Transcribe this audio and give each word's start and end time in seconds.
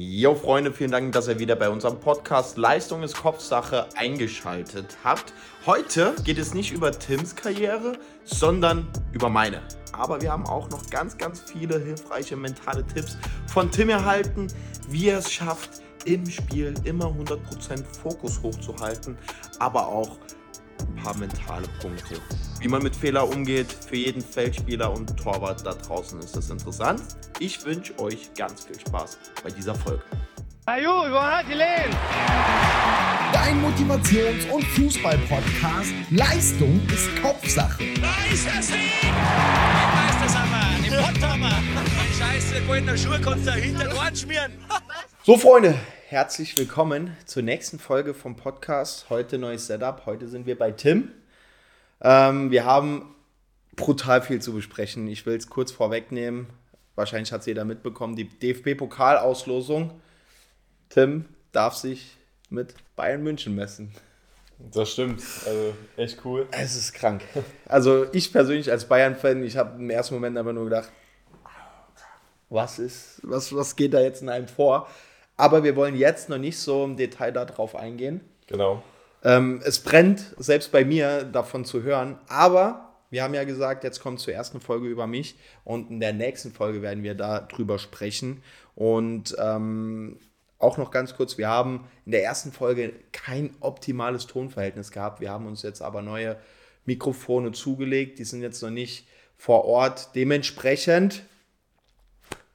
Jo 0.00 0.36
Freunde, 0.36 0.72
vielen 0.72 0.92
Dank, 0.92 1.10
dass 1.10 1.26
ihr 1.26 1.40
wieder 1.40 1.56
bei 1.56 1.68
unserem 1.68 1.98
Podcast 1.98 2.56
Leistung 2.56 3.02
ist 3.02 3.16
Kopfsache 3.16 3.88
eingeschaltet 3.96 4.96
habt. 5.02 5.34
Heute 5.66 6.14
geht 6.22 6.38
es 6.38 6.54
nicht 6.54 6.70
über 6.70 6.92
Tims 6.92 7.34
Karriere, 7.34 7.98
sondern 8.22 8.86
über 9.10 9.28
meine. 9.28 9.60
Aber 9.90 10.22
wir 10.22 10.30
haben 10.30 10.46
auch 10.46 10.70
noch 10.70 10.88
ganz, 10.88 11.18
ganz 11.18 11.40
viele 11.40 11.80
hilfreiche 11.80 12.36
mentale 12.36 12.86
Tipps 12.86 13.18
von 13.48 13.72
Tim 13.72 13.88
erhalten, 13.88 14.46
wie 14.88 15.08
er 15.08 15.18
es 15.18 15.32
schafft, 15.32 15.82
im 16.04 16.24
Spiel 16.26 16.74
immer 16.84 17.06
100% 17.06 17.82
Fokus 18.00 18.40
hochzuhalten, 18.40 19.18
aber 19.58 19.88
auch 19.88 20.16
ein 20.80 20.94
paar 21.02 21.16
mentale 21.16 21.66
Punkte. 21.80 22.20
Wie 22.60 22.68
man 22.68 22.82
mit 22.82 22.94
Fehler 22.94 23.28
umgeht, 23.28 23.72
für 23.72 23.96
jeden 23.96 24.22
Feldspieler 24.22 24.92
und 24.92 25.16
Torwart 25.16 25.64
da 25.64 25.74
draußen 25.74 26.18
ist 26.20 26.36
das 26.36 26.50
interessant. 26.50 27.02
Ich 27.38 27.64
wünsche 27.64 27.98
euch 27.98 28.34
ganz 28.34 28.64
viel 28.64 28.78
Spaß 28.78 29.18
bei 29.42 29.50
dieser 29.50 29.74
Folge. 29.74 30.02
Dein 33.32 33.62
Motivations- 33.62 34.50
und 34.50 34.64
Fußball-Podcast 34.64 35.92
Leistung 36.10 36.80
ist 36.92 37.22
Kopfsache. 37.22 37.84
Da 38.00 38.32
ist 38.32 38.46
der 38.46 38.62
Sieg! 38.62 38.76
Ich 39.02 39.04
weiß 39.04 40.16
das 40.22 40.36
aber, 40.36 40.64
im 40.86 41.04
Potthammer. 41.04 41.62
Scheiße, 42.18 42.60
goldene 42.66 42.98
Schuhe 42.98 43.20
kannst 43.20 43.46
du 43.46 43.52
hinter 43.52 43.94
Ohren 43.96 44.16
schmieren. 44.16 44.52
So 45.24 45.36
Freunde, 45.38 45.74
herzlich 46.10 46.56
willkommen 46.56 47.14
zur 47.26 47.42
nächsten 47.42 47.78
Folge 47.78 48.14
vom 48.14 48.34
Podcast. 48.34 49.10
Heute 49.10 49.36
neues 49.36 49.66
Setup. 49.66 50.06
Heute 50.06 50.26
sind 50.26 50.46
wir 50.46 50.56
bei 50.58 50.72
Tim. 50.72 51.12
Ähm, 52.00 52.50
wir 52.50 52.64
haben 52.64 53.14
brutal 53.76 54.22
viel 54.22 54.40
zu 54.40 54.54
besprechen. 54.54 55.06
Ich 55.08 55.26
will 55.26 55.36
es 55.36 55.50
kurz 55.50 55.70
vorwegnehmen. 55.70 56.46
Wahrscheinlich 56.94 57.30
hat 57.30 57.40
es 57.40 57.46
jeder 57.46 57.66
mitbekommen. 57.66 58.16
Die 58.16 58.26
DFB-Pokalauslosung. 58.26 60.00
Tim 60.88 61.26
darf 61.52 61.74
sich 61.74 62.16
mit 62.48 62.72
Bayern 62.96 63.22
München 63.22 63.54
messen. 63.54 63.92
Das 64.58 64.90
stimmt. 64.90 65.20
Also 65.44 65.74
echt 65.98 66.24
cool. 66.24 66.48
Es 66.52 66.74
ist 66.74 66.94
krank. 66.94 67.20
Also 67.66 68.06
ich 68.14 68.32
persönlich 68.32 68.70
als 68.70 68.86
Bayern-Fan, 68.86 69.44
ich 69.44 69.58
habe 69.58 69.78
im 69.78 69.90
ersten 69.90 70.14
Moment 70.14 70.38
einfach 70.38 70.54
nur 70.54 70.64
gedacht, 70.64 70.90
was 72.48 72.78
ist, 72.78 73.20
was, 73.24 73.54
was 73.54 73.76
geht 73.76 73.92
da 73.92 74.00
jetzt 74.00 74.22
in 74.22 74.30
einem 74.30 74.48
vor? 74.48 74.88
Aber 75.38 75.64
wir 75.64 75.76
wollen 75.76 75.96
jetzt 75.96 76.28
noch 76.28 76.36
nicht 76.36 76.58
so 76.58 76.84
im 76.84 76.96
Detail 76.96 77.32
darauf 77.32 77.74
eingehen. 77.74 78.20
Genau. 78.48 78.82
Ähm, 79.24 79.62
es 79.64 79.78
brennt, 79.78 80.34
selbst 80.36 80.70
bei 80.70 80.84
mir, 80.84 81.24
davon 81.24 81.64
zu 81.64 81.82
hören. 81.82 82.18
Aber 82.28 82.94
wir 83.10 83.22
haben 83.22 83.34
ja 83.34 83.44
gesagt, 83.44 83.84
jetzt 83.84 84.00
kommt 84.00 84.20
zur 84.20 84.34
ersten 84.34 84.60
Folge 84.60 84.88
über 84.88 85.06
mich 85.06 85.36
und 85.64 85.90
in 85.90 86.00
der 86.00 86.12
nächsten 86.12 86.52
Folge 86.52 86.82
werden 86.82 87.02
wir 87.02 87.14
darüber 87.14 87.78
sprechen. 87.78 88.42
Und 88.74 89.34
ähm, 89.38 90.18
auch 90.58 90.76
noch 90.76 90.90
ganz 90.90 91.14
kurz, 91.14 91.38
wir 91.38 91.48
haben 91.48 91.88
in 92.04 92.12
der 92.12 92.24
ersten 92.24 92.52
Folge 92.52 92.92
kein 93.12 93.54
optimales 93.60 94.26
Tonverhältnis 94.26 94.90
gehabt. 94.90 95.20
Wir 95.20 95.30
haben 95.30 95.46
uns 95.46 95.62
jetzt 95.62 95.82
aber 95.82 96.02
neue 96.02 96.36
Mikrofone 96.84 97.52
zugelegt. 97.52 98.18
Die 98.18 98.24
sind 98.24 98.42
jetzt 98.42 98.62
noch 98.62 98.70
nicht 98.70 99.06
vor 99.36 99.64
Ort. 99.64 100.14
Dementsprechend 100.14 101.22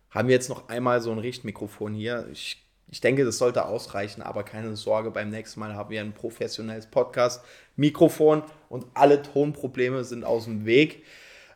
haben 0.10 0.28
wir 0.28 0.36
jetzt 0.36 0.50
noch 0.50 0.70
einmal 0.70 1.02
so 1.02 1.12
ein 1.12 1.20
Richtmikrofon 1.20 1.94
hier. 1.94 2.28
Ich, 2.32 2.63
ich 2.94 3.02
denke, 3.02 3.26
das 3.26 3.40
sollte 3.40 3.66
ausreichen, 3.66 4.22
aber 4.22 4.44
keine 4.44 4.76
Sorge, 4.76 5.10
beim 5.10 5.32
nächsten 5.32 5.60
Mal 5.60 5.74
haben 5.74 5.90
wir 5.90 6.00
ein 6.00 6.14
professionelles 6.14 6.86
Podcast-Mikrofon 6.86 8.44
und 8.70 8.86
alle 8.94 9.24
Tonprobleme 9.24 10.04
sind 10.04 10.24
aus 10.24 10.44
dem 10.44 10.68
Weg. 10.68 11.04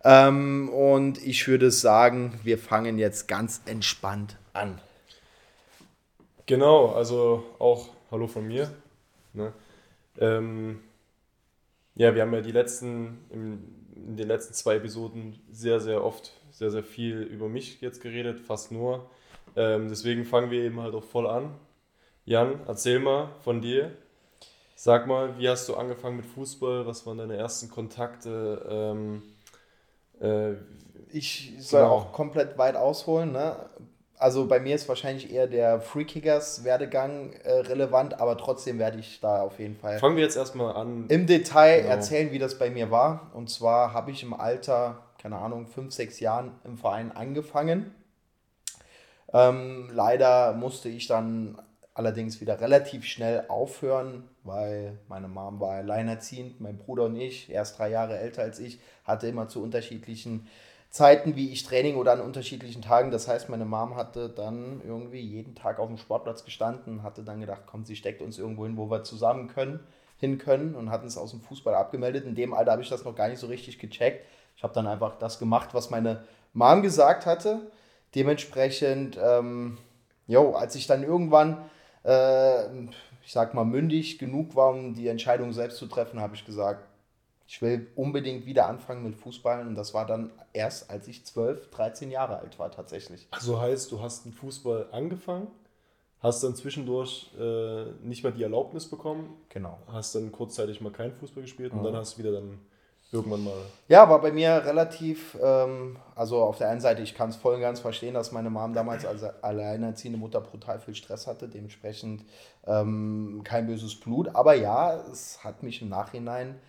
Ähm, 0.03 0.67
und 0.69 1.23
ich 1.23 1.47
würde 1.47 1.69
sagen, 1.69 2.39
wir 2.43 2.57
fangen 2.57 2.97
jetzt 2.97 3.27
ganz 3.27 3.61
entspannt 3.67 4.35
an. 4.53 4.81
Genau, 6.47 6.87
also 6.93 7.43
auch 7.59 7.89
Hallo 8.09 8.25
von 8.25 8.47
mir. 8.47 8.71
Ne? 9.33 9.53
Ähm, 10.17 10.79
ja, 11.93 12.15
wir 12.15 12.23
haben 12.23 12.33
ja 12.33 12.41
die 12.41 12.51
letzten, 12.51 13.19
in 13.29 14.17
den 14.17 14.27
letzten 14.27 14.55
zwei 14.55 14.77
Episoden 14.77 15.39
sehr, 15.51 15.81
sehr 15.81 16.03
oft, 16.03 16.33
sehr, 16.49 16.71
sehr 16.71 16.83
viel 16.83 17.21
über 17.21 17.47
mich 17.47 17.79
jetzt 17.81 18.01
geredet, 18.01 18.39
fast 18.39 18.71
nur. 18.71 19.07
Ähm, 19.57 19.89
deswegen 19.89 20.23
fangen 20.23 20.51
wir 20.51 20.63
eben 20.63 20.79
halt 20.81 20.93
auch 20.93 21.03
voll 21.03 21.27
an. 21.27 21.49
Jan, 22.25 22.59
erzähl 22.67 22.99
mal 22.99 23.29
von 23.43 23.59
dir. 23.59 23.91
Sag 24.75 25.07
mal, 25.07 25.37
wie 25.39 25.49
hast 25.49 25.67
du 25.67 25.75
angefangen 25.75 26.17
mit 26.17 26.25
Fußball? 26.27 26.85
Was 26.85 27.05
waren 27.07 27.17
deine 27.17 27.35
ersten 27.35 27.69
Kontakte? 27.69 28.65
Ähm, 28.69 29.23
äh, 30.21 30.53
Ich 31.11 31.53
soll 31.59 31.81
Genau. 31.81 31.93
auch 31.95 32.11
komplett 32.13 32.57
weit 32.57 32.75
ausholen. 32.75 33.31
Ne? 33.31 33.55
Also 34.19 34.45
bei 34.47 34.59
mir 34.59 34.75
ist 34.75 34.87
wahrscheinlich 34.89 35.31
eher 35.31 35.47
der 35.47 35.79
Free 35.79 36.03
Kickers 36.05 36.63
Werdegang 36.63 37.31
äh, 37.43 37.51
relevant, 37.61 38.19
aber 38.19 38.37
trotzdem 38.37 38.77
werde 38.77 38.99
ich 38.99 39.19
da 39.21 39.41
auf 39.41 39.57
jeden 39.59 39.75
Fall 39.77 39.99
fangen 39.99 40.15
wir 40.17 40.23
jetzt 40.23 40.35
erstmal 40.35 40.75
an. 40.75 41.05
im 41.07 41.25
Detail 41.27 41.81
Genau. 41.81 41.89
erzählen, 41.93 42.31
wie 42.31 42.39
das 42.39 42.59
bei 42.59 42.69
mir 42.69 42.91
war. 42.91 43.31
Und 43.33 43.49
zwar 43.49 43.93
habe 43.93 44.11
ich 44.11 44.21
im 44.21 44.33
Alter, 44.33 45.03
keine 45.21 45.37
Ahnung, 45.37 45.65
fünf, 45.67 45.93
sechs 45.93 46.19
Jahren 46.19 46.51
im 46.65 46.77
Verein 46.77 47.11
angefangen. 47.15 47.95
Ähm, 49.33 49.89
leider 49.91 50.53
musste 50.53 50.89
ich 50.89 51.07
dann 51.07 51.57
allerdings 51.93 52.39
wieder 52.41 52.61
relativ 52.61 53.05
schnell 53.05 53.45
aufhören, 53.47 54.23
weil 54.43 54.99
meine 55.07 55.27
Mom 55.27 55.59
war 55.59 55.71
alleinerziehend, 55.71 56.61
mein 56.61 56.77
Bruder 56.77 57.05
und 57.05 57.15
ich, 57.15 57.49
er 57.49 57.63
ist 57.63 57.77
drei 57.77 57.89
Jahre 57.89 58.17
älter 58.17 58.43
als 58.43 58.59
ich, 58.59 58.79
hatte 59.03 59.27
immer 59.27 59.47
zu 59.47 59.63
unterschiedlichen 59.63 60.47
Zeiten, 60.89 61.35
wie 61.35 61.51
ich 61.51 61.63
Training 61.63 61.95
oder 61.95 62.13
an 62.13 62.21
unterschiedlichen 62.21 62.81
Tagen. 62.81 63.11
Das 63.11 63.27
heißt, 63.27 63.49
meine 63.49 63.65
Mom 63.65 63.95
hatte 63.95 64.29
dann 64.29 64.81
irgendwie 64.85 65.19
jeden 65.19 65.55
Tag 65.55 65.79
auf 65.79 65.87
dem 65.87 65.97
Sportplatz 65.97 66.45
gestanden, 66.45 67.03
hatte 67.03 67.23
dann 67.23 67.41
gedacht, 67.41 67.63
komm, 67.65 67.83
sie 67.83 67.95
steckt 67.95 68.21
uns 68.21 68.37
irgendwo 68.37 68.65
hin, 68.65 68.77
wo 68.77 68.89
wir 68.89 69.03
zusammen 69.03 69.47
können, 69.47 69.79
hin 70.17 70.37
können 70.37 70.75
und 70.75 70.89
hat 70.89 71.03
uns 71.03 71.17
aus 71.17 71.31
dem 71.31 71.41
Fußball 71.41 71.75
abgemeldet. 71.75 72.25
In 72.25 72.35
dem 72.35 72.53
Alter 72.53 72.71
habe 72.71 72.81
ich 72.81 72.89
das 72.89 73.03
noch 73.03 73.15
gar 73.15 73.27
nicht 73.27 73.39
so 73.39 73.47
richtig 73.47 73.79
gecheckt. 73.79 74.25
Ich 74.55 74.63
habe 74.63 74.73
dann 74.73 74.87
einfach 74.87 75.17
das 75.19 75.39
gemacht, 75.39 75.73
was 75.73 75.89
meine 75.89 76.23
Mom 76.53 76.81
gesagt 76.81 77.25
hatte. 77.25 77.71
Dementsprechend, 78.17 79.15
ähm, 79.23 79.77
jo, 80.25 80.53
als 80.53 80.73
ich 80.73 80.87
dann 80.87 81.03
irgendwann, 81.03 81.69
äh, 82.03 82.65
ich 83.23 83.31
sag 83.31 83.53
mal, 83.53 83.63
mündig 83.63 84.17
genug 84.17 84.55
war, 84.55 84.71
um 84.71 84.95
die 84.95 85.07
Entscheidung 85.07 85.53
selbst 85.53 85.77
zu 85.77 85.85
treffen, 85.85 86.19
habe 86.19 86.33
ich 86.33 86.43
gesagt, 86.43 86.87
ich 87.47 87.61
will 87.61 87.85
unbedingt 87.95 88.47
wieder 88.47 88.65
anfangen 88.67 89.03
mit 89.03 89.13
Fußball. 89.15 89.67
Und 89.67 89.75
das 89.75 89.93
war 89.93 90.07
dann 90.07 90.31
erst, 90.51 90.89
als 90.89 91.07
ich 91.07 91.25
12, 91.27 91.69
13 91.69 92.09
Jahre 92.09 92.39
alt 92.39 92.57
war 92.57 92.71
tatsächlich. 92.71 93.27
Also 93.29 93.61
heißt, 93.61 93.91
du 93.91 94.01
hast 94.01 94.25
den 94.25 94.33
Fußball 94.33 94.87
angefangen, 94.91 95.47
hast 96.19 96.43
dann 96.43 96.55
zwischendurch 96.55 97.29
äh, 97.39 97.85
nicht 98.01 98.23
mehr 98.23 98.31
die 98.31 98.41
Erlaubnis 98.41 98.87
bekommen, 98.89 99.29
Genau. 99.49 99.77
hast 99.91 100.15
dann 100.15 100.31
kurzzeitig 100.31 100.81
mal 100.81 100.91
keinen 100.91 101.13
Fußball 101.13 101.43
gespielt 101.43 101.71
und 101.71 101.83
dann 101.83 101.95
hast 101.95 102.15
du 102.15 102.23
wieder 102.23 102.31
dann 102.31 102.57
irgendwann 103.11 103.43
mal. 103.43 103.53
Ja, 103.87 104.09
war 104.09 104.21
bei 104.21 104.31
mir 104.31 104.65
relativ, 104.65 105.37
ähm, 105.41 105.97
also 106.15 106.41
auf 106.41 106.57
der 106.57 106.69
einen 106.69 106.81
Seite, 106.81 107.01
ich 107.01 107.15
kann 107.15 107.29
es 107.29 107.35
voll 107.35 107.55
und 107.55 107.61
ganz 107.61 107.79
verstehen, 107.79 108.13
dass 108.13 108.31
meine 108.31 108.49
Mom 108.49 108.73
damals 108.73 109.05
als 109.05 109.23
alleinerziehende 109.23 110.19
Mutter 110.19 110.41
brutal 110.41 110.79
viel 110.79 110.95
Stress 110.95 111.27
hatte, 111.27 111.47
dementsprechend 111.47 112.25
ähm, 112.65 113.41
kein 113.43 113.67
böses 113.67 113.99
Blut. 113.99 114.35
Aber 114.35 114.53
ja, 114.53 114.95
es 115.11 115.43
hat 115.43 115.63
mich 115.63 115.81
im 115.81 115.89
Nachhinein, 115.89 116.59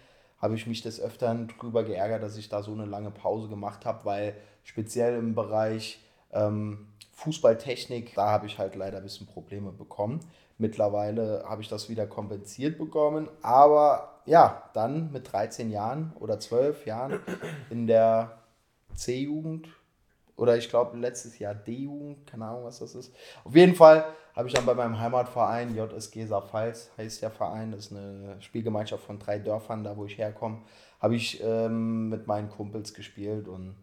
habe 0.41 0.54
ich 0.54 0.66
mich 0.66 0.82
des 0.82 1.00
Öfteren 1.00 1.49
drüber 1.59 1.82
geärgert, 1.82 2.22
dass 2.22 2.37
ich 2.37 2.49
da 2.49 2.62
so 2.62 2.72
eine 2.72 2.87
lange 2.87 3.10
Pause 3.10 3.49
gemacht 3.49 3.84
habe, 3.84 4.05
weil 4.05 4.34
speziell 4.62 5.19
im 5.19 5.34
Bereich 5.34 6.00
ähm, 6.32 6.87
Fußballtechnik, 7.12 8.15
da 8.15 8.31
habe 8.31 8.47
ich 8.47 8.59
halt 8.59 8.76
leider 8.76 8.99
ein 8.99 9.03
bisschen 9.03 9.26
Probleme 9.26 9.72
bekommen. 9.72 10.20
Mittlerweile 10.58 11.44
habe 11.48 11.62
ich 11.62 11.69
das 11.69 11.88
wieder 11.88 12.06
kompensiert 12.06 12.78
bekommen, 12.78 13.28
aber 13.42 14.20
ja, 14.26 14.64
dann 14.74 15.12
mit 15.12 15.32
13 15.32 15.70
Jahren 15.70 16.12
oder 16.19 16.41
12 16.41 16.84
Jahren 16.84 17.20
in 17.70 17.86
der 17.86 18.38
C-Jugend 18.94 19.69
oder 20.36 20.56
ich 20.56 20.69
glaube 20.69 20.96
letztes 20.96 21.38
Jahr 21.38 21.54
D-Jugend, 21.54 22.26
keine 22.26 22.46
Ahnung, 22.46 22.64
was 22.64 22.78
das 22.78 22.94
ist. 22.94 23.14
Auf 23.44 23.54
jeden 23.54 23.74
Fall 23.74 24.04
habe 24.34 24.48
ich 24.48 24.54
dann 24.54 24.66
bei 24.66 24.74
meinem 24.74 24.98
Heimatverein, 24.98 25.76
JSG 25.76 26.26
Saarpfalz 26.26 26.90
heißt 26.96 27.22
der 27.22 27.31
Verein, 27.31 27.72
das 27.72 27.87
ist 27.87 27.93
eine 27.93 28.37
Spielgemeinschaft 28.40 29.05
von 29.05 29.19
drei 29.19 29.38
Dörfern, 29.38 29.82
da 29.82 29.96
wo 29.96 30.06
ich 30.06 30.19
herkomme, 30.19 30.58
habe 31.00 31.16
ich 31.16 31.43
ähm, 31.43 32.08
mit 32.08 32.26
meinen 32.26 32.49
Kumpels 32.49 32.94
gespielt 32.94 33.49
und 33.49 33.76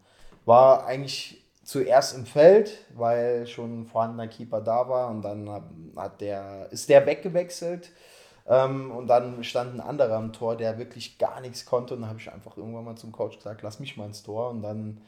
war 0.45 0.86
eigentlich 0.86 1.44
zuerst 1.65 2.15
im 2.15 2.25
Feld, 2.25 2.85
weil 2.94 3.47
schon 3.47 3.81
ein 3.81 3.85
vorhandener 3.88 4.27
Keeper 4.27 4.62
da 4.62 4.88
war 4.88 5.09
und 5.09 5.23
dann 5.23 5.50
hat 5.97 6.21
der, 6.21 6.67
ist 6.71 6.88
der 6.89 7.06
weggewechselt 7.06 7.91
ähm, 8.47 8.91
und 8.91 9.07
dann 9.07 9.44
stand 9.44 9.73
ein 9.73 9.81
anderer 9.81 10.15
am 10.15 10.31
Tor, 10.31 10.56
der 10.56 10.77
wirklich 10.77 11.17
gar 11.17 11.41
nichts 11.41 11.65
konnte 11.65 11.95
und 11.95 12.01
dann 12.01 12.09
habe 12.09 12.19
ich 12.19 12.31
einfach 12.31 12.56
irgendwann 12.56 12.85
mal 12.85 12.95
zum 12.95 13.12
Coach 13.12 13.38
gesagt, 13.38 13.63
lass 13.63 13.79
mich 13.79 13.97
mal 13.97 14.06
ins 14.06 14.21
Tor 14.23 14.51
und 14.51 14.62
dann 14.62 15.01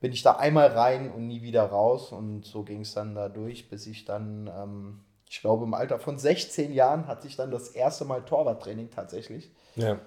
bin 0.00 0.12
ich 0.12 0.22
da 0.22 0.32
einmal 0.36 0.68
rein 0.68 1.10
und 1.10 1.26
nie 1.26 1.42
wieder 1.42 1.64
raus 1.64 2.12
und 2.12 2.44
so 2.44 2.62
ging 2.62 2.82
es 2.82 2.94
dann 2.94 3.14
da 3.16 3.28
durch, 3.28 3.68
bis 3.68 3.86
ich 3.88 4.04
dann, 4.04 4.48
ähm, 4.56 5.00
ich 5.28 5.40
glaube 5.40 5.64
im 5.64 5.74
Alter 5.74 5.98
von 5.98 6.18
16 6.18 6.72
Jahren 6.72 7.08
hatte 7.08 7.26
ich 7.26 7.34
dann 7.34 7.50
das 7.50 7.68
erste 7.70 8.04
Mal 8.04 8.22
Torwarttraining 8.24 8.90
tatsächlich 8.90 9.50
Ja. 9.74 9.98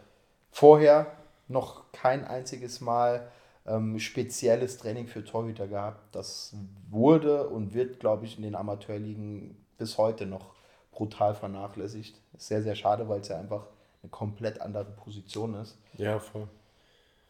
vorher 0.50 1.08
noch 1.50 1.92
kein 1.92 2.24
einziges 2.26 2.80
Mal 2.80 3.30
ähm, 3.70 4.00
spezielles 4.00 4.78
Training 4.78 5.08
für 5.08 5.24
Torhüter 5.24 5.68
gehabt. 5.68 6.16
Das 6.16 6.56
wurde 6.90 7.48
und 7.48 7.74
wird, 7.74 8.00
glaube 8.00 8.26
ich, 8.26 8.38
in 8.38 8.44
den 8.44 8.56
Amateurligen 8.56 9.56
bis 9.78 9.98
heute 9.98 10.26
noch 10.26 10.56
brutal 10.92 11.36
vernachlässigt. 11.36 12.20
Sehr, 12.38 12.62
sehr 12.62 12.76
schade, 12.76 13.08
weil 13.08 13.22
es 13.22 13.28
ja 13.30 13.40
einfach 13.40 13.68
eine 14.02 14.10
komplett 14.10 14.60
andere 14.62 14.86
Position 14.86 15.54
ist. 15.56 15.78
Ja, 15.98 16.20
voll. 16.20 16.48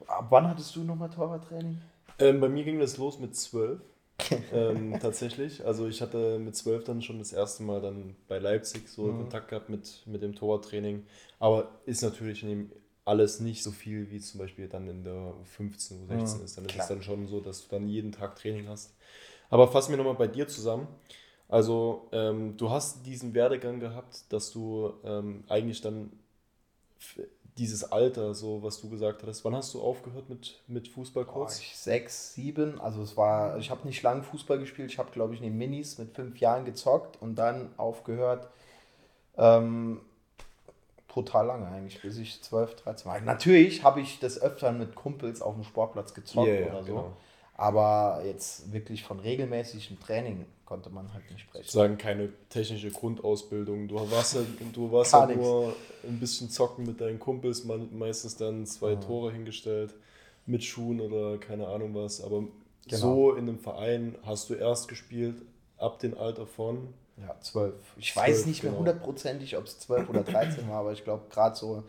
Ab 0.08 0.28
wann 0.30 0.48
hattest 0.48 0.76
du 0.76 0.84
nochmal 0.84 1.10
Torwarttraining? 1.10 1.80
Ähm, 2.20 2.40
bei 2.40 2.50
mir 2.50 2.64
ging 2.64 2.80
das 2.80 2.98
los 2.98 3.20
mit 3.20 3.36
zwölf. 3.36 3.82
ähm, 4.54 4.98
tatsächlich. 5.00 5.66
Also 5.66 5.88
ich 5.88 6.02
hatte 6.02 6.40
mit 6.40 6.56
zwölf 6.56 6.84
dann 6.84 7.02
schon 7.02 7.20
das 7.20 7.32
erste 7.32 7.64
Mal 7.64 7.80
dann 7.82 8.16
bei 8.28 8.38
Leipzig 8.40 8.90
so 8.90 9.04
Mhm. 9.04 9.18
Kontakt 9.18 9.48
gehabt 9.50 9.70
mit, 9.70 10.04
mit 10.06 10.22
dem 10.22 10.36
Torwarttraining. 10.36 11.06
Aber 11.40 11.70
ist 11.86 12.02
natürlich 12.02 12.44
in 12.44 12.50
dem 12.50 12.72
alles 13.10 13.42
nicht 13.42 13.64
so 13.64 13.72
viel 13.72 14.12
wie 14.12 14.20
zum 14.22 14.40
Beispiel 14.40 14.70
dann 14.70 14.88
in 14.90 15.04
der 15.04 15.14
U15, 15.14 16.08
U16 16.08 16.44
Mhm, 16.44 16.44
ist. 16.44 16.58
Dann 16.58 16.66
ist 16.66 16.72
klar. 16.74 16.86
es 16.86 16.88
dann 16.88 17.04
schon 17.04 17.28
so, 17.28 17.42
dass 17.42 17.64
du 17.68 17.76
dann 17.76 17.88
jeden 17.90 18.12
Tag 18.14 18.38
Training 18.38 18.70
hast. 18.70 18.96
Aber 19.50 19.68
fassen 19.70 19.92
wir 19.92 19.98
nochmal 19.98 20.16
bei 20.16 20.28
dir 20.28 20.48
zusammen. 20.48 20.88
Also 21.50 22.10
ähm, 22.14 22.58
du 22.58 22.72
hast 22.72 23.06
diesen 23.06 23.34
Werdegang 23.36 23.80
gehabt, 23.80 24.32
dass 24.34 24.52
du 24.52 24.94
ähm, 25.04 25.44
eigentlich 25.50 25.82
dann 25.82 26.12
dieses 27.58 27.92
Alter, 27.92 28.34
so 28.34 28.64
was 28.64 28.80
du 28.82 28.90
gesagt 28.90 29.22
hattest, 29.22 29.44
wann 29.44 29.56
hast 29.56 29.74
du 29.74 29.82
aufgehört 29.82 30.30
mit, 30.30 30.62
mit 30.68 30.88
Fußball 30.88 31.26
kurz? 31.26 31.60
ich 31.60 31.76
sechs, 31.78 32.34
sieben, 32.34 32.80
also 32.80 33.02
es 33.02 33.18
war, 33.18 33.58
ich 33.58 33.70
habe 33.70 33.86
nicht 33.88 34.02
lange 34.02 34.24
Fußball 34.24 34.60
gespielt, 34.60 34.92
ich 34.92 34.98
habe 34.98 35.12
glaube 35.12 35.34
ich 35.34 35.42
in 35.42 35.46
den 35.48 35.58
Minis 35.58 35.98
mit 35.98 36.16
fünf 36.16 36.38
Jahren 36.40 36.66
gezockt 36.66 37.22
und 37.22 37.36
dann 37.36 37.70
aufgehört. 37.78 38.50
Ähm, 39.38 40.02
brutal 41.10 41.46
lange 41.48 41.68
eigentlich, 41.68 42.02
bis 42.02 42.18
ich 42.18 42.42
12, 42.42 42.76
13 42.78 43.12
war. 43.12 43.20
Natürlich 43.22 43.84
habe 43.84 44.00
ich 44.00 44.20
des 44.20 44.42
Öfteren 44.42 44.78
mit 44.80 44.96
Kumpels 44.96 45.42
auf 45.42 45.56
dem 45.56 45.64
Sportplatz 45.66 46.14
gezockt 46.14 46.48
Ja, 46.48 46.54
ja, 46.54 46.68
oder 46.68 46.84
so, 46.84 46.86
genau. 46.94 47.18
aber 47.58 48.22
jetzt 48.26 48.72
wirklich 48.72 49.04
von 49.04 49.20
regelmäßigem 49.20 50.00
Training 50.00 50.46
konnte 50.66 50.90
man 50.92 51.12
halt 51.14 51.30
nicht 51.32 51.42
sprechen. 51.42 51.68
sagen 51.70 51.98
keine 51.98 52.30
technische 52.50 52.92
Grundausbildung. 52.92 53.88
Du 53.88 53.96
warst 54.12 54.36
ja, 54.36 54.42
du 54.72 54.92
warst 54.92 55.14
ja 55.14 55.26
nur 55.26 55.76
ein 56.08 56.20
bisschen 56.20 56.50
zocken 56.50 56.86
mit 56.86 57.02
deinen 57.02 57.20
Kumpels, 57.20 57.66
meistens 57.66 58.38
dann 58.38 58.66
zwei 58.68 58.96
Mhm. 58.96 59.02
Tore 59.02 59.32
hingestellt 59.32 59.96
mit 60.46 60.64
Schuhen 60.64 61.02
oder 61.02 61.38
keine 61.40 61.68
Ahnung 61.68 61.94
was. 61.96 62.22
Aber 62.22 62.44
Genau. 62.88 62.98
so 63.02 63.32
in 63.34 63.50
einem 63.50 63.60
Verein 63.60 64.16
hast 64.24 64.50
du 64.50 64.54
erst 64.56 64.88
gespielt 64.88 65.42
ab 65.78 66.00
dem 66.00 66.18
Alter 66.18 66.46
von. 66.48 66.94
Ja, 67.22 67.36
12. 67.40 67.74
Ich 67.98 68.14
12, 68.14 68.28
weiß 68.28 68.46
nicht 68.46 68.64
mehr 68.64 68.72
genau. 68.72 68.80
hundertprozentig, 68.80 69.58
ob 69.58 69.66
es 69.66 69.80
12 69.80 70.10
oder 70.10 70.24
13 70.24 70.70
war, 70.70 70.80
aber 70.80 70.94
ich 70.94 71.04
glaube 71.04 71.26
gerade 71.30 71.56
so, 71.56 71.84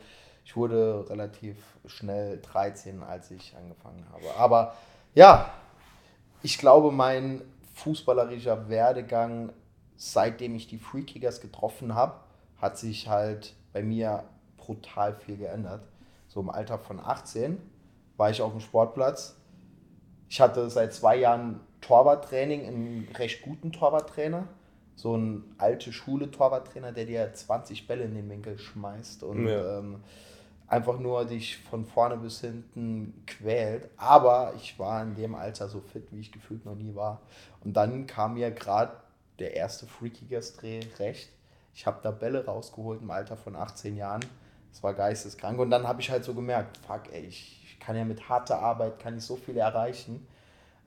ich 0.45 0.57
wurde 0.57 1.09
relativ 1.09 1.57
schnell 1.87 2.41
13, 2.41 3.03
als 3.03 3.31
ich 3.31 3.55
angefangen 3.57 4.05
habe. 4.13 4.35
Aber 4.37 4.75
ja, 5.15 5.53
ich 6.43 6.59
glaube, 6.59 6.91
mein 6.91 7.43
fußballerischer 7.75 8.69
Werdegang, 8.69 9.53
seitdem 9.97 10.55
ich 10.55 10.67
die 10.67 10.79
Freekickers 10.79 11.41
getroffen 11.41 11.95
habe, 11.95 12.15
hat 12.61 12.79
sich 12.79 13.09
halt 13.09 13.55
bei 13.73 13.83
mir 13.83 14.25
brutal 14.57 15.15
viel 15.15 15.37
geändert. 15.37 15.83
So 16.29 16.41
im 16.41 16.51
Alter 16.51 16.79
von 16.79 17.01
18 17.01 17.59
war 18.17 18.31
ich 18.31 18.43
auf 18.43 18.53
dem 18.53 18.61
Sportplatz. 18.61 19.37
Ich 20.29 20.41
hatte 20.41 20.71
seit 20.71 20.95
zwei 20.95 21.17
Jahren 21.17 21.61
Torwarttraining, 21.81 22.67
einen 22.67 23.09
recht 23.17 23.43
guten 23.43 23.73
Torwarttrainer. 23.73 24.47
So 24.97 25.17
ein 25.17 25.45
alte 25.59 25.93
Schule 25.93 26.31
Torwarttrainer, 26.31 26.93
der 26.93 27.07
dir 27.07 27.33
20 27.33 27.87
Bälle 27.87 28.05
in 28.05 28.15
den 28.15 28.29
Winkel 28.29 28.59
schmeißt 28.59 29.23
und 29.23 29.47
Ja. 29.47 29.79
ähm, 29.79 30.03
einfach 30.69 30.99
nur 30.99 31.25
dich 31.25 31.59
von 31.59 31.85
vorne 31.87 32.17
bis 32.17 32.41
hinten 32.43 33.25
quält. 33.27 33.89
Aber 33.97 34.53
ich 34.57 34.79
war 34.79 35.03
in 35.03 35.15
dem 35.15 35.35
Alter 35.35 35.69
so 35.69 35.81
fit, 35.81 36.09
wie 36.13 36.21
ich 36.21 36.33
gefühlt 36.33 36.65
noch 36.65 36.75
nie 36.77 36.95
war. 36.95 37.23
Und 37.65 37.75
dann 37.77 38.07
kam 38.07 38.35
mir 38.35 38.51
gerade 38.51 38.93
der 39.39 39.55
erste 39.57 39.87
Freakigas-Dreh 39.87 40.81
recht. 40.99 41.31
Ich 41.75 41.87
habe 41.87 42.01
da 42.03 42.11
Bälle 42.11 42.45
rausgeholt 42.45 43.01
im 43.01 43.11
Alter 43.11 43.37
von 43.37 43.57
18 43.57 43.97
Jahren. 43.97 44.21
Das 44.71 44.83
war 44.83 44.93
geisteskrank. 44.95 45.59
Und 45.59 45.71
dann 45.71 45.89
habe 45.89 46.01
ich 46.01 46.11
halt 46.11 46.25
so 46.25 46.35
gemerkt, 46.35 46.79
fuck, 46.87 47.03
ey, 47.13 47.23
ich 47.25 47.57
ich 47.81 47.87
kann 47.87 47.97
ja 47.97 48.05
mit 48.05 48.29
harter 48.29 48.59
Arbeit, 48.61 48.99
kann 48.99 49.17
ich 49.17 49.25
so 49.25 49.37
viel 49.37 49.57
erreichen. 49.57 50.27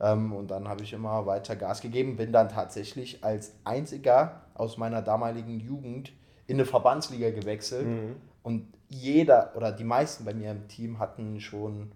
Ähm, 0.00 0.32
und 0.32 0.50
dann 0.50 0.68
habe 0.68 0.82
ich 0.82 0.92
immer 0.92 1.26
weiter 1.26 1.56
Gas 1.56 1.80
gegeben, 1.80 2.16
bin 2.16 2.32
dann 2.32 2.48
tatsächlich 2.48 3.24
als 3.24 3.54
einziger 3.64 4.42
aus 4.54 4.76
meiner 4.76 5.02
damaligen 5.02 5.60
Jugend 5.60 6.12
in 6.46 6.56
eine 6.56 6.64
Verbandsliga 6.66 7.30
gewechselt. 7.30 7.86
Und 8.42 8.66
jeder 8.88 9.52
oder 9.56 9.72
die 9.72 9.84
meisten 9.84 10.24
bei 10.24 10.34
mir 10.34 10.50
im 10.50 10.68
Team 10.68 10.98
hatten 10.98 11.40
schon 11.40 11.92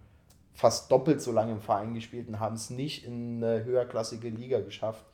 fast 0.54 0.90
doppelt 0.90 1.20
so 1.20 1.30
lange 1.30 1.52
im 1.52 1.60
Verein 1.60 1.94
gespielt 1.94 2.28
und 2.28 2.40
haben 2.40 2.56
es 2.56 2.70
nicht 2.70 3.04
in 3.04 3.42
eine 3.44 3.64
höherklassige 3.64 4.28
Liga 4.28 4.60
geschafft, 4.60 5.04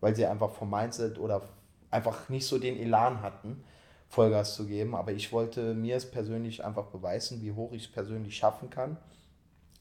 weil 0.00 0.14
sie 0.14 0.26
einfach 0.26 0.50
vom 0.50 0.70
Mindset 0.70 1.18
oder 1.18 1.42
einfach 1.90 2.28
nicht 2.28 2.46
so 2.46 2.58
den 2.58 2.76
Elan 2.76 3.22
hatten, 3.22 3.64
Vollgas 4.08 4.54
zu 4.54 4.66
geben. 4.66 4.94
Aber 4.94 5.12
ich 5.12 5.32
wollte 5.32 5.74
mir 5.74 5.96
es 5.96 6.10
persönlich 6.10 6.64
einfach 6.64 6.86
beweisen, 6.86 7.42
wie 7.42 7.52
hoch 7.52 7.72
ich 7.72 7.84
es 7.86 7.90
persönlich 7.90 8.36
schaffen 8.36 8.70
kann. 8.70 8.96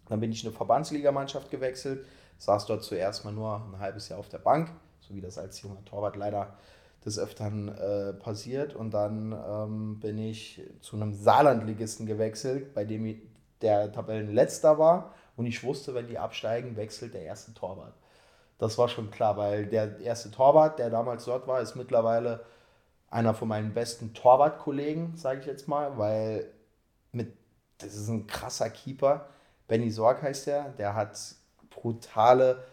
Dann 0.08 0.20
bin 0.20 0.32
ich 0.32 0.44
in 0.44 0.50
eine 0.50 0.58
Verbandsligamannschaft 0.58 1.52
gewechselt, 1.52 2.06
saß 2.44 2.66
dort 2.66 2.84
zuerst 2.84 3.24
mal 3.24 3.32
nur 3.32 3.56
ein 3.56 3.80
halbes 3.80 4.10
Jahr 4.10 4.20
auf 4.20 4.30
der 4.30 4.40
Bank, 4.40 4.70
so 5.00 5.16
wie 5.16 5.22
das 5.22 5.38
als 5.38 5.62
junger 5.62 5.84
Torwart 5.86 6.16
leider 6.16 6.58
des 7.06 7.18
Öfteren 7.18 7.70
äh, 7.70 8.14
passiert. 8.14 8.76
Und 8.76 8.94
dann 8.94 9.32
ähm, 9.32 10.00
bin 10.00 10.18
ich 10.18 10.62
zu 10.82 10.96
einem 10.96 11.14
Saarlandligisten 11.14 12.06
gewechselt, 12.06 12.74
bei 12.74 12.84
dem 12.84 13.22
der 13.62 13.92
Tabellenletzter 13.92 14.78
war. 14.78 15.14
Und 15.36 15.46
ich 15.46 15.64
wusste, 15.64 15.96
wenn 15.96 16.08
die 16.08 16.20
absteigen, 16.20 16.76
wechselt 16.76 17.14
der 17.14 17.24
erste 17.24 17.54
Torwart. 17.54 17.94
Das 18.58 18.78
war 18.78 18.88
schon 18.88 19.10
klar, 19.10 19.36
weil 19.38 19.66
der 19.66 20.00
erste 20.00 20.30
Torwart, 20.30 20.80
der 20.80 20.90
damals 20.90 21.26
dort 21.26 21.48
war, 21.48 21.62
ist 21.62 21.76
mittlerweile 21.76 22.46
einer 23.10 23.34
von 23.34 23.48
meinen 23.48 23.74
besten 23.74 24.14
Torwartkollegen, 24.14 25.16
sage 25.16 25.40
ich 25.40 25.46
jetzt 25.46 25.68
mal, 25.68 25.98
weil 25.98 26.52
mit, 27.12 27.34
das 27.78 27.96
ist 27.96 28.10
ein 28.10 28.28
krasser 28.28 28.70
Keeper. 28.70 29.28
Benny 29.68 29.92
Sorg 29.92 30.22
heißt 30.22 30.48
der, 30.48 30.70
der 30.70 30.96
hat 30.96 31.18
brutale, 31.76 32.64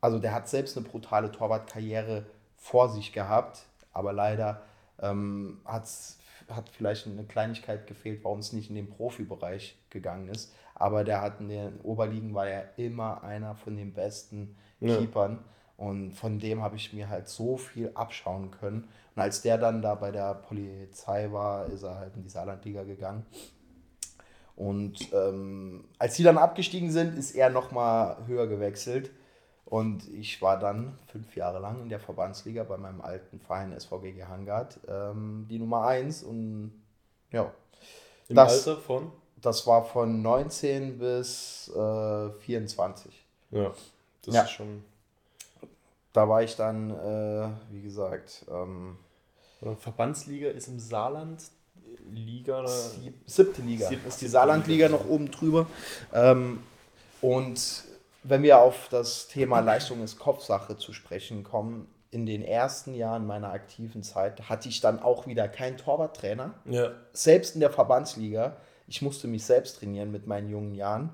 also 0.00 0.18
der 0.18 0.34
hat 0.34 0.48
selbst 0.48 0.76
eine 0.76 0.86
brutale 0.86 1.30
Torwartkarriere 1.30 2.26
vor 2.56 2.88
sich 2.88 3.12
gehabt, 3.12 3.66
aber 3.92 4.12
leider 4.12 4.62
ähm, 5.00 5.60
hat's, 5.64 6.18
hat 6.48 6.68
vielleicht 6.68 7.06
eine 7.06 7.24
Kleinigkeit 7.24 7.86
gefehlt, 7.86 8.22
warum 8.24 8.40
es 8.40 8.52
nicht 8.52 8.70
in 8.70 8.76
den 8.76 8.90
Profibereich 8.90 9.76
gegangen 9.90 10.28
ist. 10.28 10.52
Aber 10.74 11.04
der 11.04 11.20
hat 11.20 11.40
in 11.40 11.48
den 11.48 11.80
Oberligen 11.82 12.34
war 12.34 12.48
er 12.48 12.78
immer 12.78 13.22
einer 13.22 13.54
von 13.54 13.76
den 13.76 13.92
besten 13.92 14.56
Ja. 14.80 14.96
Keepern. 14.96 15.44
Und 15.76 16.12
von 16.12 16.38
dem 16.38 16.62
habe 16.62 16.76
ich 16.76 16.92
mir 16.92 17.08
halt 17.08 17.28
so 17.28 17.56
viel 17.56 17.90
abschauen 17.94 18.50
können. 18.50 18.88
Und 19.14 19.22
als 19.22 19.40
der 19.42 19.56
dann 19.58 19.80
da 19.82 19.94
bei 19.94 20.10
der 20.10 20.34
Polizei 20.34 21.32
war, 21.32 21.66
ist 21.66 21.82
er 21.82 21.96
halt 21.96 22.16
in 22.16 22.22
die 22.22 22.28
Saarlandliga 22.28 22.82
gegangen. 22.84 23.24
Und 24.60 25.10
ähm, 25.14 25.84
als 25.98 26.16
die 26.16 26.22
dann 26.22 26.36
abgestiegen 26.36 26.90
sind, 26.92 27.16
ist 27.16 27.30
er 27.34 27.48
nochmal 27.48 28.18
höher 28.26 28.46
gewechselt. 28.46 29.10
Und 29.64 30.06
ich 30.12 30.42
war 30.42 30.58
dann 30.58 30.98
fünf 31.06 31.34
Jahre 31.34 31.60
lang 31.60 31.80
in 31.80 31.88
der 31.88 31.98
Verbandsliga 31.98 32.64
bei 32.64 32.76
meinem 32.76 33.00
alten 33.00 33.40
Verein 33.40 33.72
SVG 33.72 34.24
Hangard, 34.28 34.78
ähm, 34.86 35.46
die 35.48 35.58
Nummer 35.58 35.86
1. 35.86 36.24
Und 36.24 36.72
ja, 37.32 37.50
Im 38.28 38.36
Das- 38.36 38.66
Alter 38.68 38.82
von? 38.82 39.10
das 39.40 39.66
war 39.66 39.82
von 39.86 40.20
19 40.20 40.98
bis 40.98 41.68
äh, 41.74 42.30
24. 42.40 43.24
Ja, 43.52 43.72
das 44.26 44.34
Ja. 44.34 44.42
ist 44.42 44.50
schon. 44.50 44.84
Da 46.12 46.28
war 46.28 46.42
ich 46.42 46.54
dann, 46.56 46.90
äh, 46.90 47.48
wie 47.70 47.80
gesagt, 47.80 48.44
ähm, 48.50 48.98
Verbandsliga 49.78 50.50
ist 50.50 50.68
im 50.68 50.78
Saarland 50.80 51.40
Liga. 52.12 52.66
sieb- 52.66 53.14
siebte 53.26 53.62
Liga. 53.62 53.88
Sieb- 53.88 54.06
ist 54.06 54.20
die 54.20 54.28
Saarlandliga 54.28 54.86
Liga. 54.86 54.98
noch 54.98 55.08
oben 55.08 55.30
drüber. 55.30 55.66
Ähm, 56.12 56.60
und 57.20 57.84
wenn 58.22 58.42
wir 58.42 58.58
auf 58.58 58.88
das 58.90 59.28
Thema 59.28 59.60
Leistung 59.60 60.02
ist 60.02 60.18
Kopfsache 60.18 60.76
zu 60.76 60.92
sprechen 60.92 61.42
kommen, 61.44 61.86
in 62.10 62.26
den 62.26 62.42
ersten 62.42 62.94
Jahren 62.94 63.26
meiner 63.26 63.52
aktiven 63.52 64.02
Zeit 64.02 64.48
hatte 64.48 64.68
ich 64.68 64.80
dann 64.80 65.00
auch 65.00 65.26
wieder 65.26 65.46
keinen 65.48 65.76
Torwarttrainer. 65.76 66.54
Ja, 66.64 66.90
Selbst 67.12 67.54
in 67.54 67.60
der 67.60 67.70
Verbandsliga. 67.70 68.56
Ich 68.88 69.00
musste 69.00 69.28
mich 69.28 69.44
selbst 69.44 69.78
trainieren 69.78 70.10
mit 70.10 70.26
meinen 70.26 70.48
jungen 70.50 70.74
Jahren. 70.74 71.10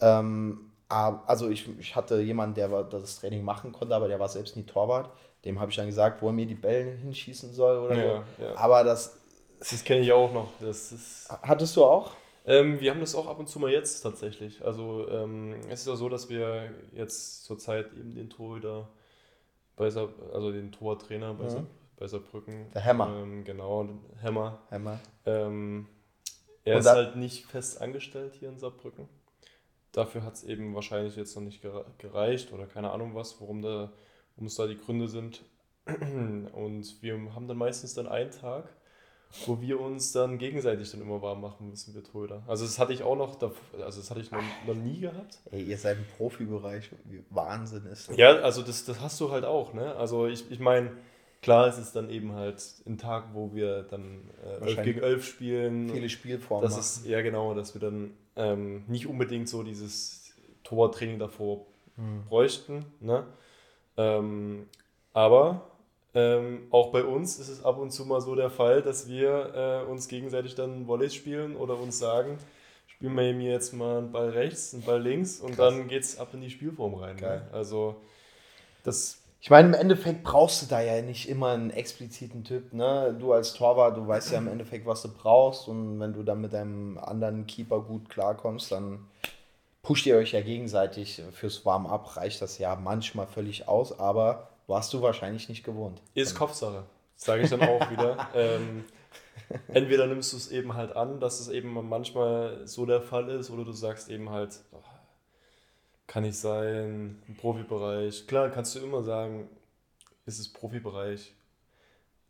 Ähm, 0.00 0.72
also 0.88 1.48
ich, 1.48 1.68
ich 1.78 1.96
hatte 1.96 2.20
jemanden, 2.20 2.54
der 2.54 2.68
das 2.84 3.20
Training 3.20 3.42
machen 3.44 3.72
konnte, 3.72 3.94
aber 3.94 4.08
der 4.08 4.20
war 4.20 4.28
selbst 4.28 4.56
nie 4.56 4.64
Torwart. 4.64 5.10
Dem 5.44 5.60
habe 5.60 5.70
ich 5.70 5.76
dann 5.76 5.86
gesagt, 5.86 6.22
wo 6.22 6.28
er 6.28 6.32
mir 6.32 6.46
die 6.46 6.54
Bälle 6.54 6.90
hinschießen 6.92 7.52
soll 7.52 7.78
oder 7.78 7.94
Ja, 7.94 8.24
so. 8.38 8.42
ja. 8.42 8.56
Aber 8.56 8.82
das 8.84 9.15
das 9.60 9.84
kenne 9.84 10.00
ich 10.02 10.12
auch 10.12 10.32
noch. 10.32 10.52
Das 10.60 10.92
ist, 10.92 11.28
hattest 11.42 11.76
du 11.76 11.84
auch? 11.84 12.14
ähm, 12.44 12.80
wir 12.80 12.90
haben 12.90 13.00
das 13.00 13.14
auch 13.14 13.26
ab 13.26 13.38
und 13.38 13.48
zu 13.48 13.58
mal 13.58 13.70
jetzt 13.70 14.00
tatsächlich. 14.02 14.64
Also 14.64 15.08
ähm, 15.10 15.54
es 15.68 15.80
ist 15.80 15.86
ja 15.88 15.96
so, 15.96 16.08
dass 16.08 16.28
wir 16.28 16.70
jetzt 16.92 17.44
zurzeit 17.44 17.92
eben 17.94 18.14
den 18.14 18.30
Torhüter 18.30 18.88
bei 19.76 19.90
Saar, 19.90 20.10
also 20.32 20.52
den 20.52 20.72
Tortrainer 20.72 21.34
bei, 21.34 21.44
Mhm. 21.44 21.50
Saar, 21.50 21.66
bei 21.96 22.06
Saarbrücken. 22.08 22.66
Der 22.74 22.84
Hammer. 22.84 23.22
Ähm, 23.22 23.44
genau, 23.44 23.88
Hammer. 24.22 24.60
Hammer. 24.70 25.00
Ähm, 25.26 25.88
er 26.64 26.76
Und 26.76 26.80
ist 26.80 26.86
halt 26.86 27.16
nicht 27.16 27.46
fest 27.46 27.80
angestellt 27.80 28.34
hier 28.38 28.48
in 28.50 28.58
Saarbrücken. 28.58 29.08
dafür 29.92 30.22
hat 30.24 30.34
es 30.34 30.44
eben 30.44 30.74
wahrscheinlich 30.74 31.16
jetzt 31.16 31.34
noch 31.36 31.42
nicht 31.42 31.64
gere- 31.64 31.86
gereicht 31.98 32.52
oder 32.52 32.66
keine 32.66 32.90
Ahnung 32.90 33.14
was, 33.14 33.40
warum 33.40 33.62
da, 33.62 33.92
warum 34.36 34.46
es 34.46 34.54
da 34.56 34.66
die 34.66 34.78
Gründe 34.78 35.08
sind. 35.08 35.42
Und 36.52 37.02
wir 37.02 37.34
haben 37.34 37.48
dann 37.48 37.56
meistens 37.56 37.94
dann 37.94 38.06
einen 38.08 38.30
Tag, 38.30 38.68
wo 39.46 39.60
wir 39.60 39.80
uns 39.80 40.12
dann 40.12 40.38
gegenseitig 40.38 40.90
dann 40.90 41.00
immer 41.02 41.20
warm 41.20 41.40
machen 41.40 41.68
müssen, 41.68 41.94
wir 41.94 42.02
Tröder. 42.02 42.42
Also 42.46 42.64
das 42.64 42.78
hatte 42.78 42.92
ich 42.92 43.02
auch 43.02 43.16
noch, 43.16 43.40
also 43.40 44.00
das 44.00 44.10
hatte 44.10 44.20
ich 44.20 44.30
noch, 44.30 44.42
noch 44.66 44.74
nie 44.74 45.00
gehabt. 45.00 45.38
Ey, 45.50 45.62
ihr 45.62 45.76
seid 45.78 45.98
im 45.98 46.04
Profibereich, 46.16 46.90
wie 47.04 47.22
Wahnsinn 47.30 47.86
ist. 47.86 48.08
das. 48.08 48.16
Ja, 48.16 48.36
also 48.36 48.62
das, 48.62 48.84
das 48.84 49.00
hast 49.00 49.20
du 49.20 49.30
halt 49.30 49.44
auch, 49.44 49.74
ne? 49.74 49.94
Also 49.96 50.26
ich, 50.26 50.50
ich 50.50 50.58
meine, 50.58 50.92
klar 51.42 51.68
ist 51.68 51.78
es 51.78 51.92
dann 51.92 52.08
eben 52.08 52.32
halt 52.32 52.62
ein 52.86 52.98
Tag, 52.98 53.34
wo 53.34 53.54
wir 53.54 53.82
dann 53.82 54.30
äh, 54.42 54.48
11 54.48 54.60
Wahrscheinlich 54.60 54.94
gegen 54.94 55.00
11 55.06 55.24
spielen. 55.26 55.90
Viele 55.90 56.08
Spielformen. 56.08 56.68
Das 56.68 56.78
ist, 56.78 57.06
ja 57.06 57.20
genau, 57.20 57.54
dass 57.54 57.74
wir 57.74 57.80
dann 57.80 58.14
ähm, 58.36 58.84
nicht 58.86 59.06
unbedingt 59.06 59.48
so 59.48 59.62
dieses 59.62 60.34
Tortraining 60.64 61.18
davor 61.18 61.66
Hm. 61.96 62.24
bräuchten. 62.28 62.84
Ne? 63.00 63.24
Ähm, 63.96 64.66
aber 65.12 65.70
ähm, 66.16 66.66
auch 66.70 66.92
bei 66.92 67.04
uns 67.04 67.38
ist 67.38 67.48
es 67.48 67.62
ab 67.62 67.78
und 67.78 67.90
zu 67.90 68.06
mal 68.06 68.22
so 68.22 68.34
der 68.34 68.48
Fall, 68.48 68.80
dass 68.80 69.06
wir 69.06 69.84
äh, 69.86 69.90
uns 69.90 70.08
gegenseitig 70.08 70.54
dann 70.54 70.88
Volleys 70.88 71.14
spielen 71.14 71.54
oder 71.56 71.78
uns 71.78 71.98
sagen, 71.98 72.38
spielen 72.86 73.14
wir 73.14 73.34
mir 73.34 73.52
jetzt 73.52 73.74
mal 73.74 73.98
einen 73.98 74.12
Ball 74.12 74.30
rechts, 74.30 74.72
einen 74.72 74.82
Ball 74.82 75.02
links 75.02 75.40
und 75.40 75.56
Krass. 75.56 75.74
dann 75.74 75.88
geht 75.88 76.02
es 76.04 76.18
ab 76.18 76.28
in 76.32 76.40
die 76.40 76.48
Spielform 76.48 76.94
rein. 76.94 77.16
Ne? 77.16 77.46
Also 77.52 77.96
das 78.82 79.18
Ich 79.42 79.50
meine, 79.50 79.68
im 79.68 79.74
Endeffekt 79.74 80.24
brauchst 80.24 80.62
du 80.62 80.66
da 80.66 80.80
ja 80.80 81.02
nicht 81.02 81.28
immer 81.28 81.50
einen 81.50 81.68
expliziten 81.68 82.44
Typ. 82.44 82.72
Ne? 82.72 83.14
Du 83.20 83.34
als 83.34 83.52
Torwart, 83.52 83.98
du 83.98 84.08
weißt 84.08 84.32
ja 84.32 84.38
im 84.38 84.48
Endeffekt, 84.48 84.86
was 84.86 85.02
du 85.02 85.08
brauchst. 85.12 85.68
Und 85.68 86.00
wenn 86.00 86.14
du 86.14 86.22
dann 86.22 86.40
mit 86.40 86.54
deinem 86.54 86.96
anderen 86.96 87.46
Keeper 87.46 87.80
gut 87.80 88.08
klarkommst, 88.08 88.72
dann 88.72 89.06
pusht 89.82 90.06
ihr 90.06 90.16
euch 90.16 90.32
ja 90.32 90.40
gegenseitig 90.40 91.22
fürs 91.32 91.66
Warm-up. 91.66 92.16
Reicht 92.16 92.40
das 92.40 92.56
ja 92.56 92.74
manchmal 92.74 93.26
völlig 93.26 93.68
aus, 93.68 93.98
aber 93.98 94.48
warst 94.66 94.92
du 94.92 95.02
wahrscheinlich 95.02 95.48
nicht 95.48 95.64
gewohnt. 95.64 96.02
Ist 96.14 96.34
Kopfsache, 96.34 96.84
sage 97.16 97.42
ich 97.42 97.50
dann 97.50 97.62
auch 97.62 97.90
wieder. 97.90 98.28
ähm, 98.34 98.84
entweder 99.68 100.06
nimmst 100.06 100.32
du 100.32 100.36
es 100.36 100.50
eben 100.50 100.74
halt 100.74 100.94
an, 100.94 101.20
dass 101.20 101.40
es 101.40 101.48
eben 101.48 101.72
manchmal 101.88 102.66
so 102.66 102.86
der 102.86 103.00
Fall 103.00 103.28
ist, 103.30 103.50
oder 103.50 103.64
du 103.64 103.72
sagst 103.72 104.08
eben 104.08 104.30
halt, 104.30 104.60
oh, 104.72 104.78
kann 106.06 106.22
nicht 106.22 106.38
sein, 106.38 107.22
im 107.26 107.36
Profibereich. 107.36 108.26
Klar, 108.26 108.50
kannst 108.50 108.74
du 108.74 108.80
immer 108.80 109.02
sagen, 109.02 109.48
ist 110.24 110.38
es 110.38 110.52
Profibereich. 110.52 111.32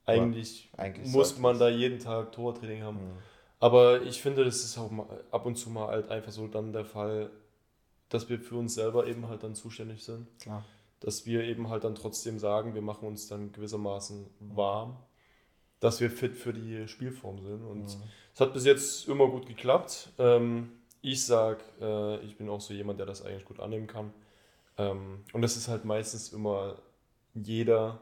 Eigentlich, 0.05 0.71
eigentlich 0.77 1.09
muss 1.09 1.37
man 1.39 1.59
da 1.59 1.69
jeden 1.69 1.99
Tag 1.99 2.33
Tortraining 2.33 2.83
haben. 2.83 2.99
Mhm. 2.99 3.19
Aber 3.59 4.03
ich 4.03 4.23
finde, 4.23 4.45
das 4.45 4.63
ist 4.63 4.79
auch 4.79 4.91
mal, 4.91 5.07
ab 5.31 5.47
und 5.47 5.57
zu 5.57 5.71
mal 5.71 5.89
halt 5.89 6.11
einfach 6.11 6.31
so 6.31 6.47
dann 6.47 6.73
der 6.73 6.85
Fall, 6.85 7.31
dass 8.09 8.29
wir 8.29 8.39
für 8.39 8.57
uns 8.57 8.75
selber 8.75 9.07
eben 9.07 9.29
halt 9.29 9.43
dann 9.43 9.55
zuständig 9.55 10.05
sind 10.05 10.29
Klar. 10.39 10.65
Dass 11.01 11.27
wir 11.27 11.45
eben 11.45 11.69
halt 11.69 11.85
dann 11.85 11.95
trotzdem 11.95 12.39
sagen, 12.39 12.75
wir 12.75 12.83
machen 12.83 13.07
uns 13.09 13.29
dann 13.29 13.53
gewissermaßen 13.53 14.27
warm, 14.41 14.97
dass 15.81 16.01
wir 16.01 16.11
fit 16.11 16.37
für 16.37 16.53
die 16.53 16.89
Spielform 16.89 17.41
sind. 17.43 17.63
Und 17.65 17.99
es 18.35 18.41
hat 18.41 18.53
bis 18.55 18.65
jetzt 18.65 19.09
immer 19.09 19.29
gut 19.29 19.47
geklappt. 19.47 20.11
Ähm, 20.19 20.73
ich 21.03 21.25
sag, 21.25 21.63
äh, 21.81 22.19
ich 22.25 22.37
bin 22.37 22.49
auch 22.49 22.61
so 22.61 22.75
jemand, 22.75 22.99
der 22.99 23.07
das 23.07 23.25
eigentlich 23.25 23.45
gut 23.45 23.61
annehmen 23.61 23.87
kann. 23.87 24.13
Ähm, 24.79 25.25
und 25.33 25.45
es 25.45 25.57
ist 25.57 25.69
halt 25.69 25.85
meistens 25.85 26.33
immer 26.33 26.79
jeder 27.35 28.01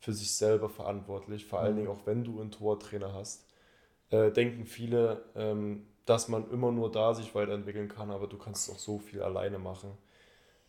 für 0.00 0.12
sich 0.12 0.34
selber 0.36 0.68
verantwortlich, 0.68 1.44
vor 1.46 1.60
allen 1.60 1.74
Mhm. 1.74 1.76
Dingen 1.76 1.88
auch 1.88 2.06
wenn 2.06 2.24
du 2.24 2.40
einen 2.40 2.50
Tortrainer 2.52 3.12
hast. 3.14 3.46
Äh, 4.10 4.30
denken 4.32 4.66
viele, 4.66 5.24
ähm, 5.36 5.86
dass 6.06 6.28
man 6.28 6.50
immer 6.50 6.72
nur 6.72 6.90
da 6.90 7.14
sich 7.14 7.34
weiterentwickeln 7.34 7.88
kann, 7.88 8.10
aber 8.10 8.26
du 8.28 8.38
kannst 8.38 8.70
auch 8.70 8.78
so 8.78 8.98
viel 8.98 9.22
alleine 9.22 9.58
machen. 9.58 9.90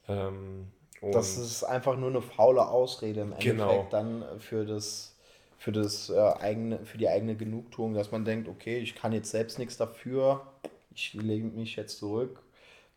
Ähm, 0.07 0.71
Das 1.11 1.37
und- 1.37 1.43
ist 1.43 1.63
einfach 1.63 1.97
nur 1.97 2.09
eine 2.09 2.21
faule 2.21 2.67
Ausrede 2.67 3.21
im 3.21 3.33
Endeffekt 3.33 3.45
Genau. 3.45 3.87
dann 3.91 4.23
für 4.39 4.65
das, 4.65 5.15
für 5.57 5.71
das 5.71 6.09
äh, 6.09 6.19
eigene, 6.19 6.85
für 6.85 6.97
die 6.97 7.07
eigene 7.09 7.35
Genugtuung, 7.35 7.93
dass 7.93 8.11
man 8.11 8.25
denkt, 8.25 8.47
okay, 8.47 8.79
ich 8.79 8.95
kann 8.95 9.13
jetzt 9.13 9.31
selbst 9.31 9.59
nichts 9.59 9.77
dafür, 9.77 10.45
ich 10.93 11.13
lege 11.13 11.47
mich 11.47 11.75
jetzt 11.75 11.97
zurück. 11.97 12.41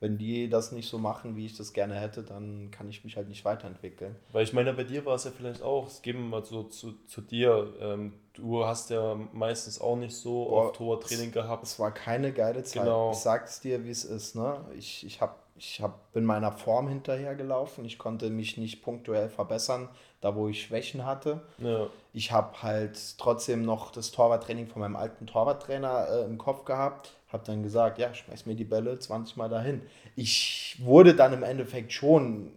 Wenn 0.00 0.18
die 0.18 0.48
das 0.48 0.72
nicht 0.72 0.88
so 0.88 0.98
machen, 0.98 1.36
wie 1.36 1.46
ich 1.46 1.56
das 1.56 1.72
gerne 1.72 1.94
hätte, 1.94 2.24
dann 2.24 2.72
kann 2.72 2.88
ich 2.88 3.04
mich 3.04 3.16
halt 3.16 3.28
nicht 3.28 3.44
weiterentwickeln. 3.44 4.16
Weil 4.32 4.42
ich 4.42 4.52
meine, 4.52 4.72
bei 4.72 4.82
dir 4.82 5.04
war 5.06 5.14
es 5.14 5.24
ja 5.24 5.30
vielleicht 5.30 5.62
auch, 5.62 5.86
es 5.86 6.02
geben 6.02 6.22
wir 6.22 6.28
mal 6.40 6.44
so 6.44 6.64
zu, 6.64 6.94
zu 7.06 7.20
dir, 7.20 7.72
ähm, 7.80 8.14
du 8.32 8.64
hast 8.64 8.90
ja 8.90 9.14
meistens 9.32 9.80
auch 9.80 9.94
nicht 9.96 10.16
so 10.16 10.48
Boah, 10.48 10.66
oft 10.68 10.76
Tortraining 10.76 11.30
gehabt. 11.32 11.62
Es 11.62 11.78
war 11.78 11.92
keine 11.92 12.32
geile 12.32 12.64
Zeit. 12.64 12.82
Genau. 12.82 13.12
Ich 13.12 13.18
sag's 13.18 13.60
dir, 13.60 13.84
wie 13.84 13.90
es 13.90 14.04
ist. 14.04 14.34
Ne? 14.34 14.64
Ich, 14.76 15.06
ich, 15.06 15.20
hab, 15.20 15.41
ich 15.62 15.80
hab, 15.80 16.12
bin 16.12 16.24
meiner 16.24 16.50
Form 16.50 16.88
hinterhergelaufen. 16.88 17.84
Ich 17.84 17.96
konnte 17.96 18.30
mich 18.30 18.56
nicht 18.56 18.82
punktuell 18.82 19.28
verbessern, 19.28 19.88
da 20.20 20.34
wo 20.34 20.48
ich 20.48 20.62
Schwächen 20.62 21.06
hatte. 21.06 21.40
Ja, 21.58 21.86
Ich 22.12 22.32
habe 22.32 22.62
halt 22.64 22.98
trotzdem 23.16 23.62
noch 23.62 23.92
das 23.92 24.10
Torwarttraining 24.10 24.66
von 24.66 24.80
meinem 24.80 24.96
alten 24.96 25.24
Torwarttrainer 25.24 26.08
äh, 26.08 26.24
im 26.24 26.36
Kopf 26.36 26.64
gehabt. 26.64 27.12
Habe 27.32 27.44
dann 27.46 27.62
gesagt, 27.62 27.98
ja, 27.98 28.12
schmeiß 28.12 28.44
mir 28.46 28.56
die 28.56 28.64
Bälle 28.64 28.98
20 28.98 29.36
Mal 29.36 29.48
dahin. 29.48 29.82
Ich 30.16 30.78
wurde 30.80 31.14
dann 31.14 31.32
im 31.32 31.44
Endeffekt 31.44 31.92
schon 31.92 32.50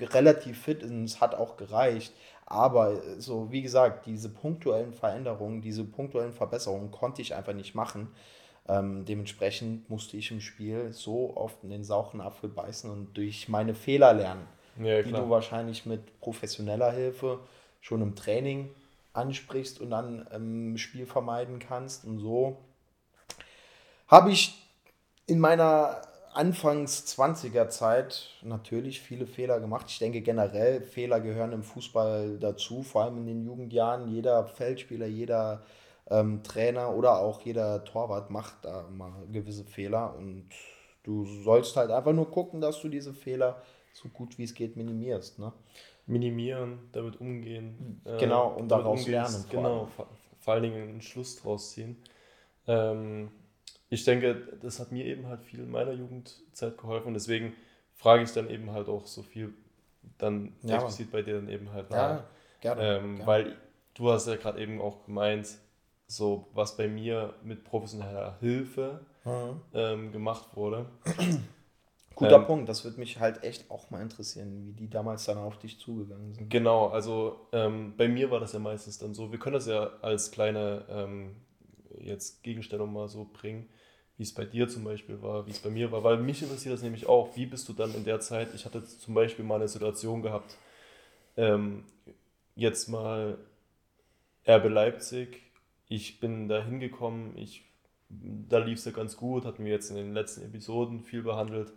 relativ 0.00 0.62
fit 0.62 0.82
und 0.82 1.04
es 1.04 1.20
hat 1.20 1.36
auch 1.36 1.56
gereicht. 1.56 2.12
Aber 2.44 3.00
so, 3.18 3.52
wie 3.52 3.62
gesagt, 3.62 4.06
diese 4.06 4.28
punktuellen 4.28 4.92
Veränderungen, 4.92 5.62
diese 5.62 5.84
punktuellen 5.84 6.32
Verbesserungen 6.32 6.90
konnte 6.90 7.22
ich 7.22 7.36
einfach 7.36 7.54
nicht 7.54 7.76
machen. 7.76 8.08
Ähm, 8.68 9.04
dementsprechend 9.04 9.90
musste 9.90 10.16
ich 10.16 10.30
im 10.30 10.40
Spiel 10.40 10.92
so 10.92 11.36
oft 11.36 11.62
in 11.64 11.70
den 11.70 11.84
sauren 11.84 12.20
Apfel 12.20 12.48
beißen 12.48 12.90
und 12.90 13.16
durch 13.16 13.48
meine 13.48 13.74
Fehler 13.74 14.12
lernen 14.12 14.46
ja 14.80 15.02
die 15.02 15.12
du 15.12 15.28
wahrscheinlich 15.28 15.86
mit 15.86 16.20
professioneller 16.20 16.92
Hilfe 16.92 17.40
schon 17.80 18.02
im 18.02 18.14
Training 18.14 18.70
ansprichst 19.12 19.80
und 19.80 19.90
dann 19.90 20.26
im 20.32 20.78
Spiel 20.78 21.06
vermeiden 21.06 21.58
kannst. 21.58 22.04
Und 22.04 22.18
so 22.18 22.58
habe 24.08 24.30
ich 24.30 24.54
in 25.26 25.38
meiner 25.38 26.02
Anfangs 26.32 27.04
20er 27.18 27.68
Zeit 27.68 28.30
natürlich 28.42 29.02
viele 29.02 29.26
Fehler 29.26 29.60
gemacht. 29.60 29.86
Ich 29.88 29.98
denke 29.98 30.22
generell, 30.22 30.80
Fehler 30.80 31.20
gehören 31.20 31.52
im 31.52 31.62
Fußball 31.62 32.38
dazu, 32.38 32.82
vor 32.82 33.04
allem 33.04 33.18
in 33.18 33.26
den 33.26 33.44
Jugendjahren. 33.44 34.08
Jeder 34.08 34.46
Feldspieler, 34.46 35.06
jeder 35.06 35.62
ähm, 36.12 36.42
Trainer 36.42 36.94
oder 36.94 37.18
auch 37.20 37.40
jeder 37.42 37.84
Torwart 37.84 38.30
macht 38.30 38.64
da 38.64 38.84
mal 38.90 39.12
gewisse 39.32 39.64
Fehler 39.64 40.14
und 40.16 40.48
du 41.04 41.24
sollst 41.26 41.76
halt 41.76 41.90
einfach 41.90 42.12
nur 42.12 42.30
gucken, 42.30 42.60
dass 42.60 42.80
du 42.80 42.88
diese 42.88 43.14
Fehler 43.14 43.62
so 43.92 44.08
gut 44.08 44.38
wie 44.38 44.44
es 44.44 44.54
geht 44.54 44.76
minimierst. 44.76 45.38
Ne? 45.38 45.52
Minimieren, 46.06 46.78
damit 46.92 47.20
umgehen. 47.20 48.00
äh, 48.04 48.18
Genau, 48.18 48.48
und 48.48 48.68
damit 48.68 48.86
daraus 48.86 49.00
umgehen, 49.00 49.12
lernen 49.12 49.44
vor 49.44 49.62
Genau, 49.62 49.86
vor, 49.86 50.08
vor 50.40 50.54
allen 50.54 50.62
Dingen 50.64 50.88
einen 50.88 51.02
Schluss 51.02 51.36
draus 51.36 51.72
ziehen. 51.72 51.96
Ähm, 52.66 53.30
ich 53.90 54.04
denke, 54.04 54.58
das 54.62 54.80
hat 54.80 54.92
mir 54.92 55.04
eben 55.04 55.26
halt 55.26 55.42
viel 55.42 55.60
in 55.60 55.70
meiner 55.70 55.92
Jugendzeit 55.92 56.78
geholfen 56.78 57.08
und 57.08 57.14
deswegen 57.14 57.54
frage 57.94 58.22
ich 58.24 58.32
dann 58.32 58.50
eben 58.50 58.70
halt 58.72 58.88
auch 58.88 59.06
so 59.06 59.22
viel 59.22 59.54
dann 60.18 60.52
Ja, 60.62 60.76
explizit 60.76 61.12
bei 61.12 61.22
dir 61.22 61.34
dann 61.36 61.48
eben 61.48 61.72
halt 61.72 61.90
nach. 61.90 61.96
Ja, 61.98 62.24
gerne. 62.60 62.82
Ähm, 62.82 63.16
gerne. 63.16 63.26
Weil 63.26 63.56
du 63.94 64.10
hast 64.10 64.26
ja 64.26 64.36
gerade 64.36 64.60
eben 64.60 64.80
auch 64.80 65.04
gemeint, 65.04 65.48
so 66.12 66.48
was 66.52 66.76
bei 66.76 66.88
mir 66.88 67.34
mit 67.42 67.64
professioneller 67.64 68.36
Hilfe 68.40 69.00
Mhm. 69.24 69.60
ähm, 69.74 70.12
gemacht 70.12 70.56
wurde. 70.56 70.86
Guter 72.14 72.38
ähm, 72.38 72.46
Punkt, 72.46 72.68
das 72.68 72.84
würde 72.84 72.98
mich 72.98 73.20
halt 73.20 73.42
echt 73.44 73.70
auch 73.70 73.90
mal 73.90 74.00
interessieren, 74.00 74.64
wie 74.64 74.72
die 74.72 74.88
damals 74.88 75.24
dann 75.24 75.38
auf 75.38 75.58
dich 75.58 75.78
zugegangen 75.78 76.32
sind. 76.34 76.50
Genau, 76.50 76.88
also 76.88 77.46
ähm, 77.52 77.94
bei 77.96 78.08
mir 78.08 78.30
war 78.30 78.40
das 78.40 78.52
ja 78.52 78.58
meistens 78.58 78.98
dann 78.98 79.14
so, 79.14 79.30
wir 79.32 79.38
können 79.38 79.54
das 79.54 79.66
ja 79.66 79.90
als 80.00 80.30
kleine 80.30 80.84
ähm, 80.88 81.36
jetzt 82.00 82.42
Gegenstellung 82.42 82.92
mal 82.92 83.08
so 83.08 83.28
bringen, 83.32 83.68
wie 84.16 84.22
es 84.22 84.34
bei 84.34 84.44
dir 84.44 84.68
zum 84.68 84.84
Beispiel 84.84 85.22
war, 85.22 85.46
wie 85.46 85.50
es 85.50 85.60
bei 85.60 85.70
mir 85.70 85.92
war, 85.92 86.02
weil 86.04 86.18
mich 86.18 86.42
interessiert 86.42 86.74
das 86.74 86.82
nämlich 86.82 87.06
auch, 87.06 87.36
wie 87.36 87.46
bist 87.46 87.68
du 87.68 87.72
dann 87.74 87.94
in 87.94 88.04
der 88.04 88.20
Zeit, 88.20 88.54
ich 88.54 88.64
hatte 88.64 88.82
zum 88.84 89.14
Beispiel 89.14 89.44
mal 89.44 89.56
eine 89.56 89.68
Situation 89.68 90.22
gehabt, 90.22 90.56
ähm, 91.36 91.84
jetzt 92.56 92.88
mal 92.88 93.38
RB 94.46 94.68
Leipzig, 94.68 95.42
ich 95.94 96.20
bin 96.20 96.48
da 96.48 96.62
hingekommen, 96.62 97.36
ich, 97.36 97.64
da 98.08 98.58
lief 98.58 98.78
es 98.78 98.84
ja 98.84 98.92
ganz 98.92 99.16
gut, 99.16 99.44
hatten 99.44 99.64
wir 99.64 99.72
jetzt 99.72 99.90
in 99.90 99.96
den 99.96 100.14
letzten 100.14 100.42
Episoden 100.42 101.00
viel 101.00 101.22
behandelt 101.22 101.72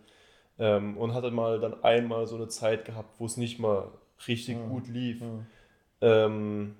ähm, 0.58 0.96
und 0.96 1.14
hatte 1.14 1.30
mal 1.30 1.60
dann 1.60 1.82
einmal 1.84 2.26
so 2.26 2.36
eine 2.36 2.48
Zeit 2.48 2.84
gehabt, 2.84 3.20
wo 3.20 3.26
es 3.26 3.36
nicht 3.36 3.58
mal 3.58 3.90
richtig 4.28 4.56
Mhm. 4.56 4.70
gut 4.70 4.88
lief. 4.88 5.20
Mhm. 5.20 5.46
Ähm, 6.00 6.76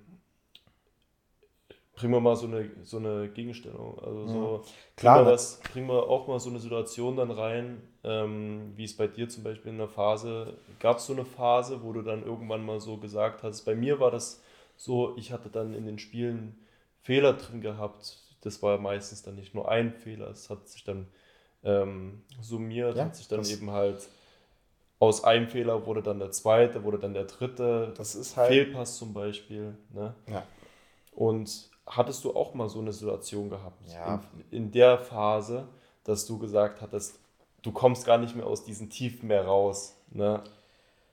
bringen 1.95 2.13
wir 2.13 2.19
mal 2.19 2.35
so 2.35 2.45
eine, 2.45 2.69
so 2.83 2.97
eine 2.97 3.27
Gegenstellung. 3.29 3.97
Also 3.99 4.27
so, 4.27 4.65
Klar, 4.95 5.17
bringen, 5.19 5.25
wir 5.25 5.31
das, 5.31 5.59
bringen 5.73 5.87
wir 5.87 6.07
auch 6.07 6.27
mal 6.27 6.39
so 6.39 6.49
eine 6.49 6.59
Situation 6.59 7.15
dann 7.15 7.31
rein, 7.31 7.81
ähm, 8.03 8.73
wie 8.75 8.83
es 8.83 8.95
bei 8.95 9.07
dir 9.07 9.27
zum 9.29 9.43
Beispiel 9.43 9.71
in 9.71 9.79
der 9.79 9.87
Phase, 9.87 10.53
gab 10.79 10.97
es 10.97 11.07
so 11.07 11.13
eine 11.13 11.25
Phase, 11.25 11.81
wo 11.83 11.93
du 11.93 12.03
dann 12.03 12.23
irgendwann 12.23 12.63
mal 12.65 12.79
so 12.79 12.97
gesagt 12.97 13.41
hast, 13.43 13.63
bei 13.63 13.73
mir 13.75 13.99
war 13.99 14.11
das 14.11 14.43
so, 14.75 15.15
ich 15.17 15.31
hatte 15.31 15.49
dann 15.49 15.73
in 15.73 15.85
den 15.87 15.97
Spielen 15.97 16.55
Fehler 17.07 17.33
drin 17.33 17.61
gehabt. 17.61 18.17
Das 18.41 18.61
war 18.61 18.77
meistens 18.77 19.23
dann 19.23 19.35
nicht 19.35 19.55
nur 19.55 19.69
ein 19.71 19.93
Fehler, 19.93 20.29
es 20.29 20.49
hat 20.49 20.67
sich 20.67 20.83
dann 20.83 21.07
ähm, 21.63 22.21
summiert, 22.41 22.97
Ja, 22.97 23.05
hat 23.05 23.15
sich 23.15 23.29
dann 23.29 23.45
eben 23.45 23.71
halt 23.71 24.07
aus 24.99 25.23
einem 25.23 25.47
Fehler 25.47 25.85
wurde 25.85 26.01
dann 26.03 26.19
der 26.19 26.31
zweite, 26.31 26.83
wurde 26.83 26.99
dann 26.99 27.13
der 27.13 27.25
dritte. 27.25 27.93
Das 27.97 28.13
ist 28.15 28.35
halt. 28.35 28.49
Fehlpass 28.49 28.97
zum 28.97 29.13
Beispiel. 29.13 29.77
Ne? 29.93 30.13
Ja. 30.27 30.43
Und 31.11 31.69
hattest 31.85 32.23
du 32.25 32.35
auch 32.35 32.53
mal 32.53 32.67
so 32.67 32.79
eine 32.79 32.91
Situation 32.91 33.49
gehabt, 33.49 33.79
Ja. 33.87 34.21
in, 34.51 34.57
in 34.65 34.71
der 34.71 34.97
Phase, 34.97 35.67
dass 36.03 36.25
du 36.25 36.37
gesagt 36.37 36.81
hattest, 36.81 37.19
du 37.61 37.71
kommst 37.71 38.05
gar 38.05 38.17
nicht 38.17 38.35
mehr 38.35 38.45
aus 38.47 38.65
diesen 38.65 38.89
Tiefen 38.89 39.27
mehr 39.27 39.45
raus. 39.45 39.95
Ne? 40.09 40.43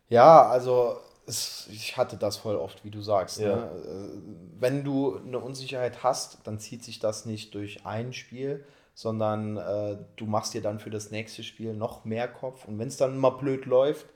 Ja, 0.09 0.49
also 0.49 0.97
es, 1.27 1.69
ich 1.71 1.97
hatte 1.97 2.17
das 2.17 2.37
voll 2.37 2.57
oft, 2.57 2.85
wie 2.85 2.91
du 2.91 3.01
sagst. 3.03 3.41
Ja. 3.41 3.57
Ne? 3.57 4.23
Wenn 4.59 4.85
du 4.85 5.17
eine 5.19 5.39
Unsicherheit 5.39 6.03
hast, 6.03 6.39
dann 6.45 6.59
zieht 6.59 6.85
sich 6.85 6.99
das 6.99 7.27
nicht 7.27 7.55
durch 7.55 7.85
ein 7.87 8.13
Spiel, 8.13 8.65
sondern 8.95 9.57
äh, 9.57 9.97
du 10.17 10.27
machst 10.27 10.55
dir 10.55 10.63
dann 10.63 10.79
für 10.79 10.91
das 10.91 11.11
nächste 11.11 11.43
Spiel 11.43 11.75
noch 11.75 12.05
mehr 12.05 12.29
Kopf. 12.29 12.67
Und 12.67 12.79
wenn 12.79 12.89
es 12.89 12.97
dann 12.97 13.19
mal 13.19 13.31
blöd 13.31 13.67
läuft, 13.67 14.07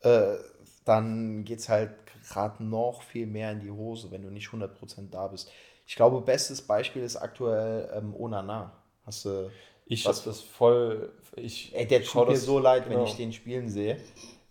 äh, 0.00 0.36
dann 0.84 1.44
geht 1.44 1.60
es 1.60 1.68
halt 1.68 1.90
gerade 2.28 2.62
noch 2.62 3.02
viel 3.02 3.26
mehr 3.26 3.52
in 3.52 3.60
die 3.60 3.70
Hose, 3.70 4.10
wenn 4.10 4.22
du 4.22 4.30
nicht 4.30 4.48
100% 4.48 5.10
da 5.10 5.28
bist. 5.28 5.50
Ich 5.86 5.94
glaube, 5.96 6.20
bestes 6.20 6.62
Beispiel 6.62 7.02
ist 7.02 7.16
aktuell 7.16 7.90
ähm, 7.94 8.14
Onana. 8.14 8.72
Hast 9.04 9.24
du 9.24 9.50
Ich 9.86 10.04
Was- 10.04 10.24
das 10.24 10.40
voll. 10.40 11.12
Ich 11.36 11.74
Ey, 11.74 11.86
der 11.86 12.02
tut 12.02 12.28
mir 12.28 12.36
so 12.36 12.58
leid, 12.58 12.84
wenn 12.86 12.92
genau. 12.92 13.04
ich 13.04 13.16
den 13.16 13.32
spielen 13.32 13.68
sehe. 13.68 13.98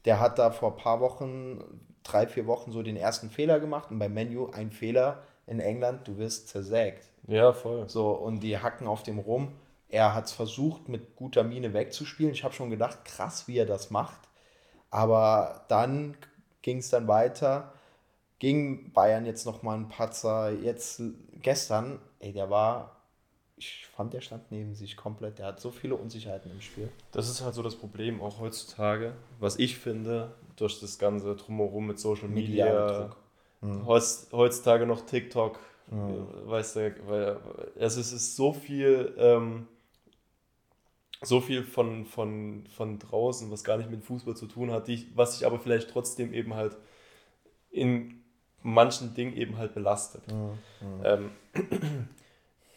Der 0.05 0.19
hat 0.19 0.39
da 0.39 0.51
vor 0.51 0.71
ein 0.71 0.77
paar 0.77 0.99
Wochen, 0.99 1.81
drei, 2.03 2.27
vier 2.27 2.45
Wochen 2.47 2.71
so 2.71 2.83
den 2.83 2.95
ersten 2.95 3.29
Fehler 3.29 3.59
gemacht 3.59 3.91
und 3.91 3.99
beim 3.99 4.13
Menu 4.13 4.49
ein 4.51 4.71
Fehler 4.71 5.23
in 5.47 5.59
England, 5.59 6.07
du 6.07 6.17
wirst 6.17 6.49
zersägt. 6.49 7.09
Ja, 7.27 7.53
voll. 7.53 7.89
So, 7.89 8.11
und 8.11 8.41
die 8.41 8.59
hacken 8.59 8.87
auf 8.87 9.03
dem 9.03 9.19
rum. 9.19 9.51
Er 9.89 10.13
hat 10.13 10.25
es 10.25 10.31
versucht, 10.31 10.89
mit 10.89 11.15
guter 11.15 11.43
Miene 11.43 11.73
wegzuspielen. 11.73 12.33
Ich 12.33 12.43
habe 12.43 12.53
schon 12.53 12.69
gedacht, 12.69 13.05
krass, 13.05 13.47
wie 13.47 13.57
er 13.57 13.65
das 13.65 13.91
macht. 13.91 14.19
Aber 14.89 15.65
dann 15.67 16.17
ging 16.61 16.77
es 16.77 16.89
dann 16.89 17.07
weiter. 17.07 17.73
Ging 18.39 18.91
Bayern 18.93 19.25
jetzt 19.25 19.45
nochmal 19.45 19.77
ein 19.77 19.87
Patzer. 19.87 20.51
Jetzt 20.51 21.01
gestern, 21.33 21.99
ey, 22.19 22.33
der 22.33 22.49
war, 22.49 22.94
ich 23.57 23.85
fand, 23.87 24.13
der 24.13 24.21
stand 24.21 24.51
neben 24.51 24.75
sich 24.75 24.97
komplett. 24.97 25.39
Der 25.39 25.45
hat 25.47 25.59
so 25.59 25.71
viele 25.71 25.95
Unsicherheiten 25.95 26.51
im 26.51 26.61
Spiel. 26.61 26.89
Das 27.11 27.29
ist 27.29 27.41
halt 27.41 27.53
so 27.55 27.63
das 27.63 27.75
Problem 27.75 28.21
auch 28.21 28.39
heutzutage, 28.39 29.13
was 29.39 29.57
ich 29.57 29.77
finde, 29.77 30.33
durch 30.57 30.79
das 30.79 30.99
ganze 30.99 31.35
Drumherum 31.35 31.87
mit 31.87 31.99
Social 31.99 32.27
Media. 32.27 32.65
Mhm. 33.61 33.85
Heutz- 33.87 34.27
Heutzutage 34.31 34.85
noch 34.85 35.05
TikTok, 35.05 35.59
äh, 36.45 36.49
weißt 36.49 36.75
du, 36.75 36.95
weil 37.07 37.37
also 37.79 38.01
es 38.01 38.11
ist 38.11 38.35
so 38.35 38.51
viel, 38.53 39.13
ähm, 39.17 39.67
so 41.21 41.39
viel 41.41 41.63
von, 41.63 42.05
von, 42.05 42.67
von 42.75 42.99
draußen, 42.99 43.49
was 43.51 43.63
gar 43.63 43.77
nicht 43.77 43.89
mit 43.89 44.03
Fußball 44.03 44.35
zu 44.35 44.47
tun 44.47 44.71
hat, 44.71 44.87
die, 44.87 45.09
was 45.15 45.37
sich 45.37 45.45
aber 45.47 45.59
vielleicht 45.59 45.89
trotzdem 45.89 46.33
eben 46.33 46.53
halt 46.53 46.75
in 47.71 48.21
manchen 48.61 49.13
Dingen 49.13 49.33
eben 49.35 49.57
halt 49.57 49.73
belastet. 49.73 50.23
Ähm, 51.03 51.31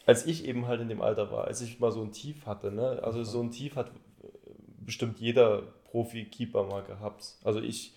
als 0.09 0.25
ich 0.27 0.47
eben 0.47 0.67
halt 0.67 0.81
in 0.81 0.89
dem 0.89 1.03
Alter 1.03 1.31
war, 1.31 1.45
als 1.47 1.61
ich 1.61 1.79
mal 1.81 1.93
so 1.93 2.01
ein 2.03 2.13
Tief 2.13 2.47
hatte, 2.47 2.73
ne? 2.73 3.01
also 3.03 3.23
so 3.25 3.41
ein 3.43 3.51
Tief 3.51 3.77
hat 3.77 3.89
äh, 4.23 4.27
bestimmt 4.81 5.21
jeder 5.21 5.63
Profi-Keeper 5.85 6.65
mal 6.65 6.83
gehabt. 6.83 7.35
Also 7.45 7.61
ich 7.61 7.95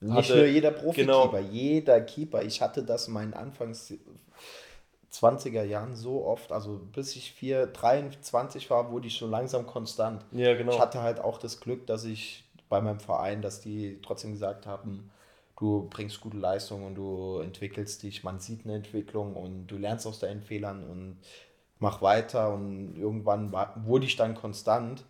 Nicht 0.00 0.14
hatte- 0.16 0.36
nur 0.36 0.46
jeder 0.46 0.72
Profi-Keeper, 0.72 1.30
genau. 1.30 1.38
jeder 1.52 2.00
Keeper. 2.00 2.42
Ich 2.42 2.60
hatte 2.60 2.82
das 2.82 3.06
in 3.06 3.14
meinen 3.14 3.34
Anfangs 3.34 3.94
20er 5.12 5.62
Jahren 5.62 5.94
so 5.94 6.24
oft, 6.26 6.50
also 6.50 6.80
bis 6.92 7.14
ich 7.14 7.32
4, 7.32 7.68
23 7.68 8.68
war, 8.70 8.90
wurde 8.90 9.06
ich 9.06 9.16
so 9.16 9.28
langsam 9.28 9.64
konstant. 9.64 10.24
Ja, 10.32 10.54
genau. 10.54 10.72
Ich 10.72 10.80
hatte 10.80 11.02
halt 11.02 11.20
auch 11.20 11.38
das 11.38 11.60
Glück, 11.60 11.86
dass 11.86 12.04
ich 12.04 12.42
bei 12.68 12.80
meinem 12.80 12.98
Verein, 12.98 13.40
dass 13.42 13.60
die 13.60 14.00
trotzdem 14.02 14.32
gesagt 14.32 14.66
haben, 14.66 15.10
du 15.58 15.88
bringst 15.88 16.20
gute 16.20 16.36
Leistung 16.36 16.84
und 16.84 16.94
du 16.94 17.38
entwickelst 17.38 18.02
dich, 18.02 18.24
man 18.24 18.40
sieht 18.40 18.64
eine 18.64 18.74
Entwicklung 18.76 19.34
und 19.36 19.66
du 19.66 19.76
lernst 19.76 20.06
aus 20.06 20.18
deinen 20.18 20.42
Fehlern 20.42 20.84
und 20.84 21.18
mach 21.78 22.02
weiter 22.02 22.52
und 22.52 22.96
irgendwann 22.96 23.52
wurde 23.84 24.06
ich 24.06 24.16
dann 24.16 24.34
konstant. 24.34 25.04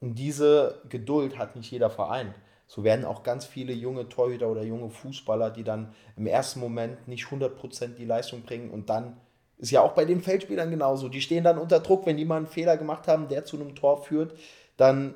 Und 0.00 0.16
diese 0.16 0.80
Geduld 0.88 1.38
hat 1.38 1.56
nicht 1.56 1.70
jeder 1.70 1.90
Verein. 1.90 2.34
So 2.66 2.84
werden 2.84 3.04
auch 3.04 3.22
ganz 3.22 3.44
viele 3.44 3.72
junge 3.72 4.08
Torhüter 4.08 4.48
oder 4.48 4.62
junge 4.62 4.90
Fußballer, 4.90 5.50
die 5.50 5.64
dann 5.64 5.94
im 6.16 6.26
ersten 6.26 6.60
Moment 6.60 7.06
nicht 7.06 7.26
100% 7.26 7.94
die 7.96 8.04
Leistung 8.04 8.42
bringen 8.42 8.70
und 8.70 8.88
dann 8.88 9.16
ist 9.58 9.70
ja 9.70 9.80
auch 9.80 9.92
bei 9.92 10.04
den 10.04 10.20
Feldspielern 10.20 10.70
genauso. 10.70 11.08
Die 11.08 11.20
stehen 11.20 11.44
dann 11.44 11.56
unter 11.56 11.78
Druck, 11.78 12.04
wenn 12.04 12.16
die 12.16 12.24
mal 12.24 12.38
einen 12.38 12.48
Fehler 12.48 12.76
gemacht 12.76 13.06
haben, 13.06 13.28
der 13.28 13.44
zu 13.44 13.56
einem 13.56 13.76
Tor 13.76 14.02
führt, 14.02 14.36
dann 14.76 15.14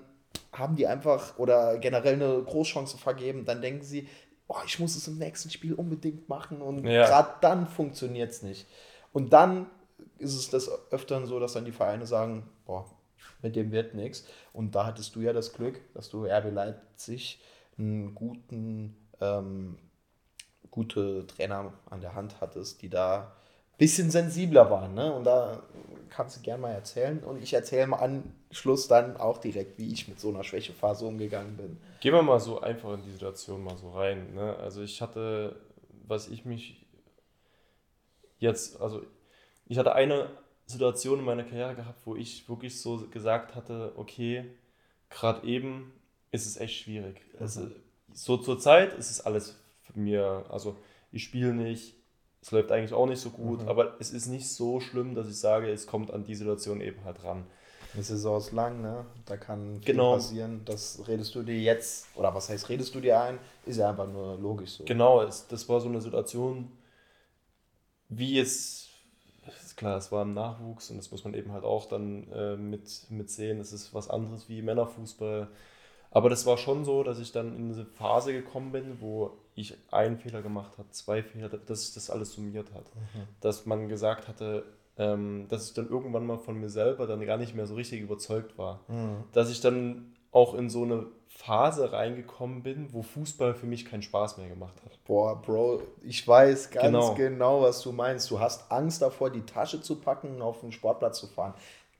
haben 0.52 0.76
die 0.76 0.86
einfach 0.86 1.36
oder 1.38 1.78
generell 1.78 2.14
eine 2.14 2.42
Großchance 2.44 2.96
vergeben. 2.96 3.44
Dann 3.44 3.60
denken 3.60 3.82
sie, 3.82 4.08
oh, 4.48 4.56
ich 4.64 4.78
muss 4.78 4.96
es 4.96 5.08
im 5.08 5.18
nächsten 5.18 5.50
Spiel 5.50 5.74
unbedingt 5.74 6.28
machen 6.28 6.62
und 6.62 6.84
Ja. 6.86 7.06
gerade 7.06 7.34
dann 7.40 7.66
funktioniert 7.66 8.30
es 8.30 8.42
nicht. 8.42 8.66
Und 9.12 9.32
dann 9.32 9.66
ist 10.18 10.34
es 10.34 10.50
des 10.50 10.70
Öfteren 10.90 11.26
so, 11.26 11.40
dass 11.40 11.54
dann 11.54 11.64
die 11.64 11.72
Vereine 11.72 12.06
sagen, 12.06 12.48
boah, 12.64 12.86
mit 13.42 13.56
dem 13.56 13.70
wird 13.72 13.94
nichts. 13.94 14.24
Und 14.52 14.74
da 14.74 14.86
hattest 14.86 15.14
du 15.14 15.20
ja 15.20 15.32
das 15.32 15.52
Glück, 15.52 15.80
dass 15.94 16.08
du 16.08 16.24
RB 16.26 16.52
Leipzig 16.52 17.40
einen 17.78 18.14
guten, 18.14 18.96
ähm, 19.20 19.78
gute 20.70 21.26
Trainer 21.26 21.72
an 21.90 22.00
der 22.00 22.14
Hand 22.14 22.40
hattest, 22.40 22.82
die 22.82 22.88
da 22.88 23.34
bisschen 23.78 24.10
sensibler 24.10 24.70
waren. 24.70 24.94
Ne? 24.94 25.12
Und 25.12 25.24
da 25.24 25.62
kannst 26.08 26.36
du 26.36 26.40
gerne 26.40 26.62
mal 26.62 26.72
erzählen. 26.72 27.18
Und 27.18 27.42
ich 27.42 27.52
erzähle 27.52 27.82
im 27.82 27.94
Anschluss 27.94 28.88
dann 28.88 29.16
auch 29.16 29.38
direkt, 29.38 29.78
wie 29.78 29.92
ich 29.92 30.08
mit 30.08 30.18
so 30.18 30.30
einer 30.30 30.44
Schwächephase 30.44 31.04
umgegangen 31.04 31.56
bin. 31.56 31.76
Gehen 32.00 32.14
wir 32.14 32.22
mal 32.22 32.40
so 32.40 32.60
einfach 32.60 32.94
in 32.94 33.02
die 33.02 33.12
Situation 33.12 33.62
mal 33.62 33.76
so 33.76 33.90
rein. 33.90 34.34
Ne? 34.34 34.56
Also 34.56 34.82
ich 34.82 35.02
hatte, 35.02 35.56
was 36.06 36.28
ich 36.28 36.44
mich 36.44 36.86
jetzt, 38.38 38.80
also 38.80 39.02
ich 39.66 39.78
hatte 39.78 39.94
eine 39.94 40.30
Situation 40.66 41.18
in 41.18 41.24
meiner 41.24 41.44
Karriere 41.44 41.74
gehabt, 41.74 42.00
wo 42.04 42.16
ich 42.16 42.48
wirklich 42.48 42.80
so 42.80 43.06
gesagt 43.08 43.54
hatte, 43.54 43.92
okay, 43.96 44.44
gerade 45.10 45.46
eben 45.46 45.92
ist 46.32 46.46
es 46.46 46.56
echt 46.56 46.76
schwierig. 46.76 47.20
Also, 47.38 47.68
so 48.12 48.36
zur 48.36 48.58
Zeit 48.58 48.94
ist 48.94 49.10
es 49.10 49.20
alles 49.20 49.58
für 49.82 49.98
mir, 49.98 50.44
also 50.48 50.76
ich 51.12 51.24
spiele 51.24 51.52
nicht, 51.52 51.95
es 52.46 52.52
läuft 52.52 52.70
eigentlich 52.70 52.92
auch 52.92 53.06
nicht 53.06 53.20
so 53.20 53.30
gut, 53.30 53.66
aber 53.66 53.96
es 53.98 54.12
ist 54.12 54.28
nicht 54.28 54.48
so 54.48 54.78
schlimm, 54.78 55.16
dass 55.16 55.26
ich 55.26 55.36
sage, 55.36 55.68
es 55.68 55.88
kommt 55.88 56.12
an 56.12 56.22
die 56.22 56.36
Situation 56.36 56.80
eben 56.80 57.04
halt 57.04 57.24
ran. 57.24 57.44
Die 57.94 58.02
Saison 58.02 58.38
ist 58.38 58.52
lang, 58.52 58.80
ne? 58.82 59.04
Da 59.24 59.36
kann 59.36 59.80
viel 59.82 59.94
Genau. 59.96 60.12
passieren. 60.14 60.60
Das 60.64 61.02
redest 61.08 61.34
du 61.34 61.42
dir 61.42 61.58
jetzt, 61.58 62.06
oder 62.14 62.32
was 62.36 62.48
heißt, 62.48 62.68
redest 62.68 62.94
du 62.94 63.00
dir 63.00 63.20
ein? 63.20 63.40
Ist 63.64 63.78
ja 63.78 63.90
einfach 63.90 64.06
nur 64.06 64.38
logisch 64.38 64.74
so. 64.74 64.84
Genau, 64.84 65.22
es, 65.22 65.48
das 65.48 65.68
war 65.68 65.80
so 65.80 65.88
eine 65.88 66.00
Situation, 66.00 66.70
wie 68.08 68.38
es, 68.38 68.90
ist 69.64 69.76
klar, 69.76 69.98
es 69.98 70.12
war 70.12 70.22
im 70.22 70.34
Nachwuchs 70.34 70.88
und 70.92 70.98
das 70.98 71.10
muss 71.10 71.24
man 71.24 71.34
eben 71.34 71.50
halt 71.50 71.64
auch 71.64 71.86
dann 71.86 72.30
äh, 72.30 72.56
mit, 72.56 73.10
mit 73.10 73.28
sehen. 73.28 73.58
Es 73.58 73.72
ist 73.72 73.92
was 73.92 74.08
anderes 74.08 74.48
wie 74.48 74.62
Männerfußball. 74.62 75.48
Aber 76.12 76.30
das 76.30 76.46
war 76.46 76.58
schon 76.58 76.84
so, 76.84 77.02
dass 77.02 77.18
ich 77.18 77.32
dann 77.32 77.56
in 77.56 77.70
diese 77.70 77.86
Phase 77.86 78.32
gekommen 78.32 78.70
bin, 78.70 79.00
wo 79.00 79.32
ich 79.62 79.76
einen 79.90 80.18
Fehler 80.18 80.42
gemacht 80.42 80.72
habe, 80.78 80.90
zwei 80.90 81.22
Fehler, 81.22 81.48
dass 81.48 81.86
sich 81.86 81.94
das 81.94 82.10
alles 82.10 82.32
summiert 82.32 82.72
hat. 82.74 82.84
Dass 83.40 83.66
man 83.66 83.88
gesagt 83.88 84.28
hatte, 84.28 84.64
ähm, 84.98 85.46
dass 85.48 85.66
ich 85.68 85.74
dann 85.74 85.88
irgendwann 85.88 86.26
mal 86.26 86.38
von 86.38 86.58
mir 86.58 86.70
selber 86.70 87.06
dann 87.06 87.24
gar 87.26 87.36
nicht 87.38 87.54
mehr 87.54 87.66
so 87.66 87.74
richtig 87.74 88.00
überzeugt 88.00 88.56
war. 88.58 88.80
Dass 89.32 89.50
ich 89.50 89.60
dann 89.60 90.12
auch 90.32 90.54
in 90.54 90.68
so 90.68 90.82
eine 90.82 91.06
Phase 91.28 91.92
reingekommen 91.92 92.62
bin, 92.62 92.92
wo 92.92 93.02
Fußball 93.02 93.54
für 93.54 93.66
mich 93.66 93.84
keinen 93.86 94.02
Spaß 94.02 94.36
mehr 94.38 94.48
gemacht 94.48 94.74
hat. 94.84 94.98
Boah, 95.04 95.40
Bro, 95.40 95.82
ich 96.02 96.26
weiß 96.26 96.70
ganz 96.70 96.84
Genau. 96.86 97.14
genau. 97.14 97.62
was 97.62 97.80
du 97.82 97.92
meinst. 97.92 98.30
Du 98.30 98.38
hast 98.40 98.70
Angst 98.70 99.00
davor, 99.02 99.30
die 99.30 99.42
Tasche 99.42 99.80
zu 99.80 99.96
packen 99.96 100.34
und 100.36 100.42
auf 100.42 100.60
den 100.60 100.72
Sportplatz 100.72 101.20
zu 101.20 101.26
fahren. 101.26 101.54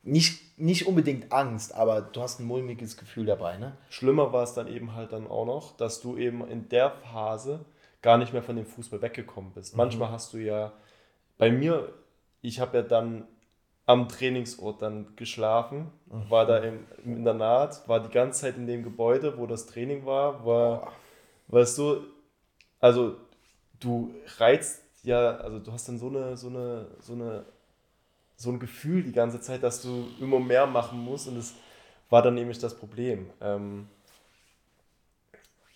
Nicht, 0.06 0.58
nicht 0.58 0.86
unbedingt 0.86 1.32
Angst, 1.32 1.74
aber 1.74 2.00
du 2.00 2.22
hast 2.22 2.40
ein 2.40 2.46
mulmiges 2.46 2.96
Gefühl 2.96 3.26
dabei, 3.26 3.56
ne? 3.56 3.76
Schlimmer 3.90 4.32
war 4.32 4.44
es 4.44 4.54
dann 4.54 4.68
eben 4.68 4.94
halt 4.94 5.12
dann 5.12 5.26
auch 5.26 5.44
noch, 5.44 5.76
dass 5.76 6.00
du 6.00 6.16
eben 6.16 6.46
in 6.48 6.68
der 6.68 6.90
Phase 6.90 7.64
gar 8.02 8.16
nicht 8.16 8.32
mehr 8.32 8.42
von 8.42 8.56
dem 8.56 8.66
Fußball 8.66 9.02
weggekommen 9.02 9.52
bist. 9.52 9.76
Manchmal 9.76 10.10
hast 10.10 10.32
du 10.32 10.38
ja, 10.38 10.72
bei 11.38 11.50
mir, 11.50 11.92
ich 12.40 12.60
habe 12.60 12.78
ja 12.78 12.82
dann 12.82 13.26
am 13.84 14.08
Trainingsort 14.08 14.80
dann 14.80 15.14
geschlafen, 15.16 15.90
war 16.06 16.46
da 16.46 16.58
im, 16.58 16.86
im 17.04 17.16
Internat, 17.18 17.88
war 17.88 18.00
die 18.00 18.12
ganze 18.12 18.42
Zeit 18.42 18.56
in 18.56 18.66
dem 18.66 18.82
Gebäude, 18.82 19.38
wo 19.38 19.46
das 19.46 19.66
Training 19.66 20.06
war, 20.06 20.44
war, 20.46 20.92
weißt 21.48 21.78
du, 21.78 22.04
also 22.80 23.16
du 23.80 24.14
reizt 24.38 24.86
ja, 25.06 25.36
also 25.36 25.60
du 25.60 25.72
hast 25.72 25.88
dann 25.88 25.98
so 25.98 26.08
eine, 26.08 26.36
so 26.36 26.48
eine, 26.48 26.88
so 26.98 27.12
eine, 27.12 27.44
so 28.36 28.50
ein 28.50 28.60
Gefühl 28.60 29.02
die 29.02 29.12
ganze 29.12 29.40
Zeit, 29.40 29.62
dass 29.62 29.82
du 29.82 30.06
immer 30.20 30.38
mehr 30.38 30.66
machen 30.66 30.98
musst 30.98 31.28
und 31.28 31.36
es 31.36 31.54
war 32.10 32.22
dann 32.22 32.34
nämlich 32.34 32.58
das 32.58 32.76
Problem. 32.76 33.30
Ähm, 33.40 33.88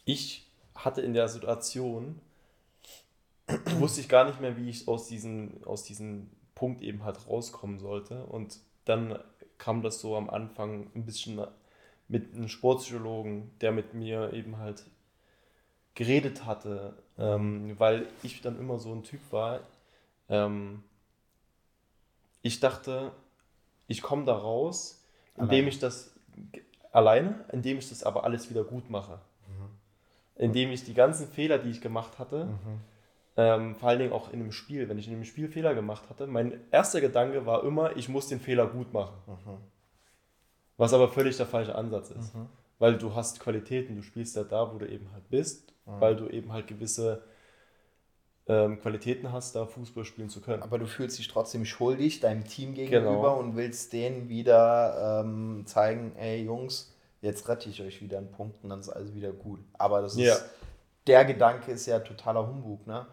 ich 0.05 0.47
hatte 0.75 1.01
in 1.01 1.15
der 1.15 1.29
Situation, 1.29 2.21
wusste 3.79 4.01
ich 4.01 4.09
gar 4.09 4.25
nicht 4.25 4.41
mehr, 4.41 4.57
wie 4.57 4.69
ich 4.69 4.89
aus 4.89 5.09
diesem 5.09 5.63
aus 5.65 5.85
diesem 5.85 6.31
Punkt 6.55 6.83
eben 6.83 7.05
halt 7.05 7.27
rauskommen 7.27 7.79
sollte. 7.79 8.25
Und 8.27 8.59
dann 8.85 9.19
kam 9.57 9.83
das 9.83 10.01
so 10.01 10.17
am 10.17 10.29
Anfang 10.29 10.91
ein 10.95 11.07
bisschen 11.07 11.41
mit 12.09 12.35
einem 12.35 12.49
Sportpsychologen, 12.49 13.51
der 13.61 13.73
mit 13.73 13.95
mir 13.95 14.33
eben 14.33 14.59
halt 14.59 14.85
geredet 15.95 16.45
hatte, 16.45 16.95
ähm, 17.19 17.79
weil 17.79 18.07
ich 18.23 18.43
dann 18.43 18.59
immer 18.59 18.79
so 18.79 18.93
ein 18.93 19.03
Typ 19.03 19.21
war. 19.31 19.61
Ähm, 20.29 20.83
ich 22.43 22.61
dachte, 22.61 23.13
ich 23.87 24.03
komme 24.03 24.25
da 24.25 24.35
raus, 24.35 25.05
indem 25.37 25.51
Alleine. 25.51 25.69
ich 25.69 25.79
das 25.79 26.15
alleine, 26.93 27.45
indem 27.53 27.79
ich 27.79 27.89
das 27.89 28.03
aber 28.03 28.25
alles 28.25 28.51
wieder 28.51 28.65
gut 28.65 28.91
mache. 28.91 29.19
Indem 30.37 30.71
ich 30.71 30.85
die 30.85 30.95
ganzen 30.95 31.29
Fehler, 31.29 31.59
die 31.59 31.71
ich 31.71 31.81
gemacht 31.81 32.19
hatte, 32.19 32.49
ähm, 33.37 33.77
vor 33.77 33.89
allen 33.91 33.99
Dingen 33.99 34.13
auch 34.13 34.33
in 34.33 34.41
einem 34.41 34.53
Spiel, 34.53 34.89
wenn 34.89 34.99
ich 34.99 35.07
in 35.07 35.15
einem 35.15 35.25
Spiel 35.25 35.49
Fehler 35.49 35.75
gemacht 35.75 36.09
hatte, 36.09 36.27
mein 36.27 36.61
erster 36.71 37.01
Gedanke 37.01 37.45
war 37.47 37.63
immer, 37.65 37.97
ich 37.97 38.09
muss 38.09 38.27
den 38.29 38.41
Fehler 38.41 38.67
gut 38.67 38.93
machen. 38.93 39.15
Was 40.77 40.95
aber 40.95 41.09
völlig 41.09 41.37
der 41.37 41.47
falsche 41.47 41.75
Ansatz 41.75 42.11
ist. 42.11 42.33
Weil 42.79 42.97
du 42.97 43.15
hast 43.15 43.39
Qualitäten, 43.41 43.97
du 43.97 44.03
spielst 44.03 44.35
ja 44.37 44.45
da, 44.45 44.73
wo 44.73 44.79
du 44.79 44.89
eben 44.89 45.13
halt 45.13 45.29
bist, 45.29 45.75
weil 45.85 46.17
du 46.17 46.27
eben 46.29 46.53
halt 46.53 46.67
gewisse 46.67 47.23
ähm, 48.47 48.81
Qualitäten 48.81 49.33
hast, 49.33 49.55
da 49.55 49.67
Fußball 49.67 50.05
spielen 50.05 50.29
zu 50.29 50.41
können. 50.41 50.63
Aber 50.63 50.79
du 50.79 50.87
fühlst 50.87 51.19
dich 51.19 51.29
trotzdem 51.29 51.65
schuldig 51.65 52.21
deinem 52.21 52.45
Team 52.45 52.75
gegenüber 52.75 53.01
Genau. 53.01 53.39
und 53.39 53.57
willst 53.57 53.93
denen 53.93 54.29
wieder 54.29 55.21
ähm, 55.25 55.63
zeigen, 55.67 56.17
ey 56.17 56.43
Jungs, 56.45 56.95
jetzt 57.21 57.49
rette 57.49 57.69
ich 57.69 57.81
euch 57.83 58.01
wieder 58.03 58.19
einen 58.19 58.31
Punkt 58.33 58.63
und 58.63 58.71
dann 58.71 58.81
ist 58.81 58.89
alles 58.89 59.15
wieder 59.15 59.33
gut. 59.33 59.61
Aber 59.75 60.01
das 60.03 60.17
Ja. 60.17 60.35
ist, 60.35 60.45
der 61.07 61.25
Gedanke 61.25 61.71
ist 61.73 61.87
ja 61.87 61.99
totaler 62.01 62.47
Humbug, 62.47 62.87
ne? 62.87 63.07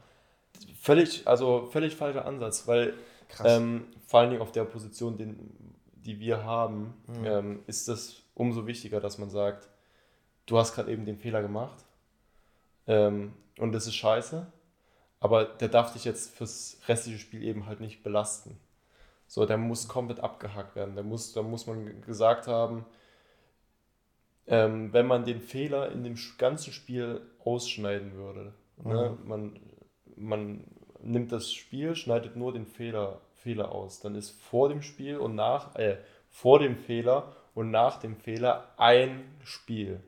Völlig, 0.81 1.27
also 1.27 1.67
völlig 1.71 1.95
falscher 1.95 2.25
Ansatz, 2.25 2.67
weil 2.67 2.93
ähm, 3.43 3.85
vor 4.07 4.21
allen 4.21 4.29
Dingen 4.31 4.41
auf 4.41 4.51
der 4.51 4.63
Position, 4.65 5.17
den, 5.17 5.75
die 5.93 6.19
wir 6.19 6.43
haben, 6.43 6.93
ähm, 7.23 7.59
ist 7.67 7.87
das 7.87 8.15
umso 8.33 8.65
wichtiger, 8.65 8.99
dass 9.01 9.17
man 9.17 9.29
sagt, 9.29 9.67
du 10.47 10.57
hast 10.57 10.73
gerade 10.73 10.91
eben 10.91 11.05
den 11.05 11.17
Fehler 11.17 11.41
gemacht 11.41 11.83
ähm, 12.87 13.33
und 13.59 13.71
das 13.73 13.85
ist 13.87 13.95
scheiße, 13.95 14.47
aber 15.19 15.45
der 15.45 15.69
darf 15.69 15.93
dich 15.93 16.05
jetzt 16.05 16.35
fürs 16.35 16.79
restliche 16.87 17.19
Spiel 17.19 17.43
eben 17.43 17.65
halt 17.65 17.79
nicht 17.79 18.03
belasten. 18.03 18.57
So, 19.27 19.45
der 19.45 19.57
muss 19.57 19.87
komplett 19.87 20.19
abgehakt 20.21 20.75
werden. 20.75 20.95
Der 20.95 21.03
muss, 21.03 21.33
da 21.33 21.41
muss 21.41 21.67
man 21.67 22.01
gesagt 22.01 22.47
haben, 22.47 22.85
ähm, 24.47 24.93
wenn 24.93 25.05
man 25.07 25.25
den 25.25 25.41
Fehler 25.41 25.91
in 25.91 26.03
dem 26.03 26.15
ganzen 26.37 26.71
Spiel 26.71 27.21
ausschneiden 27.43 28.13
würde, 28.13 28.53
ne, 28.83 29.17
man, 29.25 29.59
man 30.15 30.63
nimmt 31.01 31.31
das 31.31 31.51
Spiel, 31.51 31.95
schneidet 31.95 32.35
nur 32.37 32.53
den 32.53 32.65
Fehler, 32.65 33.19
Fehler 33.35 33.71
aus, 33.71 33.99
dann 33.99 34.15
ist 34.15 34.31
vor 34.41 34.69
dem 34.69 34.81
Spiel 34.81 35.17
und 35.17 35.35
nach, 35.35 35.75
äh, 35.75 35.97
vor 36.29 36.59
dem 36.59 36.77
Fehler 36.77 37.33
und 37.53 37.71
nach 37.71 37.99
dem 37.99 38.15
Fehler 38.15 38.71
ein 38.77 39.23
Spiel. 39.43 40.01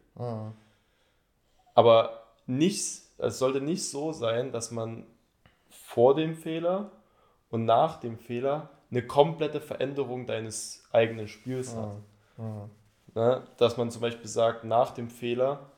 Aber 1.74 2.24
nicht, 2.46 3.02
es 3.20 3.40
sollte 3.40 3.62
nicht 3.62 3.88
so 3.88 4.12
sein, 4.12 4.52
dass 4.52 4.72
man 4.72 5.06
vor 5.70 6.16
dem 6.16 6.36
Fehler 6.36 6.92
und 7.50 7.66
nach 7.66 8.00
dem 8.00 8.18
Fehler 8.18 8.70
eine 8.92 9.04
komplette 9.06 9.62
Veränderung 9.62 10.26
deines 10.26 10.84
eigenen 10.92 11.28
Spiels 11.28 11.76
hat. 11.76 11.96
Ne? 13.16 13.44
Dass 13.58 13.78
man 13.78 13.92
zum 13.92 14.02
Beispiel 14.02 14.28
sagt, 14.28 14.64
nach 14.64 14.92
dem 14.92 15.10
Fehler 15.10 15.70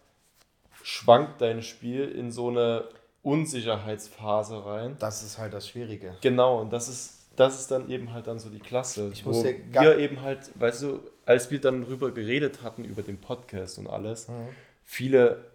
schwankt 0.83 1.41
dein 1.41 1.61
Spiel 1.61 2.09
in 2.09 2.31
so 2.31 2.49
eine 2.49 2.85
Unsicherheitsphase 3.23 4.65
rein. 4.65 4.95
Das 4.99 5.23
ist 5.23 5.37
halt 5.37 5.53
das 5.53 5.67
Schwierige. 5.67 6.15
Genau, 6.21 6.59
und 6.61 6.71
das 6.73 6.87
ist, 6.87 7.27
das 7.35 7.59
ist 7.59 7.71
dann 7.71 7.89
eben 7.89 8.13
halt 8.13 8.27
dann 8.27 8.39
so 8.39 8.49
die 8.49 8.59
Klasse. 8.59 9.09
Ich 9.13 9.25
wo 9.25 9.31
wir 9.43 9.97
eben 9.97 10.21
halt, 10.21 10.51
weißt 10.59 10.83
du, 10.83 10.99
als 11.25 11.51
wir 11.51 11.61
dann 11.61 11.85
drüber 11.85 12.11
geredet 12.11 12.63
hatten, 12.63 12.83
über 12.83 13.01
den 13.03 13.19
Podcast 13.19 13.77
und 13.77 13.87
alles, 13.87 14.27
Mhm. 14.27 14.49
viele, 14.83 15.50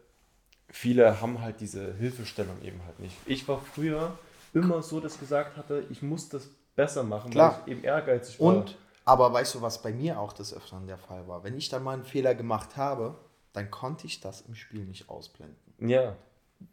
viele 0.76 1.20
haben 1.20 1.40
halt 1.40 1.60
diese 1.60 1.94
Hilfestellung 1.94 2.60
eben 2.62 2.84
halt 2.84 3.00
nicht. 3.00 3.16
Ich 3.24 3.48
war 3.48 3.60
früher 3.60 4.18
immer 4.52 4.82
so, 4.82 5.00
dass 5.00 5.14
ich 5.14 5.20
gesagt 5.20 5.56
hatte, 5.56 5.84
ich 5.90 6.02
muss 6.02 6.28
das 6.28 6.48
besser 6.74 7.02
machen, 7.02 7.30
Klar. 7.30 7.52
weil 7.52 7.60
ich 7.64 7.72
eben 7.72 7.84
ehrgeizig 7.84 8.38
war. 8.38 8.48
Und, 8.48 8.76
aber 9.04 9.32
weißt 9.32 9.54
du, 9.54 9.62
was 9.62 9.80
bei 9.80 9.92
mir 9.92 10.20
auch 10.20 10.32
des 10.32 10.52
Öfteren 10.52 10.86
der 10.86 10.98
Fall 10.98 11.26
war? 11.28 11.44
Wenn 11.44 11.56
ich 11.56 11.70
dann 11.70 11.82
mal 11.82 11.94
einen 11.94 12.04
Fehler 12.04 12.34
gemacht 12.34 12.76
habe, 12.76 13.16
dann 13.54 13.70
konnte 13.70 14.06
ich 14.06 14.20
das 14.20 14.42
im 14.42 14.54
Spiel 14.54 14.84
nicht 14.84 15.08
ausblenden. 15.08 15.56
ja, 15.78 16.14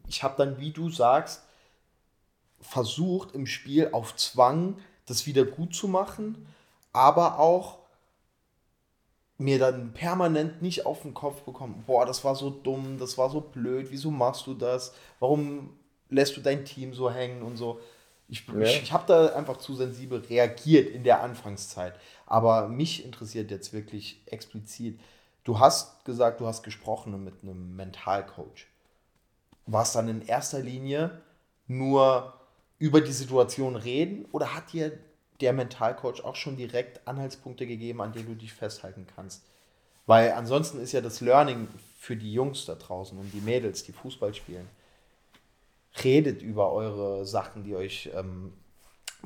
ich 0.08 0.24
habe 0.24 0.36
dann, 0.38 0.60
wie 0.60 0.72
du 0.72 0.90
sagst, 0.90 1.44
versucht 2.62 3.34
im 3.36 3.46
Spiel 3.46 3.90
auf 3.92 4.16
Zwang 4.16 4.78
das 5.06 5.26
wieder 5.26 5.44
gut 5.44 5.76
zu 5.76 5.90
machen, 5.90 6.48
aber 6.94 7.38
auch 7.38 7.80
mir 9.38 9.60
dann 9.60 9.94
permanent 9.94 10.62
nicht 10.62 10.86
auf 10.86 11.02
den 11.02 11.14
Kopf 11.14 11.42
bekommen, 11.42 11.84
boah, 11.86 12.06
das 12.06 12.24
war 12.24 12.36
so 12.36 12.50
dumm, 12.50 12.98
das 12.98 13.18
war 13.18 13.30
so 13.30 13.42
blöd, 13.42 13.88
wieso 13.90 14.12
machst 14.12 14.48
du 14.48 14.54
das, 14.54 14.94
warum 15.20 15.72
lässt 16.10 16.38
du 16.38 16.42
dein 16.42 16.66
Team 16.66 16.94
so 16.94 17.12
hängen 17.12 17.42
und 17.42 17.58
so. 17.58 17.80
Ich, 18.30 18.48
Ja. 18.48 18.62
ich, 18.62 18.84
ich 18.84 18.92
habe 18.94 19.04
da 19.08 19.36
einfach 19.36 19.58
zu 19.58 19.76
sensibel 19.76 20.20
reagiert 20.20 20.90
in 20.90 21.04
der 21.04 21.22
Anfangszeit. 21.22 21.96
Aber 22.26 22.68
mich 22.68 23.04
interessiert 23.04 23.52
jetzt 23.52 23.74
wirklich 23.74 24.22
explizit. 24.28 25.00
Du 25.44 25.60
hast 25.60 26.06
gesagt, 26.06 26.40
du 26.40 26.48
hast 26.48 26.64
gesprochen 26.64 27.24
mit 27.24 27.44
einem 27.44 27.76
Mentalcoach 27.76 28.68
war 29.66 29.84
es 29.84 29.94
dann 29.94 30.08
in 30.08 30.22
erster 30.22 30.60
Linie 30.60 31.22
nur 31.68 32.34
über 32.80 33.02
die 33.02 33.12
Situation 33.12 33.76
reden 33.76 34.26
oder 34.32 34.54
hat 34.54 34.74
dir 34.74 34.98
der 35.44 35.54
Mentalcoach 35.54 36.24
auch 36.24 36.36
schon 36.36 36.58
direkt 36.58 37.08
Anhaltspunkte 37.08 37.68
gegeben, 37.68 38.02
an 38.02 38.14
denen 38.14 38.28
du 38.28 38.36
dich 38.36 38.54
festhalten 38.54 39.06
kannst? 39.16 39.44
Weil 40.06 40.32
ansonsten 40.32 40.80
ist 40.80 40.92
ja 40.92 41.02
das 41.02 41.22
Learning 41.22 41.68
für 41.98 42.16
die 42.16 42.34
Jungs 42.34 42.66
da 42.66 42.76
draußen 42.76 43.18
und 43.18 43.32
die 43.32 43.42
Mädels, 43.42 43.84
die 43.84 43.94
Fußball 43.94 44.34
spielen. 44.34 44.68
Redet 46.04 46.42
über 46.42 46.74
eure 46.74 47.26
Sachen, 47.26 47.64
die 47.64 47.76
euch 47.76 48.10
ähm, 48.14 48.54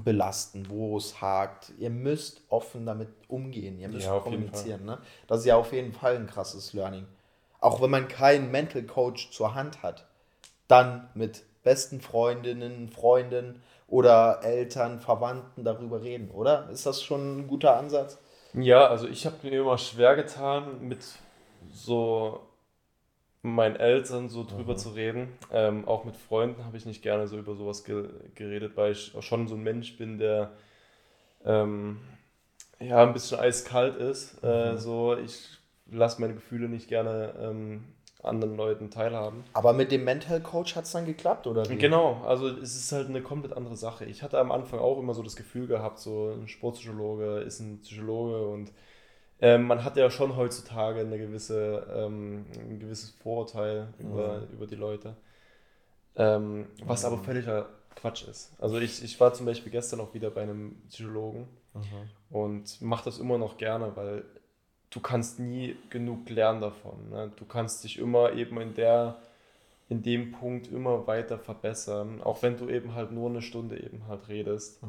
belasten, 0.03 0.69
wo 0.69 0.97
es 0.97 1.21
hakt. 1.21 1.71
Ihr 1.79 1.89
müsst 1.89 2.41
offen 2.49 2.85
damit 2.85 3.09
umgehen, 3.27 3.79
ihr 3.79 3.87
müsst 3.87 4.05
Ja, 4.05 4.19
kommunizieren. 4.19 4.85
Ne? 4.85 4.99
Das 5.27 5.39
ist 5.39 5.45
ja 5.45 5.55
auf 5.55 5.73
jeden 5.73 5.93
Fall 5.93 6.15
ein 6.15 6.27
krasses 6.27 6.73
Learning. 6.73 7.05
Auch 7.59 7.81
wenn 7.81 7.89
man 7.89 8.07
keinen 8.07 8.51
Mental 8.51 8.83
Coach 8.83 9.31
zur 9.31 9.55
Hand 9.55 9.81
hat, 9.81 10.05
dann 10.67 11.09
mit 11.15 11.43
besten 11.63 12.01
Freundinnen, 12.01 12.89
Freunden 12.89 13.61
oder 13.87 14.41
Eltern, 14.43 14.99
Verwandten 14.99 15.63
darüber 15.63 16.01
reden, 16.01 16.29
oder? 16.31 16.69
Ist 16.69 16.85
das 16.85 17.01
schon 17.01 17.39
ein 17.39 17.47
guter 17.47 17.77
Ansatz? 17.77 18.19
Ja, 18.53 18.87
also 18.87 19.07
ich 19.07 19.25
habe 19.25 19.35
mir 19.43 19.61
immer 19.61 19.77
schwer 19.77 20.15
getan, 20.15 20.81
mit 20.87 20.99
so 21.71 22.41
meinen 23.41 23.75
Eltern 23.75 24.29
so 24.29 24.43
drüber 24.43 24.75
zu 24.75 24.89
reden. 24.89 25.29
Ähm, 25.51 25.87
auch 25.87 26.03
mit 26.05 26.17
Freunden 26.17 26.65
habe 26.65 26.77
ich 26.77 26.85
nicht 26.85 27.01
gerne 27.01 27.27
so 27.27 27.37
über 27.37 27.55
sowas 27.55 27.83
ge 27.83 28.09
geredet, 28.35 28.75
weil 28.75 28.91
ich 28.91 29.15
auch 29.15 29.23
schon 29.23 29.47
so 29.47 29.55
ein 29.55 29.63
Mensch 29.63 29.97
bin, 29.97 30.17
der 30.17 30.51
ähm, 31.45 31.99
ja 32.79 33.03
ein 33.03 33.13
bisschen 33.13 33.39
eiskalt 33.39 33.95
ist. 33.95 34.43
Äh, 34.43 34.77
so 34.77 35.15
ich 35.15 35.57
lasse 35.89 36.19
meine 36.19 36.33
Gefühle 36.33 36.67
nicht 36.67 36.89
gerne 36.89 37.33
ähm, 37.39 37.85
anderen 38.23 38.55
Leuten 38.55 38.89
teilhaben. 38.89 39.43
Aber 39.53 39.73
mit 39.73 39.91
dem 39.91 40.03
Mental 40.03 40.41
Coach 40.41 40.75
hat 40.75 40.85
es 40.85 40.91
dann 40.91 41.05
geklappt, 41.05 41.47
oder? 41.47 41.69
wie? 41.69 41.77
Genau, 41.77 42.21
also 42.25 42.47
es 42.47 42.75
ist 42.75 42.91
halt 42.91 43.09
eine 43.09 43.21
komplett 43.21 43.53
andere 43.55 43.75
Sache. 43.75 44.05
Ich 44.05 44.23
hatte 44.23 44.39
am 44.39 44.51
Anfang 44.51 44.79
auch 44.79 44.99
immer 44.99 45.13
so 45.13 45.23
das 45.23 45.35
Gefühl 45.35 45.67
gehabt, 45.67 45.99
so 45.99 46.31
ein 46.31 46.47
Sportpsychologe 46.47 47.39
ist 47.39 47.59
ein 47.59 47.79
Psychologe 47.81 48.47
und 48.47 48.71
ähm, 49.39 49.63
man 49.63 49.83
hat 49.83 49.97
ja 49.97 50.09
schon 50.09 50.35
heutzutage 50.35 51.01
eine 51.01 51.17
gewisse, 51.19 51.85
ähm, 51.95 52.45
ein 52.57 52.79
gewisses 52.79 53.11
Vorurteil 53.11 53.93
über, 53.99 54.41
über 54.51 54.65
die 54.65 54.75
Leute, 54.75 55.15
ähm, 56.15 56.65
was 56.83 57.05
aber 57.05 57.19
völliger 57.19 57.69
Quatsch 57.95 58.27
ist. 58.27 58.51
Also 58.59 58.79
ich, 58.79 59.03
ich 59.03 59.19
war 59.19 59.33
zum 59.33 59.45
Beispiel 59.45 59.71
gestern 59.71 59.99
auch 59.99 60.13
wieder 60.13 60.31
bei 60.31 60.41
einem 60.41 60.81
Psychologen 60.89 61.47
und 62.31 62.81
mache 62.81 63.05
das 63.05 63.19
immer 63.19 63.37
noch 63.37 63.57
gerne, 63.57 63.95
weil 63.95 64.23
du 64.89 64.99
kannst 64.99 65.39
nie 65.39 65.75
genug 65.89 66.29
lernen 66.29 66.61
davon. 66.61 67.09
Ne? 67.09 67.31
Du 67.35 67.45
kannst 67.45 67.83
dich 67.83 67.97
immer 67.99 68.33
eben 68.33 68.59
in 68.61 68.73
der 68.73 69.17
in 69.89 70.03
dem 70.03 70.33
Punkt 70.33 70.67
immer 70.67 71.07
weiter 71.07 71.39
verbessern, 71.39 72.21
auch 72.21 72.41
wenn 72.43 72.57
du 72.57 72.67
eben 72.69 72.93
halt 72.93 73.13
nur 73.13 73.29
eine 73.29 73.41
Stunde 73.41 73.81
eben 73.81 74.05
halt 74.09 74.27
redest. 74.27 74.81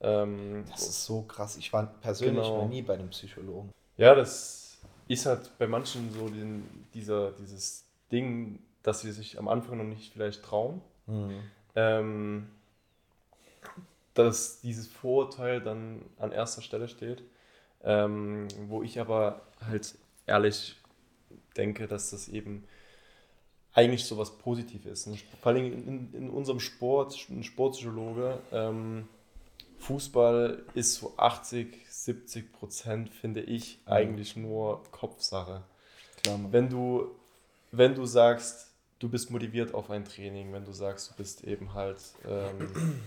Ähm, 0.00 0.64
Das 0.70 0.82
ist 0.88 1.04
so 1.04 1.22
krass. 1.22 1.56
Ich 1.56 1.72
war 1.72 1.86
persönlich 2.00 2.44
Genau. 2.46 2.62
noch 2.62 2.68
nie 2.68 2.82
bei 2.82 2.94
einem 2.94 3.08
Psychologen. 3.10 3.72
ja, 3.96 4.14
das 4.14 4.78
ist 5.08 5.26
halt 5.26 5.50
bei 5.58 5.66
manchen 5.66 6.12
so 6.12 6.28
den, 6.28 6.64
dieser, 6.94 7.32
dieses 7.32 7.84
Ding, 8.12 8.60
dass 8.84 9.00
sie 9.00 9.10
sich 9.10 9.36
am 9.38 9.48
Anfang 9.48 9.78
noch 9.78 9.84
nicht 9.84 10.12
vielleicht 10.12 10.44
trauen. 10.44 10.80
Ähm, 11.74 12.46
dass 14.14 14.60
dieses 14.60 14.86
Vorurteil 14.86 15.60
dann 15.60 16.02
an 16.18 16.32
erster 16.32 16.62
Stelle 16.62 16.88
steht. 16.88 17.22
Ähm, 17.86 18.48
wo 18.68 18.82
ich 18.82 19.00
aber 19.00 19.40
halt 19.66 19.94
ehrlich 20.26 20.76
denke, 21.56 21.86
dass 21.86 22.10
das 22.10 22.28
eben 22.28 22.64
eigentlich 23.72 24.04
so 24.04 24.18
was 24.18 24.38
Positives 24.38 25.06
ist. 25.06 25.24
Vor 25.40 25.52
allem 25.52 25.72
in, 25.72 26.14
in 26.14 26.30
unserem 26.30 26.60
Sport, 26.60 27.16
ein 27.30 27.44
Sportpsychologe, 27.44 28.38
ähm, 28.50 29.08
Fußball 29.78 30.62
ist 30.74 30.94
so 30.94 31.14
80, 31.16 31.86
70 31.88 32.52
Prozent, 32.52 33.10
finde 33.10 33.42
ich, 33.42 33.78
eigentlich 33.84 34.36
nur 34.36 34.82
Kopfsache. 34.90 35.62
Klar. 36.22 36.40
Wenn 36.50 36.68
du, 36.68 37.10
wenn 37.70 37.94
du 37.94 38.06
sagst, 38.06 38.70
du 38.98 39.08
bist 39.08 39.30
motiviert 39.30 39.74
auf 39.74 39.90
ein 39.90 40.04
Training, 40.04 40.52
wenn 40.52 40.64
du 40.64 40.72
sagst, 40.72 41.10
du 41.10 41.14
bist 41.14 41.44
eben 41.44 41.74
halt, 41.74 41.98
ähm, 42.26 43.02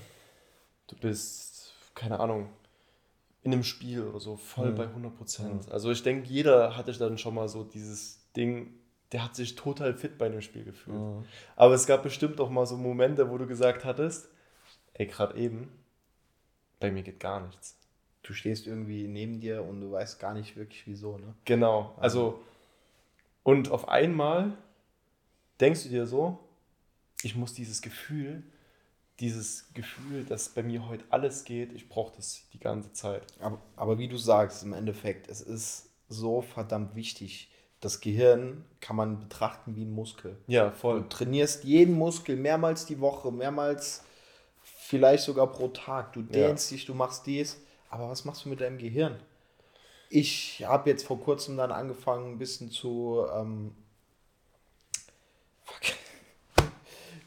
du 0.87 0.95
bist, 0.97 1.73
keine 1.95 2.19
Ahnung, 2.19 2.49
in 3.41 3.53
einem 3.53 3.63
Spiel 3.63 4.03
oder 4.03 4.19
so, 4.19 4.35
voll 4.35 4.71
Mhm. 4.71 4.75
bei 4.75 4.87
100 4.87 5.15
Prozent. 5.17 5.71
Also 5.71 5.91
ich 5.91 6.03
denke, 6.03 6.27
jeder 6.27 6.75
hatte 6.75 6.91
dann 6.93 7.17
schon 7.17 7.35
mal 7.35 7.47
so 7.47 7.63
dieses 7.63 8.19
Ding, 8.35 8.73
der 9.11 9.23
hat 9.23 9.35
sich 9.35 9.55
total 9.55 9.93
fit 9.93 10.17
bei 10.17 10.25
einem 10.25 10.41
Spiel 10.41 10.63
gefühlt. 10.65 10.97
Mhm. 10.97 11.25
Aber 11.55 11.73
es 11.73 11.87
gab 11.87 12.03
bestimmt 12.03 12.39
auch 12.41 12.49
mal 12.49 12.65
so 12.65 12.77
Momente, 12.77 13.29
wo 13.29 13.37
du 13.37 13.47
gesagt 13.47 13.85
hattest, 13.85 14.29
ey, 14.93 15.05
gerade 15.05 15.37
eben, 15.37 15.71
bei 16.79 16.91
mir 16.91 17.03
geht 17.03 17.19
gar 17.19 17.45
nichts. 17.45 17.77
Du 18.23 18.33
stehst 18.33 18.67
irgendwie 18.67 19.07
neben 19.07 19.39
dir 19.39 19.63
und 19.63 19.81
du 19.81 19.91
weißt 19.91 20.19
gar 20.19 20.33
nicht 20.33 20.55
wirklich 20.55 20.85
wieso, 20.85 21.17
ne? 21.17 21.33
Genau, 21.45 21.95
also 21.97 22.39
und 23.43 23.71
auf 23.71 23.87
einmal 23.87 24.57
denkst 25.59 25.83
du 25.83 25.89
dir 25.89 26.05
so, 26.05 26.39
ich 27.23 27.35
muss 27.35 27.53
dieses 27.53 27.81
Gefühl, 27.81 28.43
dieses 29.19 29.73
Gefühl, 29.73 30.23
dass 30.25 30.49
bei 30.49 30.63
mir 30.63 30.87
heute 30.87 31.03
alles 31.09 31.43
geht, 31.43 31.73
ich 31.73 31.89
brauche 31.89 32.15
das 32.15 32.41
die 32.53 32.59
ganze 32.59 32.93
Zeit. 32.93 33.23
Aber, 33.39 33.59
aber 33.75 33.97
wie 33.97 34.07
du 34.07 34.17
sagst, 34.17 34.63
im 34.63 34.73
Endeffekt, 34.73 35.27
es 35.29 35.41
ist 35.41 35.89
so 36.07 36.41
verdammt 36.41 36.95
wichtig. 36.95 37.51
Das 37.81 38.01
Gehirn 38.01 38.65
kann 38.81 38.95
man 38.95 39.19
betrachten 39.19 39.75
wie 39.75 39.83
ein 39.85 39.91
Muskel. 39.91 40.37
Ja, 40.47 40.69
Du 40.69 40.75
voll. 40.75 41.07
trainierst 41.09 41.63
jeden 41.63 41.93
Muskel 41.95 42.35
mehrmals 42.35 42.85
die 42.85 42.99
Woche, 42.99 43.31
mehrmals 43.31 44.03
vielleicht 44.61 45.23
sogar 45.23 45.47
pro 45.51 45.69
Tag. 45.69 46.13
Du 46.13 46.21
dehnst 46.21 46.69
dich, 46.71 46.85
du 46.85 46.93
machst 46.93 47.25
dies. 47.25 47.57
Aber 47.89 48.09
was 48.09 48.25
machst 48.25 48.45
du 48.45 48.49
mit 48.49 48.59
deinem 48.61 48.77
Gehirn? 48.77 49.17
Ich 50.09 50.65
habe 50.65 50.89
jetzt 50.89 51.05
vor 51.05 51.19
kurzem 51.21 51.55
dann 51.57 51.71
angefangen, 51.71 52.33
ein 52.33 52.37
bisschen 52.37 52.69
zu. 52.71 53.25
Ähm, 53.33 53.75
fuck. 55.63 55.95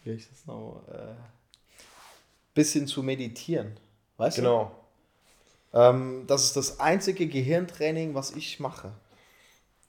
Wie 0.05 0.13
heißt 0.13 0.31
das 0.33 0.47
noch? 0.47 0.83
Äh, 0.91 1.15
bisschen 2.55 2.87
zu 2.87 3.03
meditieren. 3.03 3.79
Weißt 4.17 4.39
du? 4.39 4.43
Genau. 4.43 4.73
Ähm, 5.73 6.25
das 6.27 6.45
ist 6.45 6.57
das 6.57 6.81
einzige 6.81 7.27
Gehirntraining, 7.27 8.15
was 8.15 8.33
ich 8.33 8.61
mache. 8.61 8.93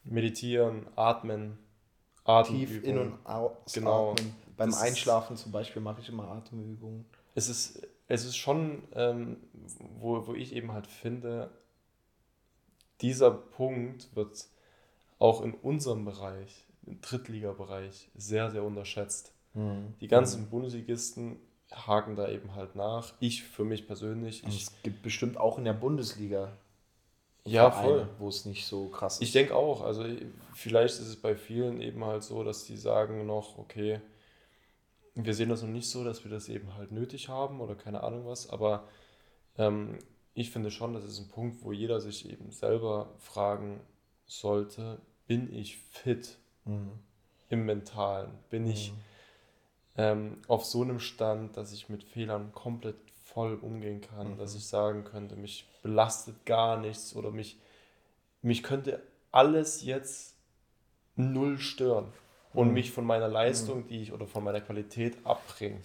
Meditieren, 0.05 0.87
atmen, 0.95 1.57
Tief 2.17 2.25
Atemübungen. 2.25 2.83
in 2.83 2.97
und 2.97 3.25
aus. 3.25 3.73
Genau. 3.73 4.11
Atmen. 4.11 4.35
Beim 4.55 4.69
Das 4.71 4.81
Einschlafen 4.81 5.35
zum 5.35 5.51
Beispiel 5.51 5.81
mache 5.81 6.01
ich 6.01 6.09
immer 6.09 6.29
Atemübungen. 6.29 7.05
es 7.35 7.49
ist, 7.49 7.87
es 8.07 8.23
ist 8.25 8.37
schon, 8.37 8.83
ähm, 8.93 9.37
wo, 9.99 10.27
wo 10.27 10.33
ich 10.33 10.53
eben 10.53 10.71
halt 10.71 10.87
finde, 10.87 11.49
dieser 13.01 13.31
Punkt 13.31 14.15
wird 14.15 14.45
auch 15.19 15.41
in 15.41 15.53
unserem 15.53 16.05
Bereich, 16.05 16.65
im 16.85 17.01
Drittligabereich, 17.01 18.09
sehr, 18.15 18.51
sehr 18.51 18.63
unterschätzt. 18.63 19.31
Die 19.55 20.07
ganzen 20.07 20.49
Bundesligisten 20.49 21.37
haken 21.73 22.15
da 22.15 22.29
eben 22.29 22.55
halt 22.55 22.75
nach. 22.75 23.13
Ich 23.19 23.43
für 23.43 23.63
mich 23.63 23.87
persönlich, 23.87 24.43
Und 24.43 24.49
ich, 24.49 24.63
es 24.63 24.81
gibt 24.83 25.01
bestimmt 25.01 25.37
auch 25.37 25.57
in 25.57 25.65
der 25.65 25.73
Bundesliga 25.73 26.51
ja, 27.45 27.71
voll. 27.71 28.07
wo 28.19 28.29
es 28.29 28.45
nicht 28.45 28.65
so 28.65 28.87
krass 28.89 29.15
ist. 29.15 29.21
Ich 29.21 29.31
denke 29.33 29.55
auch, 29.55 29.81
also 29.81 30.05
vielleicht 30.53 30.95
ist 30.95 31.07
es 31.07 31.15
bei 31.21 31.35
vielen 31.35 31.81
eben 31.81 32.03
halt 32.05 32.23
so, 32.23 32.43
dass 32.43 32.65
die 32.65 32.77
sagen 32.77 33.25
noch, 33.25 33.57
okay, 33.57 33.99
wir 35.15 35.33
sehen 35.33 35.49
das 35.49 35.61
noch 35.61 35.69
nicht 35.69 35.89
so, 35.89 36.03
dass 36.03 36.23
wir 36.23 36.31
das 36.31 36.49
eben 36.49 36.73
halt 36.75 36.91
nötig 36.91 37.29
haben 37.29 37.59
oder 37.61 37.75
keine 37.75 38.01
Ahnung 38.03 38.25
was, 38.25 38.49
aber 38.49 38.87
ähm, 39.57 39.99
ich 40.33 40.49
finde 40.49 40.71
schon, 40.71 40.93
das 40.93 41.03
ist 41.03 41.19
ein 41.19 41.27
Punkt, 41.27 41.63
wo 41.63 41.71
jeder 41.71 41.99
sich 41.99 42.27
eben 42.29 42.51
selber 42.51 43.13
fragen 43.19 43.79
sollte, 44.25 44.99
bin 45.27 45.53
ich 45.53 45.77
fit 45.77 46.37
Mhm. 46.65 46.91
im 47.49 47.65
Mentalen? 47.65 48.31
Bin 48.49 48.65
ich 48.65 48.93
ähm, 49.97 50.37
auf 50.47 50.65
so 50.65 50.81
einem 50.81 50.99
Stand, 50.99 51.57
dass 51.57 51.71
ich 51.71 51.89
mit 51.89 52.03
Fehlern 52.03 52.51
komplett 52.53 52.95
voll 53.23 53.55
umgehen 53.55 54.01
kann, 54.01 54.37
dass 54.37 54.55
ich 54.55 54.67
sagen 54.67 55.03
könnte, 55.03 55.35
mich 55.35 55.67
belastet 55.81 56.45
gar 56.45 56.77
nichts 56.77 57.15
oder 57.15 57.31
mich, 57.31 57.57
mich 58.41 58.63
könnte 58.63 59.01
alles 59.31 59.83
jetzt 59.83 60.35
null 61.15 61.57
stören 61.57 62.11
und 62.53 62.73
mich 62.73 62.91
von 62.91 63.05
meiner 63.05 63.27
Leistung, 63.27 63.87
die 63.87 64.01
ich 64.01 64.13
oder 64.13 64.27
von 64.27 64.43
meiner 64.43 64.61
Qualität 64.61 65.17
abbringen. 65.25 65.83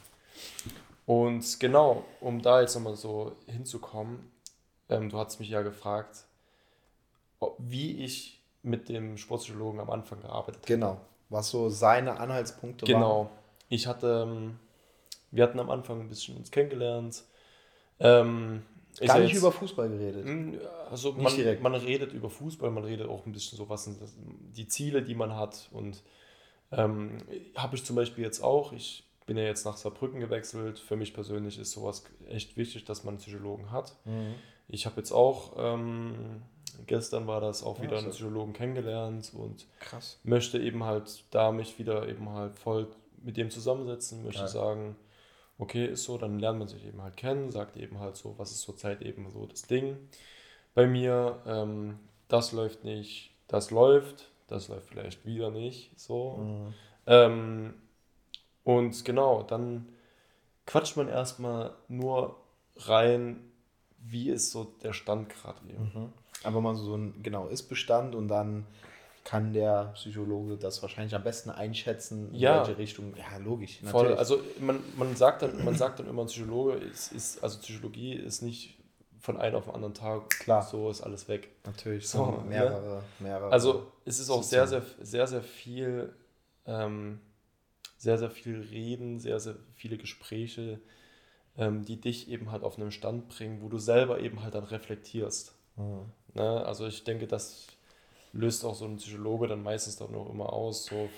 Und 1.07 1.59
genau, 1.59 2.05
um 2.21 2.43
da 2.43 2.61
jetzt 2.61 2.75
nochmal 2.75 2.97
so 2.97 3.33
hinzukommen, 3.47 4.31
ähm, 4.91 5.09
du 5.09 5.19
hast 5.19 5.41
mich 5.41 5.49
ja 5.49 5.63
gefragt, 5.63 6.25
wie 7.59 8.05
ich 8.05 8.43
mit 8.63 8.89
dem 8.89 9.17
Sportpsychologen 9.17 9.81
am 9.81 9.91
Anfang 9.91 10.21
gearbeitet 10.21 10.63
habe. 10.63 10.67
Genau. 10.67 11.01
Was 11.31 11.51
so 11.51 11.71
seine 11.71 12.21
Anhaltspunkte 12.21 12.87
waren. 12.87 12.95
Genau. 12.95 13.31
Ich 13.69 13.87
hatte, 13.87 14.27
ähm, 14.29 14.59
wir 15.31 15.45
hatten 15.45 15.61
am 15.61 15.71
Anfang 15.71 16.01
ein 16.01 16.09
bisschen 16.09 16.37
uns 16.37 16.51
kennengelernt. 16.51 17.25
Ähm, 18.01 18.63
Gar 19.01 19.21
nicht 19.21 19.33
jetzt- 19.33 19.39
über 19.41 19.53
Fußball 19.53 19.89
geredet. 19.89 20.25
Mm, 20.27 20.55
Also 20.91 21.13
Nicht 21.13 21.23
man, 21.23 21.37
direkt. 21.37 21.63
man 21.63 21.75
redet 21.75 22.13
über 22.15 22.31
Fußball, 22.31 22.71
man 22.71 22.85
redet 22.85 23.09
auch 23.09 23.27
ein 23.27 23.33
bisschen 23.33 23.59
so, 23.59 23.69
was 23.69 23.85
sind 23.85 24.01
das, 24.01 24.15
die 24.17 24.67
Ziele, 24.67 25.03
die 25.03 25.15
man 25.15 25.37
hat. 25.37 25.69
Und 25.73 26.03
ähm, 26.73 27.19
habe 27.57 27.77
ich 27.77 27.85
zum 27.85 27.95
Beispiel 27.97 28.25
jetzt 28.25 28.41
auch, 28.43 28.73
ich 28.73 29.05
bin 29.27 29.37
ja 29.37 29.45
jetzt 29.45 29.65
nach 29.67 29.77
Saarbrücken 29.77 30.19
gewechselt. 30.21 30.79
Für 30.79 30.97
mich 30.97 31.13
persönlich 31.15 31.59
ist 31.59 31.73
sowas 31.73 32.05
echt 32.29 32.57
wichtig, 32.57 32.85
dass 32.87 33.05
man 33.05 33.15
einen 33.15 33.19
Psychologen 33.23 33.71
hat. 33.71 33.95
Mhm. 34.07 34.35
Ich 34.69 34.87
habe 34.87 34.97
jetzt 34.97 35.13
auch, 35.13 35.53
ähm, 35.59 36.43
gestern 36.87 37.27
war 37.27 37.41
das 37.41 37.63
auch 37.63 37.77
Ja, 37.79 37.85
wieder 37.85 37.99
einen. 37.99 38.11
Psychologen 38.11 38.53
kennengelernt 38.55 39.33
und 39.35 39.67
Krass. 39.81 40.19
möchte 40.25 40.59
eben 40.59 40.85
halt 40.85 41.25
da 41.31 41.53
mich 41.53 41.79
wieder 41.79 42.09
eben 42.09 42.31
halt 42.31 42.57
voll 42.59 42.89
mit 43.23 43.37
dem 43.37 43.51
zusammensetzen, 43.51 44.25
möchte 44.25 44.43
Geil. 44.43 44.49
sagen, 44.49 44.97
okay, 45.59 45.87
ist 45.87 46.05
so, 46.05 46.19
dann 46.19 46.39
lernt 46.39 46.59
man 46.59 46.69
sich 46.69 46.87
eben 46.87 47.03
halt 47.03 47.17
kennen, 47.17 47.51
sagt 47.51 47.77
eben 47.77 47.99
halt 47.99 48.17
so, 48.17 48.35
was 48.39 48.53
ist 48.53 48.61
zurzeit 48.61 49.03
eben 49.03 49.31
so 49.31 49.47
das 49.47 49.63
Ding 49.63 49.97
bei 50.75 50.87
mir, 50.87 51.43
ähm, 51.47 51.99
das 52.29 52.53
läuft 52.53 52.85
nicht, 52.85 53.33
das 53.49 53.71
läuft, 53.71 54.31
das 54.47 54.69
läuft 54.69 54.89
vielleicht 54.89 55.27
wieder 55.27 55.51
nicht, 55.51 55.99
so. 55.99 56.37
Mhm. 56.37 56.75
Ähm, 57.07 57.75
und 58.65 59.05
genau, 59.05 59.43
dann 59.43 59.89
quatscht 60.67 60.97
man 60.97 61.09
erstmal 61.09 61.75
nur 61.89 62.37
rein, 62.77 63.41
wie 63.99 64.31
ist 64.31 64.53
so 64.53 64.65
der 64.83 64.93
Stand 64.93 65.31
gerade 65.31 65.59
eben. 65.69 65.91
Mhm. 65.95 66.13
Aber 66.45 66.61
mal 66.61 66.77
so 66.77 66.95
ein 66.95 67.23
genau 67.23 67.49
Ist-Bestand 67.49 68.15
und 68.15 68.29
dann 68.29 68.67
kann 69.29 69.53
der 69.53 69.91
Psychologe 69.93 70.57
das 70.57 70.81
wahrscheinlich 70.81 71.15
am 71.15 71.23
besten 71.23 71.51
einschätzen, 71.51 72.33
in 72.33 72.41
Ja. 72.41 72.61
welche 72.61 72.79
Richtung. 72.79 73.15
Ja, 73.15 73.37
logisch. 73.37 73.79
Voll, 73.83 74.05
natürlich. 74.05 74.19
also 74.19 74.41
man, 74.59 74.83
man, 74.97 75.15
sagt 75.17 75.43
dann, 75.43 75.63
man 75.67 75.75
sagt 75.75 75.99
dann 75.99 76.09
immer, 76.09 76.25
Psychologe 76.25 76.79
ist, 76.79 77.13
ist, 77.13 77.45
also 77.45 77.59
Psychologie 77.59 78.15
ist 78.15 78.41
nicht 78.41 78.79
von 79.21 79.37
einem 79.37 79.57
auf 79.57 79.67
den 79.67 79.75
anderen 79.75 79.93
Tag, 79.93 80.31
Klar. 80.31 80.63
so 80.63 80.89
ist 80.89 81.03
alles 81.03 81.29
weg. 81.29 81.51
natürlich 81.67 82.09
so, 82.09 82.25
so, 82.25 82.31
ne? 82.41 82.45
mehrere, 82.49 83.03
mehrere. 83.19 83.53
Also 83.53 83.93
es 84.07 84.19
ist 84.19 84.31
auch 84.31 84.43
sehr, 84.43 84.67
sehr, 84.67 84.83
sehr, 84.99 85.27
sehr 85.27 85.43
viel, 85.43 86.15
ähm, 86.65 87.21
sehr, 87.99 88.17
sehr 88.17 88.31
viel 88.31 88.59
Reden, 88.63 89.21
sehr, 89.21 89.41
sehr 89.41 89.57
viele 89.75 89.99
Gespräche, 89.99 90.81
ähm, 91.59 91.85
die 91.85 92.01
dich 92.01 92.31
eben 92.31 92.51
halt 92.51 92.63
auf 92.63 92.79
einen 92.79 92.93
Stand 92.93 93.29
bringen, 93.29 93.61
wo 93.61 93.69
du 93.69 93.77
selber 93.77 94.21
eben 94.21 94.43
halt 94.43 94.55
dann 94.55 94.65
reflektierst. 94.65 95.53
Mhm. 95.77 96.07
Ne? 96.33 96.65
Also 96.65 96.87
ich 96.87 97.05
denke, 97.05 97.27
das 97.27 97.67
löst 98.33 98.65
auch 98.65 98.75
so 98.75 98.85
ein 98.85 98.97
Psychologe 98.97 99.47
dann 99.47 99.63
meistens 99.63 99.97
dann 99.97 100.15
auch 100.15 100.31
immer 100.31 100.53
aus. 100.53 100.87
So. 100.87 101.09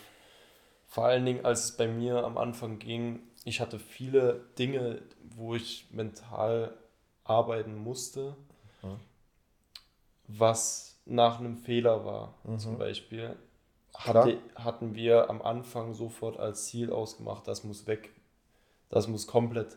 Vor 0.86 1.04
allen 1.04 1.24
Dingen, 1.24 1.44
als 1.44 1.64
es 1.64 1.76
bei 1.76 1.86
mir 1.86 2.24
am 2.24 2.36
Anfang 2.38 2.78
ging, 2.78 3.20
ich 3.44 3.60
hatte 3.60 3.78
viele 3.78 4.44
Dinge, 4.58 5.02
wo 5.36 5.54
ich 5.54 5.86
mental 5.90 6.76
arbeiten 7.24 7.76
musste, 7.76 8.36
Mhm. 8.82 8.98
was 10.26 10.98
nach 11.06 11.38
einem 11.38 11.56
Fehler 11.56 12.04
war. 12.04 12.34
Mhm. 12.44 12.58
Zum 12.58 12.78
Beispiel 12.78 13.36
hatte, 13.94 14.38
hatten 14.54 14.94
wir 14.94 15.28
am 15.30 15.42
Anfang 15.42 15.94
sofort 15.94 16.38
als 16.38 16.66
Ziel 16.66 16.92
ausgemacht, 16.92 17.46
das 17.46 17.64
muss 17.64 17.86
weg, 17.86 18.10
das 18.88 19.08
muss 19.08 19.26
komplett 19.26 19.76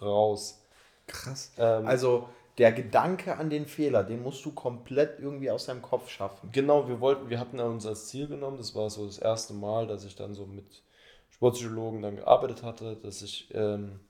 raus. 0.00 0.64
Krass. 1.06 1.52
Ähm, 1.58 1.86
Also 1.86 2.28
der 2.58 2.72
Gedanke 2.72 3.36
an 3.38 3.48
den 3.48 3.66
Fehler, 3.66 4.04
den 4.04 4.22
musst 4.22 4.44
du 4.44 4.52
komplett 4.52 5.18
irgendwie 5.20 5.50
aus 5.50 5.66
deinem 5.66 5.82
Kopf 5.82 6.08
schaffen. 6.08 6.50
Genau, 6.52 6.86
wir 6.88 7.00
wollten, 7.00 7.30
wir 7.30 7.40
hatten 7.40 7.58
uns 7.60 7.86
als 7.86 8.08
Ziel 8.08 8.28
genommen, 8.28 8.58
das 8.58 8.74
war 8.74 8.90
so 8.90 9.06
das 9.06 9.18
erste 9.18 9.54
Mal, 9.54 9.86
dass 9.86 10.04
ich 10.04 10.16
dann 10.16 10.34
so 10.34 10.44
mit 10.44 10.82
Sportpsychologen 11.30 12.02
dann 12.02 12.16
gearbeitet 12.16 12.62
hatte, 12.62 12.96
dass 12.96 13.22
ich, 13.22 13.48
ähm, 13.54 14.00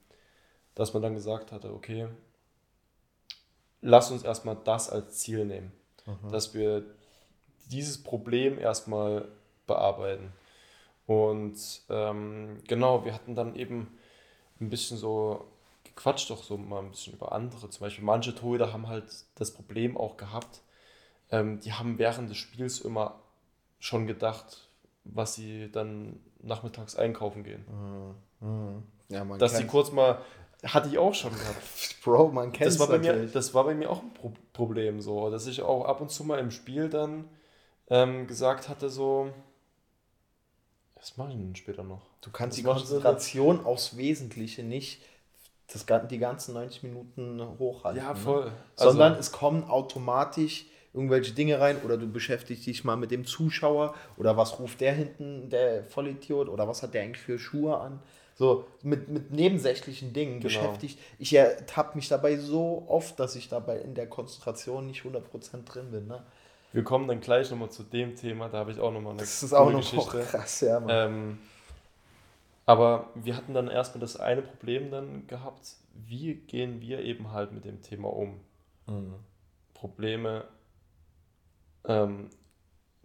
dass 0.74 0.92
man 0.92 1.02
dann 1.02 1.14
gesagt 1.14 1.52
hatte, 1.52 1.72
okay, 1.72 2.08
lass 3.80 4.10
uns 4.10 4.24
erstmal 4.24 4.56
das 4.64 4.90
als 4.90 5.18
Ziel 5.18 5.44
nehmen, 5.44 5.72
dass 6.30 6.52
wir 6.52 6.84
dieses 7.70 8.02
Problem 8.02 8.58
erstmal 8.58 9.28
bearbeiten. 9.66 10.32
Und 11.06 11.56
ähm, 11.90 12.58
genau, 12.66 13.04
wir 13.04 13.14
hatten 13.14 13.34
dann 13.34 13.54
eben 13.56 13.98
ein 14.60 14.70
bisschen 14.70 14.96
so 14.96 15.44
quatsch 16.02 16.28
doch 16.30 16.42
so 16.42 16.56
mal 16.56 16.80
ein 16.80 16.90
bisschen 16.90 17.12
über 17.14 17.32
andere. 17.32 17.70
Zum 17.70 17.80
Beispiel 17.80 18.04
manche 18.04 18.34
Torhüter 18.34 18.72
haben 18.72 18.88
halt 18.88 19.04
das 19.36 19.52
Problem 19.52 19.96
auch 19.96 20.16
gehabt, 20.16 20.62
ähm, 21.30 21.60
die 21.60 21.72
haben 21.72 21.98
während 21.98 22.28
des 22.28 22.36
Spiels 22.36 22.80
immer 22.80 23.20
schon 23.78 24.06
gedacht, 24.06 24.68
was 25.04 25.34
sie 25.34 25.70
dann 25.70 26.20
nachmittags 26.42 26.96
einkaufen 26.96 27.44
gehen. 27.44 27.64
Ja, 29.08 29.24
man 29.24 29.38
Dass 29.38 29.52
die 29.52 29.58
kennt- 29.58 29.70
kurz 29.70 29.92
mal, 29.92 30.18
hatte 30.64 30.88
ich 30.88 30.98
auch 30.98 31.14
schon 31.14 31.32
gehabt. 31.32 31.62
Bro, 32.04 32.28
man 32.32 32.52
kennt 32.52 32.66
Das 32.66 32.78
war, 32.80 32.88
bei 32.88 32.98
mir, 32.98 33.12
natürlich. 33.12 33.32
das 33.32 33.54
war 33.54 33.64
bei 33.64 33.74
mir 33.74 33.90
auch 33.90 34.02
ein 34.02 34.12
Pro 34.14 34.32
Problem 34.52 35.00
so, 35.00 35.30
dass 35.30 35.46
ich 35.46 35.62
auch 35.62 35.84
ab 35.84 36.00
und 36.00 36.10
zu 36.10 36.24
mal 36.24 36.38
im 36.38 36.50
Spiel 36.50 36.88
dann 36.88 37.28
ähm, 37.88 38.26
gesagt 38.26 38.68
hatte 38.68 38.90
so, 38.90 39.30
was 40.96 41.16
mache 41.16 41.30
ich 41.30 41.36
denn 41.36 41.56
später 41.56 41.82
noch? 41.82 42.02
Du 42.20 42.30
kannst 42.30 42.58
die 42.58 42.64
Was 42.64 42.82
sie 42.82 42.94
denn? 42.94 43.02
Konzentration 43.02 43.64
aufs 43.64 43.96
Wesentliche 43.96 44.62
nicht 44.62 45.02
das, 45.72 45.86
die 46.08 46.18
ganzen 46.18 46.54
90 46.54 46.82
Minuten 46.82 47.40
hochhalten. 47.58 48.02
Ja, 48.02 48.10
ne? 48.10 48.16
voll. 48.16 48.52
Sondern 48.76 49.12
Also- 49.12 49.20
es 49.20 49.32
kommen 49.32 49.64
automatisch 49.64 50.66
irgendwelche 50.94 51.32
Dinge 51.32 51.58
rein 51.58 51.78
oder 51.84 51.96
du 51.96 52.06
beschäftigst 52.06 52.66
dich 52.66 52.84
mal 52.84 52.96
mit 52.96 53.10
dem 53.10 53.24
Zuschauer 53.24 53.94
oder 54.18 54.36
was 54.36 54.58
ruft 54.58 54.80
der 54.82 54.92
hinten, 54.92 55.48
der 55.48 55.84
Vollidiot 55.84 56.48
oder 56.50 56.68
was 56.68 56.82
hat 56.82 56.92
der 56.92 57.02
eigentlich 57.02 57.22
für 57.22 57.38
Schuhe 57.38 57.78
an. 57.78 58.00
So 58.34 58.66
mit, 58.82 59.08
mit 59.08 59.30
nebensächlichen 59.30 60.12
Dingen 60.12 60.40
Genau. 60.40 60.44
beschäftigt. 60.44 60.98
Ich 61.18 61.34
ertappe 61.34 61.96
mich 61.96 62.08
dabei 62.08 62.36
so 62.36 62.84
oft, 62.88 63.18
dass 63.20 63.36
ich 63.36 63.48
dabei 63.48 63.78
in 63.78 63.94
der 63.94 64.06
Konzentration 64.06 64.86
nicht 64.86 65.02
100% 65.04 65.64
drin 65.64 65.90
bin. 65.90 66.08
Ne? 66.08 66.22
Wir 66.72 66.82
kommen 66.84 67.06
dann 67.08 67.20
gleich 67.20 67.50
nochmal 67.50 67.70
zu 67.70 67.82
dem 67.82 68.16
Thema, 68.16 68.48
da 68.48 68.58
habe 68.58 68.72
ich 68.72 68.80
auch 68.80 68.90
nochmal 68.92 69.12
eine 69.12 69.20
Das 69.20 69.42
ist 69.42 69.52
auch 69.52 69.70
noch 69.70 70.08
krass, 70.30 70.60
ja, 70.62 70.80
Mann. 70.80 70.88
Ähm, 70.90 71.38
aber 72.72 73.10
wir 73.14 73.36
hatten 73.36 73.52
dann 73.52 73.68
erstmal 73.68 74.00
das 74.00 74.16
eine 74.16 74.40
Problem 74.40 74.90
dann 74.90 75.26
gehabt, 75.26 75.76
wie 75.94 76.34
gehen 76.34 76.80
wir 76.80 77.00
eben 77.04 77.30
halt 77.32 77.52
mit 77.52 77.66
dem 77.66 77.82
Thema 77.82 78.08
um? 78.08 78.40
Mhm. 78.86 79.14
Probleme, 79.74 80.44
ähm, 81.84 82.30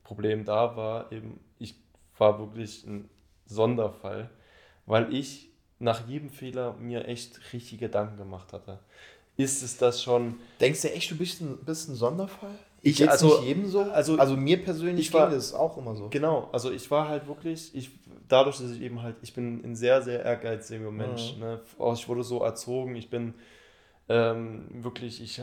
Problem 0.04 0.46
da 0.46 0.78
war 0.78 1.12
eben, 1.12 1.40
ich 1.60 1.76
war 2.18 2.40
wirklich 2.40 2.86
ein 2.86 3.10
Sonderfall, 3.46 4.30
weil 4.86 5.14
ich 5.14 5.50
nach 5.80 6.08
jedem 6.08 6.30
Fehler 6.30 6.74
mir 6.74 7.06
echt 7.08 7.54
richtig 7.54 7.80
Gedanken 7.80 8.16
gemacht 8.18 8.54
hatte. 8.54 8.80
Ist 9.36 9.62
es 9.64 9.78
das 9.78 10.02
schon, 10.02 10.36
Denkst 10.62 10.82
du 10.82 10.92
echt, 10.94 11.12
du 11.12 11.18
bist 11.18 11.42
ein, 11.42 11.58
bist 11.66 11.90
ein 11.90 11.96
Sonderfall? 11.96 12.58
Ich- 12.82 12.98
Geht's 12.98 13.12
also- 13.12 13.28
nicht 13.40 13.48
jedem 13.48 13.68
so? 13.68 13.82
also- 13.82 14.18
also 14.18 14.38
mir 14.38 14.64
persönlich 14.64 15.08
ich 15.08 15.14
war- 15.14 15.28
ging 15.28 15.36
das 15.38 15.54
auch 15.54 15.78
immer 15.78 15.94
so. 15.96 16.08
Genau, 16.10 16.50
also 16.54 16.72
ich 16.72 16.90
war 16.90 17.10
halt 17.10 17.28
wirklich, 17.28 17.76
ich, 17.76 17.92
dadurch, 18.28 18.58
dass 18.58 18.72
ich 18.72 18.82
eben 18.82 19.02
halt, 19.02 19.16
ich 19.22 19.34
bin 19.34 19.63
ein 19.63 19.76
sehr, 19.76 20.02
sehr 20.02 20.24
ehrgeiziger 20.24 20.92
Mensch. 20.92 21.36
Mhm. 21.36 21.40
Ne? 21.40 21.62
Ich 21.94 22.08
wurde 22.08 22.24
so 22.24 22.42
erzogen, 22.44 22.96
ich 22.96 23.10
bin 23.10 23.34
ähm, 24.10 24.68
wirklich, 24.84 25.22
ich, 25.22 25.42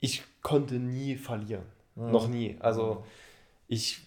ich 0.00 0.22
konnte 0.42 0.74
nie 0.74 1.16
verlieren. 1.16 1.66
Mhm. 1.94 2.10
Noch 2.10 2.28
nie. 2.28 2.56
Also 2.60 3.04
ich 3.68 4.00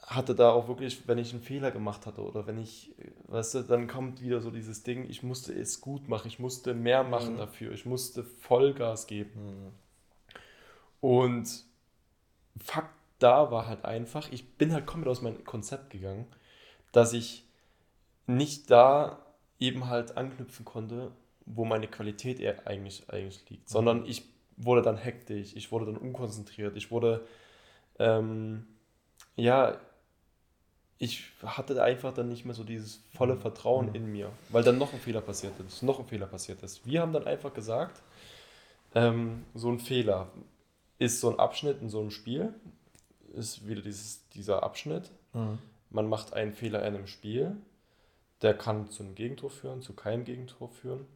hatte 0.00 0.34
da 0.34 0.50
auch 0.50 0.68
wirklich, 0.68 1.08
wenn 1.08 1.16
ich 1.18 1.32
einen 1.32 1.42
Fehler 1.42 1.70
gemacht 1.70 2.04
hatte 2.04 2.22
oder 2.22 2.46
wenn 2.46 2.58
ich, 2.58 2.94
weißt 3.28 3.54
du, 3.54 3.62
dann 3.62 3.86
kommt 3.88 4.20
wieder 4.20 4.40
so 4.40 4.50
dieses 4.50 4.82
Ding, 4.82 5.08
ich 5.08 5.22
musste 5.22 5.52
es 5.54 5.80
gut 5.80 6.08
machen, 6.08 6.28
ich 6.28 6.38
musste 6.38 6.74
mehr 6.74 7.04
machen 7.04 7.34
Mhm. 7.34 7.38
dafür, 7.38 7.72
ich 7.72 7.86
musste 7.86 8.22
Vollgas 8.24 9.06
geben. 9.06 9.72
Und 11.00 11.64
Fakt 12.62 12.94
da 13.18 13.50
war 13.50 13.66
halt 13.66 13.84
einfach, 13.84 14.30
ich 14.32 14.56
bin 14.56 14.72
halt 14.72 14.86
komplett 14.86 15.10
aus 15.10 15.22
meinem 15.22 15.44
Konzept 15.44 15.90
gegangen, 15.90 16.26
dass 16.94 17.12
ich 17.12 17.44
nicht 18.26 18.70
da 18.70 19.18
eben 19.58 19.88
halt 19.88 20.16
anknüpfen 20.16 20.64
konnte, 20.64 21.10
wo 21.44 21.64
meine 21.64 21.88
Qualität 21.88 22.40
eher 22.40 22.66
eigentlich, 22.66 23.10
eigentlich 23.10 23.48
liegt, 23.50 23.68
sondern 23.68 24.06
ich 24.06 24.22
wurde 24.56 24.82
dann 24.82 24.96
hektisch, 24.96 25.54
ich 25.56 25.72
wurde 25.72 25.86
dann 25.86 25.96
unkonzentriert, 25.96 26.76
ich 26.76 26.90
wurde, 26.90 27.26
ähm, 27.98 28.66
ja, 29.36 29.76
ich 30.98 31.24
hatte 31.42 31.82
einfach 31.82 32.14
dann 32.14 32.28
nicht 32.28 32.44
mehr 32.44 32.54
so 32.54 32.62
dieses 32.62 33.02
volle 33.12 33.36
Vertrauen 33.36 33.94
in 33.94 34.10
mir, 34.10 34.30
weil 34.50 34.62
dann 34.62 34.78
noch 34.78 34.92
ein 34.92 35.00
Fehler 35.00 35.20
passiert 35.20 35.52
ist, 35.66 35.82
noch 35.82 35.98
ein 35.98 36.06
Fehler 36.06 36.26
passiert 36.26 36.62
ist. 36.62 36.86
Wir 36.86 37.00
haben 37.00 37.12
dann 37.12 37.26
einfach 37.26 37.52
gesagt, 37.52 38.00
ähm, 38.94 39.44
so 39.54 39.68
ein 39.68 39.80
Fehler 39.80 40.28
ist 40.98 41.20
so 41.20 41.30
ein 41.30 41.40
Abschnitt 41.40 41.82
in 41.82 41.90
so 41.90 42.00
einem 42.00 42.12
Spiel, 42.12 42.54
ist 43.34 43.66
wieder 43.68 43.82
dieses, 43.82 44.28
dieser 44.28 44.62
Abschnitt. 44.62 45.10
Man 45.94 46.08
macht 46.08 46.34
einen 46.34 46.52
Fehler 46.52 46.80
in 46.80 46.94
einem 46.94 47.06
Spiel, 47.06 47.56
der 48.42 48.54
kann 48.54 48.90
zu 48.90 49.02
einem 49.02 49.14
Gegentor 49.14 49.48
führen, 49.48 49.80
zu 49.80 49.94
keinem 49.94 50.24
Gegentor 50.24 50.68
führen. 50.68 51.06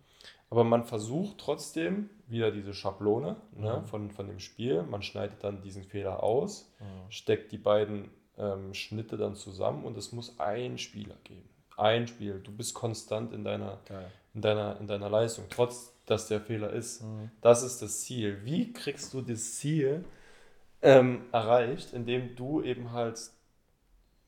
Aber 0.51 0.65
man 0.65 0.85
versucht 0.85 1.39
trotzdem 1.39 2.09
wieder 2.27 2.51
diese 2.51 2.73
Schablone 2.73 3.37
ne, 3.57 3.83
von, 3.85 4.11
von 4.11 4.29
dem 4.29 4.39
Spiel. 4.39 4.83
Man 4.85 5.03
schneidet 5.03 5.45
dann 5.45 5.61
diesen 5.61 5.85
Fehler 5.85 6.23
aus, 6.23 6.73
steckt 7.11 7.53
die 7.53 7.59
beiden 7.59 8.09
ähm, 8.39 8.73
Schnitte 8.73 9.17
dann 9.19 9.35
zusammen 9.35 9.85
und 9.85 9.99
es 9.99 10.13
muss 10.13 10.39
ein 10.39 10.79
Spieler 10.79 11.17
geben. 11.25 11.49
Ein 11.77 12.07
Spiel. 12.07 12.41
Du 12.43 12.51
bist 12.51 12.73
konstant 12.73 13.33
in 13.33 13.45
deiner, 13.45 13.79
in 14.33 14.41
deiner, 14.41 14.81
in 14.81 14.87
deiner 14.87 15.11
Leistung, 15.11 15.45
trotz 15.51 15.93
dass 16.07 16.29
der 16.29 16.41
Fehler 16.41 16.71
ist. 16.73 17.05
Das 17.43 17.63
ist 17.63 17.83
das 17.83 18.01
Ziel. 18.01 18.39
Wie 18.45 18.73
kriegst 18.73 19.13
du 19.13 19.21
das 19.21 19.57
Ziel 19.57 20.05
ähm, 20.81 21.27
erreicht, 21.33 21.93
indem 21.93 22.35
du 22.37 22.63
eben 22.63 22.93
halt 22.93 23.19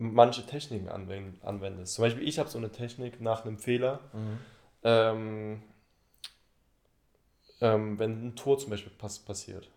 manche 0.01 0.45
Techniken 0.47 0.89
anwend 0.89 1.43
anwendest? 1.45 1.95
Zum 1.95 2.03
Beispiel, 2.03 2.27
ich 2.27 2.39
habe 2.39 2.49
so 2.49 2.59
eine 2.59 2.73
Technik 2.73 3.21
nach 3.21 3.45
einem 3.45 3.59
Fehler, 3.59 4.01
ähm, 4.83 5.63
ähm, 7.61 7.99
wenn 7.99 8.29
ein 8.29 8.37
Tor 8.37 8.59
zum 8.59 8.71
Beispiel 8.71 8.93
pass 8.97 9.19
passiert. 9.19 9.71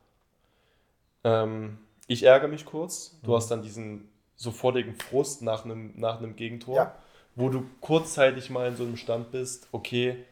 Ähm, 1.23 1.77
ich 2.07 2.23
ärgere 2.23 2.47
mich 2.47 2.65
kurz, 2.65 3.19
du 3.23 3.35
hast 3.35 3.49
dann 3.49 3.61
diesen 3.61 4.09
sofortigen 4.35 4.95
Frust 4.95 5.41
nach 5.41 5.65
einem, 5.65 5.93
nach 5.99 6.17
einem 6.17 6.35
Gegentor, 6.35 6.75
Ja. 6.75 6.95
wo 7.35 7.49
du 7.49 7.65
kurzzeitig 7.81 8.49
mal 8.49 8.67
in 8.69 8.75
so 8.75 8.83
einem 8.83 8.97
Stand 8.97 9.31
bist, 9.31 9.67
okay, 9.71 10.25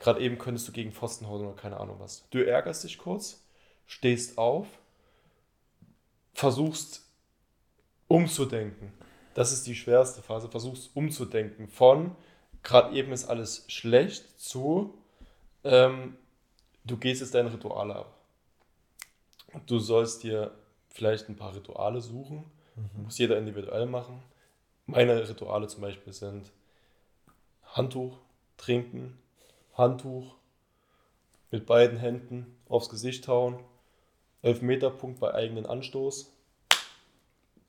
gerade 0.00 0.20
eben 0.20 0.38
könntest 0.38 0.66
du 0.68 0.72
gegen 0.72 0.92
Pfosten 0.92 1.28
hauen 1.28 1.44
oder 1.46 1.56
keine 1.56 1.78
Ahnung 1.78 1.96
was. 1.98 2.28
Du 2.30 2.38
ärgerst 2.44 2.84
dich 2.84 2.98
kurz, 2.98 3.44
stehst 3.86 4.38
auf, 4.38 4.66
versuchst 6.34 7.02
umzudenken. 8.08 8.92
Das 9.34 9.52
ist 9.52 9.66
die 9.66 9.74
schwerste 9.74 10.22
Phase, 10.22 10.48
versuchst 10.48 10.94
umzudenken 10.94 11.68
von 11.68 12.16
gerade 12.62 12.94
eben 12.94 13.12
ist 13.12 13.24
alles 13.24 13.64
schlecht 13.68 14.38
zu 14.38 14.94
ähm, 15.64 16.16
du 16.84 16.96
gehst 16.96 17.20
jetzt 17.20 17.34
deine 17.34 17.52
Rituale 17.52 17.94
ab. 17.96 18.14
Du 19.66 19.78
sollst 19.78 20.22
dir 20.22 20.52
vielleicht 20.88 21.28
ein 21.28 21.36
paar 21.36 21.54
Rituale 21.54 22.00
suchen, 22.00 22.44
muss 22.96 23.18
jeder 23.18 23.38
individuell 23.38 23.86
machen. 23.86 24.22
Meine 24.86 25.28
Rituale 25.28 25.68
zum 25.68 25.82
Beispiel 25.82 26.12
sind 26.12 26.50
Handtuch 27.64 28.18
trinken, 28.56 29.18
Handtuch 29.74 30.34
mit 31.50 31.66
beiden 31.66 31.98
Händen 31.98 32.56
aufs 32.68 32.88
Gesicht 32.88 33.28
hauen, 33.28 33.58
Elfmeterpunkt 34.40 35.20
bei 35.20 35.34
eigenen 35.34 35.66
Anstoß. 35.66 36.32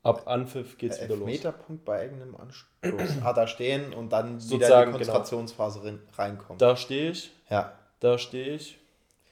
Ab 0.03 0.27
Anpfiff 0.27 0.77
geht's 0.77 1.01
wieder 1.01 1.15
los. 1.15 1.29
Elfmeterpunkt 1.29 1.85
bei 1.85 2.01
eigenem 2.01 2.35
Anstoß. 2.35 3.23
ah, 3.23 3.31
da 3.31 3.47
stehen 3.47 3.93
und 3.93 4.11
dann 4.11 4.35
wieder 4.35 4.41
Sozusagen, 4.41 4.91
in 4.91 4.97
die 4.97 5.03
genau. 5.03 5.13
Konzentrationsphase 5.13 5.83
rein, 5.83 5.99
reinkommen. 6.17 6.57
Da 6.57 6.75
stehe 6.75 7.11
ich, 7.11 7.31
ja. 7.49 7.71
da 8.01 8.17
stehe 8.17 8.55
ich 8.55 8.77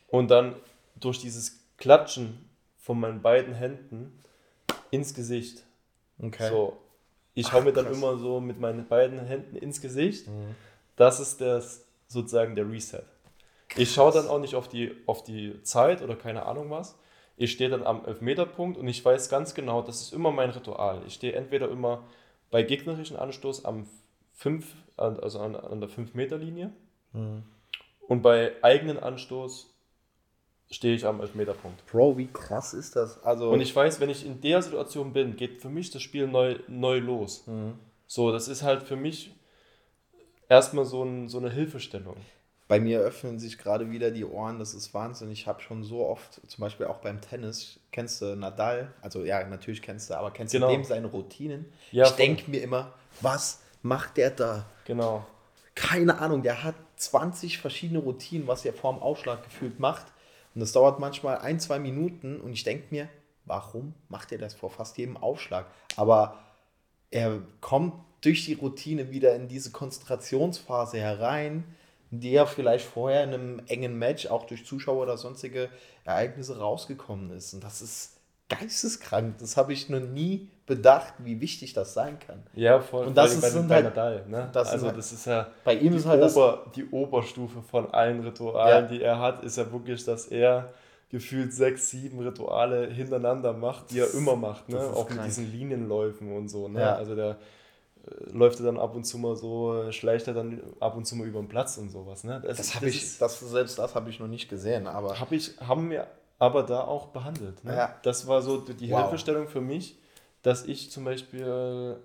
und 0.07 0.31
dann 0.31 0.55
durch 0.95 1.19
dieses 1.19 1.59
Klatschen 1.77 2.49
von 2.77 2.99
meinen 2.99 3.21
beiden 3.21 3.53
Händen 3.53 4.17
ins 4.91 5.13
Gesicht. 5.13 5.63
Okay. 6.21 6.49
So, 6.49 6.77
ich 7.33 7.47
Ach, 7.47 7.53
hau 7.53 7.61
mir 7.61 7.73
dann 7.73 7.85
krass. 7.85 7.97
immer 7.97 8.17
so 8.17 8.39
mit 8.39 8.59
meinen 8.59 8.87
beiden 8.87 9.19
Händen 9.19 9.57
ins 9.57 9.81
Gesicht. 9.81 10.27
Mhm. 10.27 10.55
Das 10.95 11.19
ist 11.19 11.41
das 11.41 11.85
sozusagen 12.07 12.55
der 12.55 12.69
Reset. 12.69 13.03
Ich 13.77 13.93
schaue 13.93 14.11
dann 14.11 14.27
auch 14.27 14.39
nicht 14.39 14.55
auf 14.55 14.67
die, 14.67 14.95
auf 15.05 15.23
die 15.23 15.63
Zeit 15.63 16.01
oder 16.01 16.15
keine 16.15 16.45
Ahnung 16.45 16.69
was. 16.69 16.95
Ich 17.41 17.53
stehe 17.53 17.71
dann 17.71 17.81
am 17.83 18.05
Elfmeterpunkt 18.05 18.77
und 18.77 18.87
ich 18.87 19.03
weiß 19.03 19.27
ganz 19.29 19.55
genau, 19.55 19.81
das 19.81 19.99
ist 20.01 20.13
immer 20.13 20.31
mein 20.31 20.51
Ritual. 20.51 21.01
Ich 21.07 21.15
stehe 21.15 21.33
entweder 21.33 21.69
immer 21.71 22.03
bei 22.51 22.61
gegnerischen 22.61 23.17
Anstoß 23.17 23.65
am 23.65 23.87
5, 24.33 24.71
also 24.95 25.39
an, 25.39 25.55
an 25.55 25.81
der 25.81 25.89
5-Meter-Linie 25.89 26.71
Mhm. 27.13 27.43
und 28.07 28.21
bei 28.21 28.53
eigenen 28.61 28.97
Anstoß 28.99 29.73
stehe 30.69 30.93
ich 30.95 31.05
am 31.05 31.19
Elfmeterpunkt. 31.19 31.83
Bro, 31.87 32.17
wie 32.19 32.27
krass 32.27 32.73
ist 32.75 32.95
das? 32.95 33.21
Also, 33.23 33.49
Und 33.49 33.59
ich 33.59 33.75
weiß, 33.75 33.99
wenn 33.99 34.09
ich 34.11 34.23
in 34.25 34.39
der 34.39 34.61
Situation 34.61 35.11
bin, 35.11 35.35
geht 35.35 35.61
für 35.61 35.67
mich 35.69 35.89
das 35.89 36.01
Spiel 36.03 36.27
neu, 36.27 36.59
neu 36.67 36.99
los. 36.99 37.47
Mhm. 37.47 37.73
So, 38.07 38.31
das 38.31 38.47
ist 38.47 38.61
halt 38.63 38.83
für 38.83 38.95
mich 38.95 39.31
erstmal 40.47 40.85
so, 40.85 41.03
ein, 41.03 41.27
so 41.27 41.39
eine 41.39 41.49
Hilfestellung. 41.49 42.17
Bei 42.71 42.79
mir 42.79 43.01
öffnen 43.01 43.37
sich 43.37 43.57
gerade 43.57 43.91
wieder 43.91 44.11
die 44.11 44.23
Ohren, 44.23 44.57
das 44.57 44.73
ist 44.73 44.93
Wahnsinn. 44.93 45.29
Ich 45.29 45.45
habe 45.45 45.59
schon 45.59 45.83
so 45.83 46.07
oft, 46.07 46.39
zum 46.49 46.61
Beispiel 46.61 46.85
auch 46.85 46.99
beim 46.99 47.19
Tennis, 47.19 47.81
kennst 47.91 48.21
du 48.21 48.33
Nadal? 48.37 48.93
Also 49.01 49.25
ja, 49.25 49.45
natürlich 49.45 49.81
kennst 49.81 50.09
du, 50.09 50.13
aber 50.13 50.31
kennst 50.31 50.53
Genau. 50.53 50.67
du 50.69 50.75
dem 50.75 50.85
seine 50.85 51.07
Routinen? 51.07 51.65
Ja, 51.91 52.05
ich 52.05 52.11
denke 52.11 52.49
mir 52.49 52.63
immer, 52.63 52.93
was 53.19 53.59
macht 53.81 54.15
der 54.15 54.29
da? 54.29 54.65
Genau. 54.85 55.25
Keine 55.75 56.19
Ahnung, 56.19 56.43
der 56.43 56.63
hat 56.63 56.75
20 56.95 57.57
verschiedene 57.57 57.99
Routinen, 57.99 58.47
was 58.47 58.63
er 58.63 58.71
vor 58.71 58.93
dem 58.93 59.01
Aufschlag 59.01 59.43
gefühlt 59.43 59.77
macht. 59.81 60.05
Und 60.55 60.61
das 60.61 60.71
dauert 60.71 60.97
manchmal 60.97 61.39
ein, 61.39 61.59
zwei 61.59 61.77
Minuten 61.77 62.39
und 62.39 62.53
ich 62.53 62.63
denke 62.63 62.85
mir, 62.89 63.09
warum 63.43 63.95
macht 64.07 64.31
er 64.31 64.37
das 64.37 64.53
vor 64.53 64.69
fast 64.69 64.97
jedem 64.97 65.17
Aufschlag? 65.17 65.65
Aber 65.97 66.37
er 67.09 67.41
kommt 67.59 67.95
durch 68.21 68.45
die 68.45 68.53
Routine 68.53 69.11
wieder 69.11 69.35
in 69.35 69.49
diese 69.49 69.71
Konzentrationsphase 69.71 70.99
herein, 70.99 71.65
in 72.11 72.19
die 72.19 72.33
er 72.33 72.45
vielleicht 72.45 72.85
vorher 72.85 73.23
in 73.23 73.33
einem 73.33 73.61
engen 73.67 73.97
Match 73.97 74.27
auch 74.27 74.45
durch 74.45 74.65
Zuschauer 74.65 75.03
oder 75.03 75.17
sonstige 75.17 75.69
Ereignisse 76.03 76.59
rausgekommen 76.59 77.31
ist. 77.31 77.53
Und 77.53 77.63
das 77.63 77.81
ist 77.81 78.17
geisteskrank. 78.49 79.37
Das 79.39 79.57
habe 79.57 79.73
ich 79.73 79.89
noch 79.89 79.99
nie 80.01 80.49
bedacht, 80.65 81.13
wie 81.19 81.39
wichtig 81.41 81.73
das 81.73 81.93
sein 81.93 82.19
kann. 82.19 82.43
Ja, 82.53 82.79
voll. 82.79 83.07
Und 83.07 83.17
das 83.17 83.33
ist- 83.33 83.41
bei, 83.41 83.49
sind 83.49 83.67
bei 83.67 83.75
halt- 83.75 83.85
Nadal. 83.85 84.25
Ne? 84.27 84.49
das 84.53 84.69
also 84.69 84.87
halt- 84.87 84.97
das 84.97 85.11
ist 85.11 85.25
ja 85.25 85.47
Bei 85.63 85.75
ihm 85.75 85.91
die, 85.91 85.97
ist 85.97 86.05
halt 86.05 86.21
Ober, 86.23 86.65
die 86.75 86.85
Oberstufe 86.89 87.61
von 87.61 87.91
allen 87.93 88.21
Ritualen, 88.21 88.85
Ja. 88.85 88.89
die 88.89 89.01
er 89.01 89.19
hat, 89.19 89.43
ist 89.43 89.57
ja 89.57 89.71
wirklich, 89.71 90.03
dass 90.05 90.27
er 90.27 90.73
gefühlt 91.09 91.53
sechs, 91.53 91.89
sieben 91.89 92.19
Rituale 92.19 92.87
hintereinander 92.89 93.51
macht, 93.53 93.91
die 93.91 93.99
er 93.99 94.13
immer 94.13 94.35
macht. 94.35 94.69
Ne? 94.69 94.79
Auch 94.79 95.07
mit 95.09 95.17
krank. 95.17 95.27
diesen 95.27 95.51
Linienläufen 95.51 96.31
und 96.35 96.47
so. 96.47 96.67
Ne? 96.69 96.79
Ja. 96.81 96.95
Also 96.95 97.15
der 97.15 97.37
läuft 98.31 98.59
er 98.59 98.65
dann 98.65 98.79
ab 98.79 98.95
und 98.95 99.03
zu 99.03 99.17
mal 99.17 99.35
so, 99.35 99.83
äh, 99.83 99.91
schleicht 99.93 100.27
er 100.27 100.33
dann 100.33 100.61
ab 100.79 100.95
und 100.95 101.05
zu 101.05 101.15
mal 101.15 101.27
über 101.27 101.39
den 101.39 101.47
Platz 101.47 101.77
und 101.77 101.89
sowas. 101.89 102.23
Ne? 102.23 102.41
Das 102.45 102.75
habe 102.75 102.89
ich, 102.89 103.17
das, 103.17 103.39
selbst 103.39 103.77
das 103.77 103.95
habe 103.95 104.09
ich 104.09 104.19
noch 104.19 104.27
nicht 104.27 104.49
gesehen, 104.49 104.87
aber 104.87 105.19
Hab 105.19 105.31
ich, 105.31 105.59
haben 105.59 105.89
wir 105.89 106.07
aber 106.39 106.63
da 106.63 106.81
auch 106.81 107.07
behandelt. 107.07 107.63
Ne? 107.63 107.75
Ja. 107.75 107.95
Das 108.03 108.27
war 108.27 108.41
so 108.41 108.59
die 108.59 108.89
Wow. 108.89 109.01
Hilfestellung 109.01 109.47
für 109.47 109.61
mich, 109.61 109.99
dass 110.41 110.65
ich 110.65 110.89
zum 110.89 111.05
Beispiel 111.05 111.97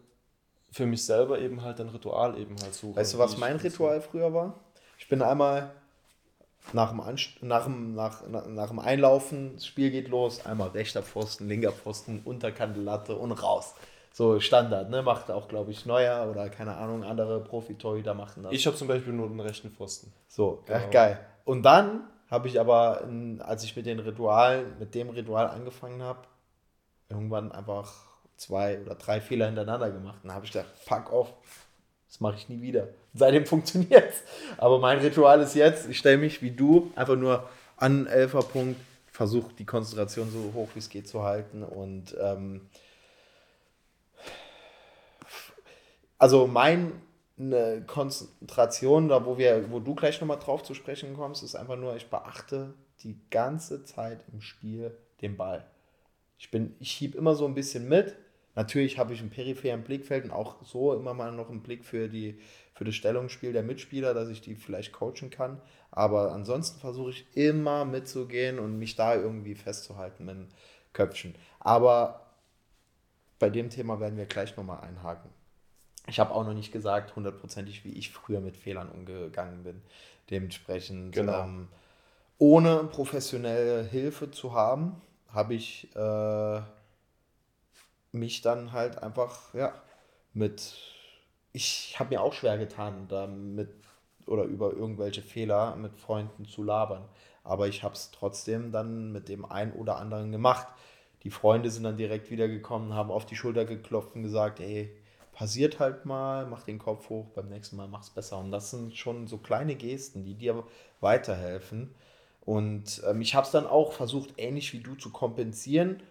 für 0.71 0.85
mich 0.85 1.07
selber 1.07 1.39
eben 1.39 1.63
halt 1.63 1.81
ein 1.81 1.89
Ritual 1.89 2.39
eben 2.39 2.57
halt 2.63 2.75
suche. 2.75 2.97
Weißt 2.97 3.15
du, 3.15 3.19
was 3.19 3.39
mein 3.39 3.57
Ritual 3.57 4.01
früher 4.03 4.35
war? 4.35 4.55
Ich 4.99 5.09
bin 5.09 5.23
einmal 5.23 5.71
nach 6.73 6.91
dem, 6.91 7.01
Anst 7.01 7.43
nach 7.43 7.65
dem, 7.65 7.95
nach, 7.95 8.27
nach, 8.29 8.47
nach 8.47 8.69
dem 8.69 8.79
Einlaufen, 8.79 9.55
das 9.55 9.67
Spiel 9.67 9.91
geht 9.91 10.09
los, 10.09 10.45
einmal 10.45 10.69
rechter 10.69 11.03
Pfosten, 11.03 11.49
linker 11.49 11.73
Pfosten, 11.73 12.21
Unterkante 12.25 12.81
Latte 12.81 13.17
und 13.17 13.33
raus. 13.33 13.75
So 14.17 14.41
Standard, 14.41 14.89
ne? 14.89 15.03
Macht 15.03 15.31
auch, 15.31 15.47
glaube 15.47 15.73
ich, 15.73 15.85
Neuer 15.85 16.27
oder 16.31 16.49
keine 16.49 16.75
Ahnung, 16.79 17.05
andere 17.05 17.39
Profi-Torhüter 17.39 18.15
machen 18.15 18.45
das. 18.45 18.53
Ich 18.55 18.67
habe 18.67 18.75
zum 18.75 18.89
Beispiel 18.89 19.13
nur 19.13 19.29
den 19.29 19.41
rechten 19.41 19.71
Pfosten. 19.71 20.11
So, 20.27 20.63
Genau. 20.65 20.89
geil. 20.91 21.21
Und 21.45 21.65
dann 21.65 22.05
habe 22.31 22.49
ich 22.49 22.59
aber, 22.59 23.07
als 23.41 23.63
ich 23.65 23.77
mit 23.77 23.85
den 23.85 23.99
Ritualen, 23.99 24.79
mit 24.79 24.95
dem 24.95 25.11
Ritual 25.11 25.49
angefangen 25.49 26.03
habe, 26.03 26.21
irgendwann 27.11 27.53
einfach 27.53 27.93
zwei 28.39 28.81
oder 28.81 28.95
drei 28.95 29.21
Fehler 29.21 29.49
hintereinander 29.49 29.91
gemacht. 29.91 30.21
Und 30.23 30.29
dann 30.29 30.35
habe 30.37 30.47
ich 30.47 30.53
gedacht, 30.53 30.71
fuck 30.79 31.13
off, 31.13 31.35
das 32.09 32.19
mache 32.21 32.37
ich 32.37 32.49
nie 32.49 32.63
wieder. 32.63 32.89
Seitdem 33.13 33.45
funktioniert 33.55 34.15
Aber 34.57 34.79
mein 34.79 34.99
Ritual 35.01 35.43
ist 35.43 35.55
jetzt, 35.55 35.91
ich 35.91 35.99
stelle 35.99 36.17
mich 36.17 36.41
wie 36.41 36.53
du 36.53 36.91
einfach 36.97 37.17
nur 37.17 37.47
an 37.77 38.07
Elferpunkt, 38.07 38.81
versuche 39.13 39.53
die 39.53 39.67
Konzentration 39.67 40.31
so 40.31 40.55
hoch 40.55 40.71
wie 40.73 40.79
es 40.79 40.89
geht 40.89 41.07
zu 41.07 41.23
halten 41.23 41.63
und 41.63 42.17
ähm, 42.19 42.63
also 46.19 46.47
meine 46.47 46.93
Konzentration, 47.87 49.09
da 49.09 49.27
wo 49.27 49.37
wir, 49.37 49.71
wo 49.71 49.81
du 49.81 49.95
gleich 49.95 50.21
nochmal 50.21 50.39
drauf 50.39 50.63
zu 50.63 50.75
sprechen 50.75 51.15
kommst, 51.15 51.43
ist 51.43 51.55
einfach 51.55 51.77
nur, 51.77 51.97
ich 51.97 52.09
beachte 52.09 52.75
die 53.03 53.19
ganze 53.31 53.85
Zeit 53.85 54.25
im 54.33 54.41
Spiel 54.41 54.97
den 55.21 55.37
Ball. 55.37 55.67
Ich 56.39 56.51
bin, 56.51 56.75
ich 56.81 56.91
schieb 56.91 57.15
immer 57.15 57.35
so 57.35 57.47
ein 57.47 57.55
bisschen 57.55 57.89
mit. 57.89 58.17
Natürlich 58.55 58.99
habe 58.99 59.13
ich 59.13 59.21
einen 59.21 59.31
peripheren 59.31 59.85
Blickfeld 59.85 60.25
und 60.25 60.31
auch 60.31 60.65
so 60.65 60.95
immer 60.95 61.13
mal 61.13 61.31
noch 61.31 61.51
einen 61.51 61.63
Blick 61.63 61.85
für, 61.85 62.09
die, 62.09 62.39
für 62.73 62.85
das 62.85 62.95
Stellungsspiel 62.95 63.53
der 63.53 63.63
Mitspieler, 63.63 64.15
dass 64.15 64.31
ich 64.31 64.41
die 64.41 64.55
vielleicht 64.55 64.93
coachen 64.93 65.29
kann. 65.29 65.61
Aber 65.91 66.33
ansonsten 66.33 66.81
versuche 66.81 67.11
ich 67.11 67.27
immer 67.37 67.85
mitzugehen 67.85 68.59
und 68.59 68.79
mich 68.79 68.97
da 68.97 69.15
irgendwie 69.15 69.55
festzuhalten 69.55 70.25
mit 70.25 70.37
dem 70.37 70.49
Köpfchen. 70.95 71.35
Aber 71.61 72.33
bei 73.39 73.51
dem 73.51 73.69
Thema 73.69 74.01
werden 74.01 74.17
wir 74.17 74.25
gleich 74.25 74.57
nochmal 74.57 74.81
einhaken. 74.81 75.36
Ich 76.09 76.21
habe 76.21 76.33
auch 76.35 76.45
noch 76.45 76.55
nicht 76.55 76.73
gesagt, 76.73 77.17
hundertprozentig, 77.17 77.85
wie 77.85 77.93
ich 77.93 78.11
früher 78.11 78.41
mit 78.41 78.57
Fehlern 78.57 78.89
umgegangen 78.91 79.65
bin. 79.65 79.83
Dementsprechend, 80.31 81.15
Genau. 81.15 81.43
ähm, 81.45 81.69
ohne 82.39 82.85
professionelle 82.85 83.85
Hilfe 83.85 84.31
zu 84.31 84.55
haben, 84.55 85.01
habe 85.33 85.55
ich 85.55 85.95
äh, 85.97 86.61
mich 88.13 88.41
dann 88.43 88.73
halt 88.73 89.03
einfach, 89.03 89.53
ja, 89.55 89.75
mit, 90.33 90.75
ich 91.53 91.97
habe 91.99 92.11
mir 92.15 92.23
auch 92.23 92.33
schwer 92.33 92.59
getan, 92.59 93.07
damit 93.09 93.71
oder 94.27 94.43
über 94.45 94.73
irgendwelche 94.73 95.23
Fehler 95.23 95.77
mit 95.77 95.99
Freunden 95.99 96.47
zu 96.47 96.63
labern. 96.65 97.05
Aber 97.45 97.69
ich 97.69 97.85
habe 97.85 97.95
es 97.95 98.11
trotzdem 98.11 98.73
dann 98.73 99.13
mit 99.13 99.29
dem 99.29 99.45
einen 99.45 99.73
oder 99.73 99.97
anderen 99.99 100.33
gemacht. 100.33 100.67
Die 101.23 101.31
Freunde 101.31 101.71
sind 101.71 101.85
dann 101.85 101.97
direkt 101.97 102.31
wiedergekommen, 102.31 102.95
haben 102.95 103.11
auf 103.13 103.25
die 103.27 103.37
Schulter 103.37 103.65
geklopft 103.65 104.17
und 104.17 104.25
gesagt, 104.25 104.59
ey, 104.61 104.91
passiert 105.37 105.79
halt 105.81 106.07
mal, 106.07 106.47
mach 106.47 106.63
den 106.63 106.79
Kopf 106.79 107.11
hoch, 107.11 107.27
beim 107.35 107.51
nächsten 107.51 107.77
Mal 107.77 107.89
mach's 107.89 108.09
besser. 108.09 108.39
Und 108.39 108.51
das 108.51 108.71
sind 108.71 108.97
schon 108.97 109.27
so 109.27 109.37
kleine 109.37 109.75
Gesten, 109.75 110.25
die 110.25 110.35
dir 110.35 110.65
weiterhelfen. 111.01 111.95
Und 112.41 113.03
ähm, 113.07 113.21
ich 113.21 113.35
habe 113.35 113.45
es 113.45 113.53
dann 113.53 113.67
auch 113.67 113.93
versucht, 113.93 114.33
ähnlich 114.39 114.73
wie 114.73 114.81
du 114.81 114.95
zu 114.95 115.11
kompensieren. 115.11 116.03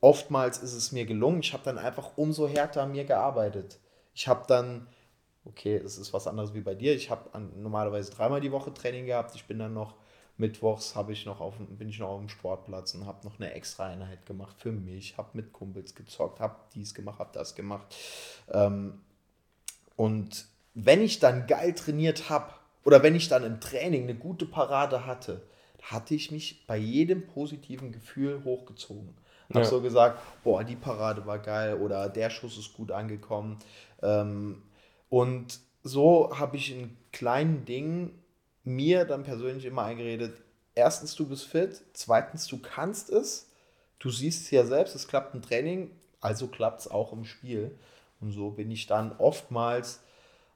Oftmals 0.00 0.58
ist 0.58 0.72
es 0.72 0.92
mir 0.92 1.04
gelungen. 1.04 1.40
Ich 1.40 1.52
habe 1.52 1.62
dann 1.62 1.76
einfach 1.76 2.16
umso 2.16 2.48
härter 2.48 2.84
an 2.84 2.92
mir 2.92 3.04
gearbeitet. 3.04 3.80
Ich 4.14 4.26
habe 4.28 4.44
dann, 4.48 4.86
okay, 5.44 5.76
es 5.76 5.98
ist 5.98 6.14
was 6.14 6.26
anderes 6.26 6.54
wie 6.54 6.62
bei 6.62 6.74
dir. 6.74 6.94
Ich 6.94 7.10
habe 7.10 7.28
normalerweise 7.54 8.12
dreimal 8.12 8.40
die 8.40 8.52
Woche 8.52 8.72
Training 8.72 9.04
gehabt. 9.04 9.34
Ich 9.34 9.44
bin 9.44 9.58
dann 9.58 9.74
noch 9.74 9.96
mittwochs 10.38 10.94
habe 10.94 11.12
ich 11.12 11.26
noch 11.26 11.40
auf, 11.40 11.54
bin 11.58 11.88
ich 11.88 11.98
noch 11.98 12.08
auf 12.08 12.20
dem 12.20 12.28
Sportplatz 12.28 12.94
und 12.94 13.06
habe 13.06 13.26
noch 13.26 13.38
eine 13.38 13.52
extra 13.52 13.86
Einheit 13.86 14.24
gemacht 14.26 14.56
für 14.58 14.72
mich. 14.72 15.18
Habe 15.18 15.30
mit 15.34 15.52
Kumpels 15.52 15.94
gezockt, 15.94 16.40
habe 16.40 16.56
dies 16.74 16.94
gemacht, 16.94 17.18
habe 17.18 17.30
das 17.32 17.54
gemacht. 17.54 17.94
Ähm, 18.50 19.00
und 19.96 20.46
wenn 20.74 21.02
ich 21.02 21.18
dann 21.18 21.46
geil 21.46 21.74
trainiert 21.74 22.30
habe 22.30 22.52
oder 22.84 23.02
wenn 23.02 23.14
ich 23.16 23.28
dann 23.28 23.44
im 23.44 23.60
Training 23.60 24.04
eine 24.04 24.14
gute 24.14 24.46
Parade 24.46 25.06
hatte, 25.06 25.42
hatte 25.82 26.14
ich 26.14 26.30
mich 26.30 26.66
bei 26.66 26.76
jedem 26.76 27.26
positiven 27.26 27.92
Gefühl 27.92 28.42
hochgezogen. 28.44 29.14
Habe 29.50 29.60
Ja. 29.60 29.64
so 29.64 29.80
gesagt, 29.80 30.20
boah, 30.44 30.62
die 30.62 30.76
Parade 30.76 31.26
war 31.26 31.38
geil 31.38 31.74
oder 31.74 32.08
der 32.08 32.30
Schuss 32.30 32.58
ist 32.58 32.74
gut 32.74 32.92
angekommen. 32.92 33.58
Ähm, 34.02 34.62
und 35.08 35.60
so 35.82 36.38
habe 36.38 36.56
ich 36.56 36.70
in 36.72 36.96
kleinen 37.12 37.64
Dingen 37.64 38.17
mir 38.68 39.04
dann 39.04 39.24
persönlich 39.24 39.64
immer 39.64 39.82
eingeredet, 39.82 40.40
erstens, 40.74 41.14
du 41.14 41.28
bist 41.28 41.44
fit, 41.44 41.82
zweitens, 41.92 42.46
du 42.46 42.58
kannst 42.58 43.10
es, 43.10 43.50
du 43.98 44.10
siehst 44.10 44.42
es 44.42 44.50
ja 44.50 44.64
selbst, 44.64 44.94
es 44.94 45.08
klappt 45.08 45.34
im 45.34 45.42
Training, 45.42 45.90
also 46.20 46.46
klappt 46.46 46.80
es 46.80 46.88
auch 46.88 47.12
im 47.12 47.24
Spiel. 47.24 47.76
Und 48.20 48.32
so 48.32 48.50
bin 48.50 48.70
ich 48.70 48.86
dann 48.86 49.16
oftmals 49.18 50.00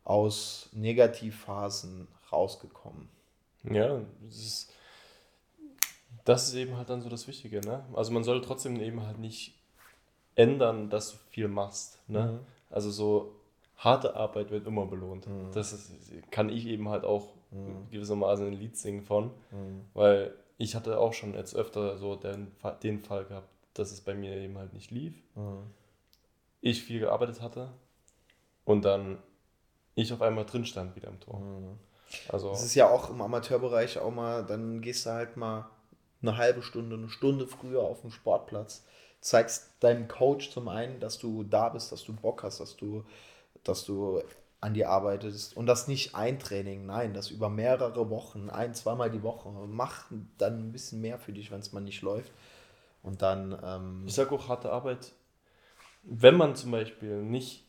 aus 0.05 0.69
Negativphasen 0.73 2.09
rausgekommen. 2.31 3.09
Ja, 3.63 4.01
das 4.21 4.37
ist, 4.37 4.73
das 6.25 6.49
ist 6.49 6.55
eben 6.55 6.77
halt 6.77 6.91
dann 6.91 7.03
so 7.03 7.09
das 7.09 7.29
Wichtige, 7.29 7.61
ne? 7.61 7.85
Also 7.95 8.13
man 8.13 8.25
soll 8.25 8.43
trotzdem 8.43 8.81
eben 8.81 9.07
halt 9.07 9.19
nicht 9.19 9.55
ändern, 10.35 10.91
dass 10.91 11.13
du 11.13 11.19
viel 11.31 11.49
machst, 11.49 11.99
ne? 12.09 12.41
Also 12.69 12.91
so 12.91 13.37
harte 13.77 14.17
Arbeit 14.17 14.51
wird 14.51 14.67
immer 14.67 14.87
belohnt. 14.87 15.27
Das 15.55 15.73
ist, 15.73 15.93
kann 16.31 16.49
ich 16.49 16.67
eben 16.67 16.89
halt 16.89 17.05
auch 17.05 17.35
gewissermaßen 17.91 18.47
ein 18.47 18.53
Lied 18.53 18.77
singen 18.77 19.03
von, 19.03 19.31
weil 19.95 20.35
ich 20.59 20.75
hatte 20.75 20.99
auch 20.99 21.13
schon 21.13 21.35
jetzt 21.35 21.55
öfter 21.55 21.99
so 21.99 22.17
den, 22.17 22.53
den 22.83 23.01
Fall 23.01 23.25
gehabt, 23.25 23.49
dass 23.75 23.91
es 23.93 24.01
bei 24.01 24.15
mir 24.15 24.37
eben 24.37 24.57
halt 24.59 24.73
nicht 24.73 24.91
lief. 24.91 25.15
Ich 26.61 26.83
viel 26.85 27.01
gearbeitet 27.01 27.41
hatte 27.41 27.71
und 28.65 28.85
dann 28.85 29.19
ich 29.95 30.13
auf 30.13 30.23
einmal 30.23 30.45
drin 30.47 30.65
stand 30.65 30.97
wieder 30.97 31.09
im 31.09 31.21
Tor. 31.21 31.43
Also 32.29 32.51
Das 32.51 32.63
ist 32.63 32.75
ja 32.75 32.89
auch 32.89 33.11
im 33.11 33.21
Amateurbereich 33.21 33.99
auch 33.99 34.11
mal, 34.11 34.45
dann 34.45 34.81
gehst 34.81 35.07
du 35.07 35.11
halt 35.11 35.37
mal 35.37 35.69
eine 36.21 36.37
halbe 36.37 36.63
Stunde, 36.63 36.97
eine 36.97 37.09
Stunde 37.09 37.47
früher 37.47 37.83
auf 37.83 38.03
den 38.03 38.11
Sportplatz, 38.11 38.85
zeigst 39.21 39.71
deinem 39.81 40.09
Coach 40.09 40.51
zum 40.51 40.69
einen, 40.69 41.01
dass 41.01 41.19
du 41.19 41.43
da 41.43 41.69
bist, 41.69 41.91
dass 41.93 42.05
du 42.05 42.13
Bock 42.13 42.43
hast, 42.43 42.61
dass 42.61 42.77
du, 42.77 43.05
dass 43.65 43.85
du 43.85 44.23
an 44.63 44.75
dir 44.75 44.89
arbeitest 44.89 45.57
und 45.57 45.67
das 45.67 45.89
nicht 45.89 46.15
ein 46.15 46.39
Training, 46.39 46.87
nein, 46.87 47.15
das 47.15 47.31
über 47.31 47.51
mehrere 47.51 48.09
Wochen, 48.11 48.49
ein, 48.49 48.75
zweimal 48.75 49.11
die 49.11 49.25
Woche. 49.25 49.51
Mach 49.51 50.07
dann 50.39 50.69
ein 50.69 50.73
bisschen 50.73 51.01
mehr 51.01 51.19
für 51.19 51.33
dich, 51.33 51.51
wenn 51.51 51.59
es 51.59 51.73
mal 51.73 51.81
nicht 51.81 52.01
läuft. 52.01 52.33
Und 53.03 53.23
dann, 53.23 53.59
ähm, 53.63 54.05
Ich 54.07 54.15
sage 54.15 54.33
auch 54.33 54.49
harte 54.49 54.71
Arbeit, 54.71 55.13
wenn 56.05 56.37
man 56.37 56.55
zum 56.55 56.71
Beispiel 56.71 57.23
nicht 57.23 57.65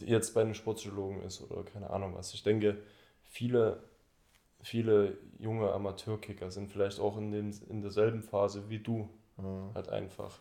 jetzt 0.00 0.32
bei 0.32 0.42
einem 0.42 0.54
Sportpsychologen 0.54 1.22
ist 1.22 1.42
oder 1.42 1.64
keine 1.64 1.90
Ahnung 1.90 2.14
was. 2.14 2.32
Ich 2.32 2.44
denke, 2.44 2.80
viele, 3.24 3.82
viele 4.62 5.18
junge 5.40 5.72
Amateurkicker 5.72 6.52
sind 6.52 6.70
vielleicht 6.70 7.00
auch 7.00 7.18
in, 7.18 7.32
den, 7.32 7.52
in 7.68 7.82
derselben 7.82 8.22
Phase 8.22 8.70
wie 8.70 8.78
du. 8.78 9.08
Halt 9.74 9.88
einfach. 9.90 10.38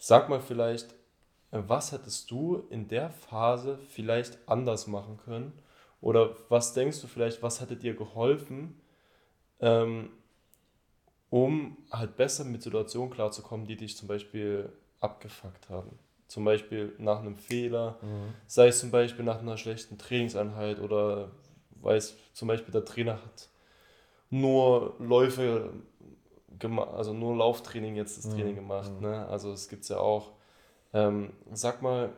Sag 0.00 0.28
mal 0.28 0.40
vielleicht, 0.40 0.94
was 1.50 1.92
hättest 1.92 2.30
du 2.30 2.64
in 2.70 2.88
der 2.88 3.10
Phase 3.10 3.78
vielleicht 3.88 4.38
anders 4.46 4.86
machen 4.86 5.18
können, 5.24 5.52
Oder 6.00 6.36
was 6.48 6.74
denkst 6.74 7.00
du 7.00 7.08
vielleicht, 7.08 7.42
was 7.42 7.60
hätte 7.60 7.76
dir 7.76 7.94
geholfen, 7.94 8.80
ähm, 9.60 10.10
um 11.30 11.76
halt 11.90 12.16
besser 12.16 12.44
mit 12.44 12.62
Situationen 12.62 13.10
klarzukommen, 13.10 13.66
die 13.66 13.76
dich 13.76 13.96
zum 13.96 14.06
Beispiel 14.08 14.72
abgefuckt 15.00 15.68
haben? 15.68 15.98
Zum 16.28 16.44
Beispiel 16.44 16.94
nach 16.98 17.18
einem 17.20 17.36
Fehler, 17.36 17.98
sei 18.46 18.68
es 18.68 18.80
zum 18.80 18.90
Beispiel 18.90 19.24
nach 19.24 19.40
einer 19.40 19.56
schlechten 19.56 19.98
Trainingseinheit 19.98 20.78
oder 20.80 21.30
weiß 21.80 22.16
zum 22.32 22.48
Beispiel 22.48 22.70
der 22.72 22.84
Trainer 22.84 23.14
hat 23.14 23.48
nur 24.30 24.94
Läufe 24.98 25.72
gemacht, 26.58 26.90
also 26.94 27.12
nur 27.12 27.36
Lauftraining 27.36 27.96
jetzt 27.96 28.18
das 28.18 28.26
Training 28.36 28.54
gemacht. 28.56 28.90
Ne? 29.00 29.26
Also 29.28 29.52
es 29.52 29.68
gibt 29.68 29.82
es 29.82 29.88
ja 29.88 29.98
auch. 29.98 30.32
Ähm, 30.92 31.32
sag 31.52 31.82
mal, 31.82 32.12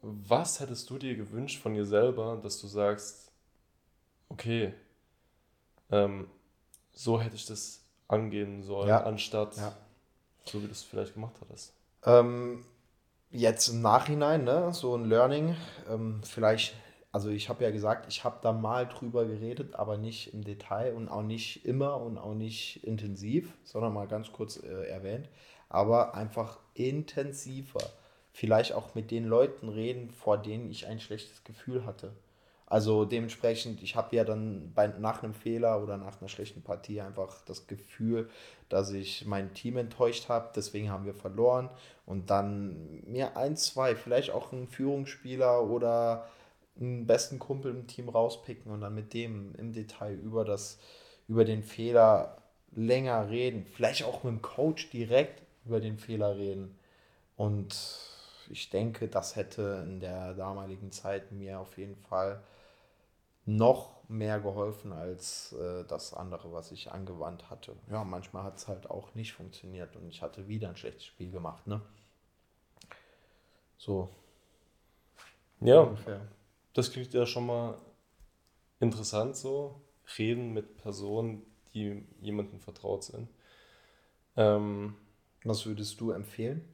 was 0.00 0.60
hättest 0.60 0.88
du 0.90 0.98
dir 0.98 1.16
gewünscht 1.16 1.60
von 1.60 1.74
dir 1.74 1.86
selber, 1.86 2.38
dass 2.42 2.60
du 2.60 2.66
sagst, 2.66 3.32
okay, 4.28 4.74
ähm, 5.90 6.28
so 6.92 7.20
hätte 7.20 7.36
ich 7.36 7.46
das 7.46 7.84
angehen 8.08 8.62
sollen, 8.62 8.88
Ja. 8.88 9.02
anstatt 9.04 9.56
Ja. 9.56 9.76
so 10.44 10.62
wie 10.62 10.66
du 10.66 10.72
es 10.72 10.82
vielleicht 10.82 11.14
gemacht 11.14 11.34
hattest. 11.40 11.72
Ähm, 12.04 12.64
jetzt 13.30 13.68
im 13.68 13.80
Nachhinein, 13.80 14.44
ne, 14.44 14.72
so 14.72 14.96
ein 14.96 15.04
Learning, 15.04 15.56
ähm, 15.88 16.20
vielleicht, 16.24 16.74
also 17.12 17.28
ich 17.30 17.48
habe 17.48 17.64
ja 17.64 17.70
gesagt, 17.70 18.06
ich 18.08 18.24
habe 18.24 18.38
da 18.42 18.52
mal 18.52 18.86
drüber 18.86 19.24
geredet, 19.24 19.74
aber 19.74 19.96
nicht 19.98 20.34
im 20.34 20.42
Detail 20.44 20.94
und 20.94 21.08
auch 21.08 21.22
nicht 21.22 21.64
immer 21.64 22.00
und 22.00 22.18
auch 22.18 22.34
nicht 22.34 22.84
intensiv, 22.84 23.52
sondern 23.64 23.92
mal 23.94 24.08
ganz 24.08 24.32
kurz 24.32 24.56
äh, 24.56 24.88
erwähnt, 24.88 25.28
aber 25.68 26.14
einfach 26.14 26.58
intensiver. 26.74 27.80
Vielleicht 28.32 28.72
auch 28.72 28.94
mit 28.94 29.10
den 29.10 29.26
Leuten 29.26 29.68
reden, 29.68 30.10
vor 30.10 30.38
denen 30.38 30.70
ich 30.70 30.86
ein 30.86 31.00
schlechtes 31.00 31.44
Gefühl 31.44 31.84
hatte. 31.84 32.12
Also 32.72 33.04
dementsprechend, 33.04 33.82
ich 33.82 33.96
habe 33.96 34.16
ja 34.16 34.24
dann 34.24 34.72
bei, 34.74 34.86
nach 34.86 35.22
einem 35.22 35.34
Fehler 35.34 35.82
oder 35.82 35.98
nach 35.98 36.18
einer 36.18 36.30
schlechten 36.30 36.62
Partie 36.62 37.02
einfach 37.02 37.42
das 37.44 37.66
Gefühl, 37.66 38.30
dass 38.70 38.90
ich 38.92 39.26
mein 39.26 39.52
Team 39.52 39.76
enttäuscht 39.76 40.30
habe. 40.30 40.50
Deswegen 40.56 40.90
haben 40.90 41.04
wir 41.04 41.12
verloren. 41.12 41.68
Und 42.06 42.30
dann 42.30 43.02
mir 43.04 43.36
ein, 43.36 43.58
zwei, 43.58 43.94
vielleicht 43.94 44.30
auch 44.30 44.52
einen 44.52 44.68
Führungsspieler 44.68 45.68
oder 45.68 46.26
einen 46.80 47.06
besten 47.06 47.38
Kumpel 47.38 47.72
im 47.72 47.86
Team 47.86 48.08
rauspicken 48.08 48.72
und 48.72 48.80
dann 48.80 48.94
mit 48.94 49.12
dem 49.12 49.54
im 49.56 49.74
Detail 49.74 50.14
über, 50.14 50.46
das, 50.46 50.78
über 51.28 51.44
den 51.44 51.62
Fehler 51.62 52.38
länger 52.74 53.28
reden. 53.28 53.66
Vielleicht 53.66 54.04
auch 54.04 54.24
mit 54.24 54.32
dem 54.32 54.40
Coach 54.40 54.88
direkt 54.88 55.42
über 55.66 55.78
den 55.78 55.98
Fehler 55.98 56.36
reden. 56.36 56.78
Und 57.36 57.76
ich 58.52 58.70
denke, 58.70 59.08
das 59.08 59.36
hätte 59.36 59.82
in 59.86 60.00
der 60.00 60.34
damaligen 60.34 60.92
Zeit 60.92 61.32
mir 61.32 61.60
auf 61.60 61.78
jeden 61.78 61.96
Fall 61.96 62.42
noch 63.44 64.08
mehr 64.08 64.40
geholfen 64.40 64.92
als 64.92 65.52
äh, 65.54 65.84
das 65.84 66.12
andere, 66.14 66.52
was 66.52 66.72
ich 66.72 66.90
angewandt 66.92 67.50
hatte. 67.50 67.76
Ja, 67.90 68.04
manchmal 68.04 68.42
hat 68.44 68.58
es 68.58 68.68
halt 68.68 68.90
auch 68.90 69.14
nicht 69.14 69.32
funktioniert 69.32 69.96
und 69.96 70.08
ich 70.08 70.22
hatte 70.22 70.48
wieder 70.48 70.68
ein 70.68 70.76
schlechtes 70.76 71.04
Spiel 71.06 71.30
gemacht, 71.30 71.66
ne? 71.66 71.80
So 73.78 74.08
Ja, 75.60 75.80
ungefähr. 75.82 76.20
das 76.74 76.92
klingt 76.92 77.14
ja 77.14 77.26
schon 77.26 77.46
mal 77.46 77.78
interessant 78.80 79.36
so. 79.36 79.80
Reden 80.18 80.52
mit 80.52 80.76
Personen, 80.78 81.42
die 81.74 82.04
jemandem 82.20 82.60
vertraut 82.60 83.04
sind. 83.04 83.28
Ähm, 84.36 84.94
Was 85.44 85.66
würdest 85.66 86.00
du 86.00 86.10
empfehlen? 86.10 86.64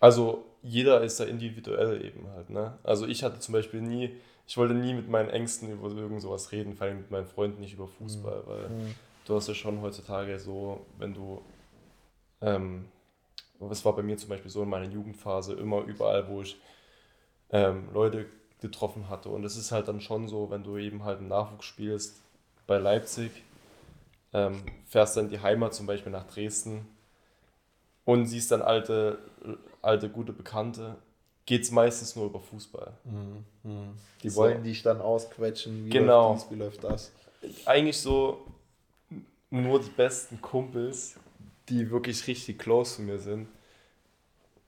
Also 0.00 0.44
jeder 0.62 1.02
ist 1.02 1.18
da 1.18 1.24
individuell 1.24 2.04
eben 2.04 2.28
halt. 2.30 2.50
Ne? 2.50 2.78
Also 2.82 3.06
ich 3.06 3.22
hatte 3.24 3.40
zum 3.40 3.52
Beispiel 3.52 3.80
nie, 3.80 4.16
ich 4.46 4.56
wollte 4.56 4.74
nie 4.74 4.94
mit 4.94 5.08
meinen 5.08 5.30
Ängsten 5.30 5.72
über 5.72 5.88
irgend 5.90 6.22
sowas 6.22 6.52
reden, 6.52 6.74
vor 6.74 6.86
allem 6.86 6.98
mit 6.98 7.10
meinen 7.10 7.26
Freunden 7.26 7.60
nicht 7.60 7.74
über 7.74 7.88
Fußball, 7.88 8.42
weil 8.46 8.70
du 9.24 9.34
hast 9.34 9.48
ja 9.48 9.54
schon 9.54 9.80
heutzutage 9.80 10.38
so, 10.38 10.84
wenn 10.98 11.14
du, 11.14 11.42
ähm, 12.40 12.86
es 13.70 13.84
war 13.84 13.94
bei 13.94 14.02
mir 14.02 14.16
zum 14.16 14.28
Beispiel 14.28 14.50
so 14.50 14.62
in 14.62 14.68
meiner 14.68 14.88
Jugendphase, 14.88 15.54
immer 15.54 15.82
überall, 15.82 16.28
wo 16.28 16.42
ich 16.42 16.56
ähm, 17.50 17.88
Leute 17.92 18.26
getroffen 18.60 19.08
hatte. 19.08 19.28
Und 19.28 19.44
es 19.44 19.56
ist 19.56 19.72
halt 19.72 19.88
dann 19.88 20.00
schon 20.00 20.28
so, 20.28 20.50
wenn 20.50 20.64
du 20.64 20.76
eben 20.78 21.04
halt 21.04 21.20
im 21.20 21.28
Nachwuchs 21.28 21.66
spielst 21.66 22.20
bei 22.66 22.78
Leipzig, 22.78 23.30
ähm, 24.32 24.62
fährst 24.86 25.16
dann 25.16 25.28
die 25.28 25.40
Heimat 25.40 25.74
zum 25.74 25.86
Beispiel 25.86 26.12
nach 26.12 26.26
Dresden 26.26 26.86
und 28.04 28.26
siehst 28.26 28.50
dann 28.50 28.62
alte, 28.62 29.18
alte 29.82 30.08
gute 30.08 30.32
Bekannte, 30.32 30.96
geht 31.44 31.62
es 31.62 31.70
meistens 31.70 32.14
nur 32.16 32.26
über 32.26 32.40
Fußball. 32.40 32.92
Die 34.22 34.28
So. 34.30 34.40
wollen 34.40 34.62
dich 34.62 34.82
dann 34.82 35.00
ausquetschen. 35.00 35.86
Wie 35.86 35.90
Genau. 35.90 36.30
läuft 36.30 36.44
dies, 36.44 36.50
wie 36.50 36.62
läuft 36.62 36.84
das? 36.84 37.12
Eigentlich 37.66 37.98
so 37.98 38.40
nur 39.50 39.80
die 39.80 39.90
besten 39.90 40.40
Kumpels, 40.40 41.16
die 41.68 41.90
wirklich 41.90 42.26
richtig 42.26 42.58
close 42.58 42.96
zu 42.96 43.02
mir 43.02 43.18
sind. 43.18 43.48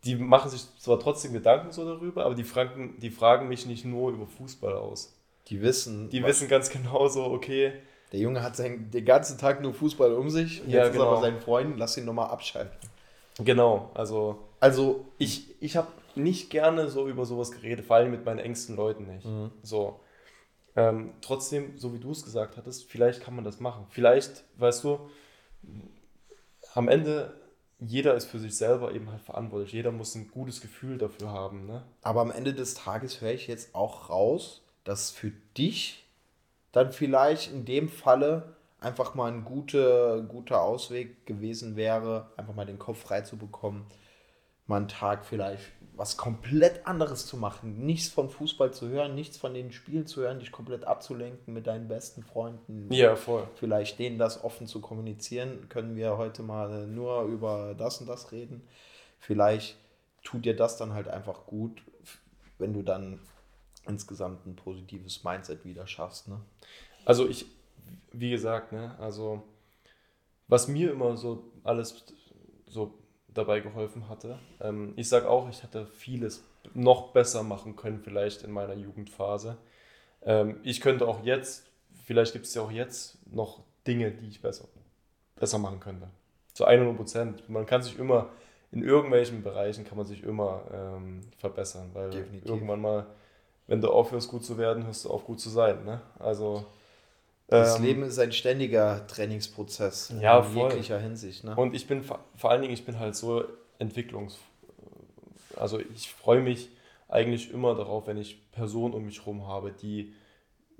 Die 0.04 0.16
machen 0.16 0.50
sich 0.50 0.66
zwar 0.78 1.00
trotzdem 1.00 1.32
Gedanken 1.32 1.72
so 1.72 1.84
darüber, 1.84 2.26
aber 2.26 2.34
die 2.34 2.44
fragen, 2.44 2.98
die 3.00 3.10
fragen 3.10 3.48
mich 3.48 3.64
nicht 3.64 3.84
nur 3.86 4.10
über 4.12 4.26
Fußball 4.26 4.74
aus. 4.74 5.14
Die 5.48 5.62
wissen, 5.62 6.10
Die 6.10 6.22
wissen 6.24 6.48
ganz 6.48 6.68
genau 6.70 7.08
so, 7.08 7.24
okay, 7.24 7.72
der 8.12 8.20
Junge 8.20 8.42
hat 8.42 8.54
sein, 8.56 8.90
den 8.90 9.04
ganzen 9.04 9.38
Tag 9.38 9.62
nur 9.62 9.72
Fußball 9.72 10.12
um 10.12 10.28
sich. 10.28 10.62
Und 10.62 10.70
Ja, 10.70 10.80
jetzt 10.80 10.88
ist 10.88 10.92
genau. 10.98 11.14
bei 11.14 11.20
seinen 11.22 11.40
Freunden, 11.40 11.78
lass 11.78 11.96
ihn 11.96 12.04
nochmal 12.04 12.28
abschalten. 12.30 12.76
genau, 13.38 13.90
also 13.94 14.38
Also, 14.64 15.04
ich, 15.18 15.60
ich 15.60 15.76
habe 15.76 15.88
nicht 16.14 16.48
gerne 16.48 16.88
so 16.88 17.06
über 17.06 17.26
sowas 17.26 17.52
geredet, 17.52 17.84
vor 17.84 17.96
allem 17.96 18.10
mit 18.10 18.24
meinen 18.24 18.38
engsten 18.38 18.76
Leuten 18.76 19.06
nicht. 19.06 19.26
So. 19.62 20.00
Ähm, 20.74 21.12
trotzdem, 21.20 21.76
so 21.76 21.92
wie 21.92 21.98
du 21.98 22.12
es 22.12 22.24
gesagt 22.24 22.56
hattest, 22.56 22.90
vielleicht 22.90 23.20
kann 23.20 23.36
man 23.36 23.44
das 23.44 23.60
machen. 23.60 23.84
Vielleicht, 23.90 24.44
weißt 24.56 24.84
du, 24.84 25.00
am 26.72 26.88
Ende, 26.88 27.38
jeder 27.78 28.14
ist 28.14 28.24
für 28.24 28.38
sich 28.38 28.56
selber 28.56 28.94
eben 28.94 29.10
halt 29.10 29.20
verantwortlich. 29.20 29.74
Jeder 29.74 29.92
muss 29.92 30.14
ein 30.14 30.30
gutes 30.30 30.62
Gefühl 30.62 30.96
dafür 30.96 31.28
haben. 31.28 31.66
Ne? 31.66 31.82
aber 32.00 32.22
am 32.22 32.30
Ende 32.30 32.54
des 32.54 32.72
Tages 32.72 33.20
höre 33.20 33.32
ich 33.32 33.46
jetzt 33.46 33.74
auch 33.74 34.08
raus, 34.08 34.62
dass 34.84 35.10
für 35.10 35.32
dich 35.58 36.06
dann 36.72 36.90
vielleicht 36.90 37.52
in 37.52 37.66
dem 37.66 37.90
Falle 37.90 38.56
einfach 38.80 39.14
mal 39.14 39.30
ein 39.30 39.44
guter, 39.44 40.22
guter 40.22 40.62
Ausweg 40.62 41.26
gewesen 41.26 41.76
wäre, 41.76 42.30
einfach 42.38 42.54
mal 42.54 42.64
den 42.64 42.78
Kopf 42.78 43.02
frei 43.02 43.20
zu 43.20 43.36
bekommen, 43.36 43.86
mal 44.66 44.78
einen 44.78 44.88
Tag 44.88 45.24
vielleicht 45.24 45.64
was 45.96 46.16
komplett 46.16 46.86
anderes 46.86 47.26
zu 47.26 47.36
machen, 47.36 47.86
nichts 47.86 48.08
von 48.08 48.28
Fußball 48.28 48.72
zu 48.72 48.88
hören, 48.88 49.14
nichts 49.14 49.36
von 49.36 49.54
den 49.54 49.70
Spielen 49.70 50.06
zu 50.06 50.22
hören, 50.22 50.40
dich 50.40 50.50
komplett 50.50 50.84
abzulenken 50.84 51.54
mit 51.54 51.66
deinen 51.66 51.86
besten 51.86 52.24
Freunden. 52.24 52.92
Ja, 52.92 53.14
voll. 53.14 53.48
vielleicht 53.54 53.98
denen 53.98 54.18
das 54.18 54.42
offen 54.42 54.66
zu 54.66 54.80
kommunizieren, 54.80 55.68
können 55.68 55.94
wir 55.94 56.16
heute 56.16 56.42
mal 56.42 56.86
nur 56.86 57.22
über 57.22 57.74
das 57.78 58.00
und 58.00 58.08
das 58.08 58.32
reden. 58.32 58.66
Vielleicht 59.20 59.76
tut 60.24 60.44
dir 60.44 60.56
das 60.56 60.76
dann 60.76 60.94
halt 60.94 61.06
einfach 61.06 61.46
gut, 61.46 61.82
wenn 62.58 62.72
du 62.72 62.82
dann 62.82 63.20
insgesamt 63.86 64.46
ein 64.46 64.56
positives 64.56 65.22
Mindset 65.22 65.64
wieder 65.64 65.86
schaffst. 65.86 66.26
Ne? 66.26 66.40
Also 67.04 67.28
ich, 67.28 67.46
wie 68.12 68.30
gesagt, 68.30 68.72
ne, 68.72 68.96
also 68.98 69.44
was 70.48 70.68
mir 70.68 70.90
immer 70.90 71.16
so 71.16 71.52
alles 71.62 72.04
so 72.66 72.98
dabei 73.34 73.60
geholfen 73.60 74.08
hatte, 74.08 74.38
ähm, 74.60 74.92
ich 74.96 75.08
sage 75.08 75.28
auch, 75.28 75.48
ich 75.48 75.62
hätte 75.62 75.86
vieles 75.86 76.44
noch 76.72 77.12
besser 77.12 77.42
machen 77.42 77.76
können, 77.76 78.00
vielleicht 78.00 78.42
in 78.42 78.50
meiner 78.50 78.74
Jugendphase. 78.74 79.56
Ähm, 80.22 80.60
ich 80.62 80.80
könnte 80.80 81.06
auch 81.06 81.24
jetzt, 81.24 81.66
vielleicht 82.04 82.32
gibt 82.32 82.46
es 82.46 82.54
ja 82.54 82.62
auch 82.62 82.70
jetzt 82.70 83.18
noch 83.30 83.60
Dinge, 83.86 84.10
die 84.10 84.28
ich 84.28 84.40
besser, 84.40 84.66
besser 85.36 85.58
machen 85.58 85.80
könnte. 85.80 86.08
Zu 86.52 86.64
100 86.64 86.96
Prozent. 86.96 87.48
Man 87.48 87.66
kann 87.66 87.82
sich 87.82 87.98
immer, 87.98 88.30
in 88.70 88.82
irgendwelchen 88.82 89.42
Bereichen 89.42 89.84
kann 89.84 89.98
man 89.98 90.06
sich 90.06 90.22
immer 90.22 90.62
ähm, 90.72 91.20
verbessern, 91.38 91.90
weil 91.92 92.10
Definitiv. 92.10 92.48
irgendwann 92.48 92.80
mal, 92.80 93.06
wenn 93.66 93.80
du 93.80 93.90
aufhörst 93.90 94.30
gut 94.30 94.44
zu 94.44 94.56
werden, 94.56 94.86
hörst 94.86 95.04
du 95.04 95.10
auf 95.10 95.24
gut 95.24 95.40
zu 95.40 95.50
sein. 95.50 95.84
Ne? 95.84 96.00
Also 96.18 96.64
Das 97.46 97.76
ähm, 97.76 97.84
Leben 97.84 98.02
ist 98.02 98.18
ein 98.18 98.32
ständiger 98.32 99.06
Trainingsprozess 99.06 100.12
Ja, 100.20 100.38
in 100.38 100.44
voll. 100.44 100.70
jeglicher 100.70 100.98
Hinsicht. 100.98 101.44
Ne? 101.44 101.54
Und 101.54 101.74
ich 101.74 101.86
bin 101.86 102.02
vor 102.02 102.50
allen 102.50 102.62
Dingen, 102.62 102.74
ich 102.74 102.84
bin 102.84 102.98
halt 102.98 103.16
so 103.16 103.44
entwicklungs... 103.78 104.38
Also 105.56 105.78
ich 105.78 106.12
freue 106.12 106.40
mich 106.40 106.70
eigentlich 107.08 107.52
immer 107.52 107.74
darauf, 107.76 108.06
wenn 108.08 108.16
ich 108.16 108.50
Personen 108.50 108.92
um 108.92 109.04
mich 109.04 109.20
herum 109.20 109.46
habe, 109.46 109.70
die 109.70 110.12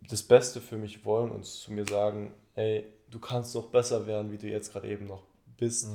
das 0.09 0.23
Beste 0.23 0.61
für 0.61 0.77
mich 0.77 1.05
wollen 1.05 1.31
und 1.31 1.45
zu 1.45 1.73
mir 1.73 1.87
sagen, 1.87 2.35
ey, 2.57 2.85
du 3.11 3.21
kannst 3.21 3.55
noch 3.55 3.67
besser 3.69 4.07
werden, 4.07 4.33
wie 4.33 4.39
du 4.39 4.49
jetzt 4.49 4.73
gerade 4.73 4.89
eben 4.89 5.07
noch 5.07 5.23
bist. 5.57 5.89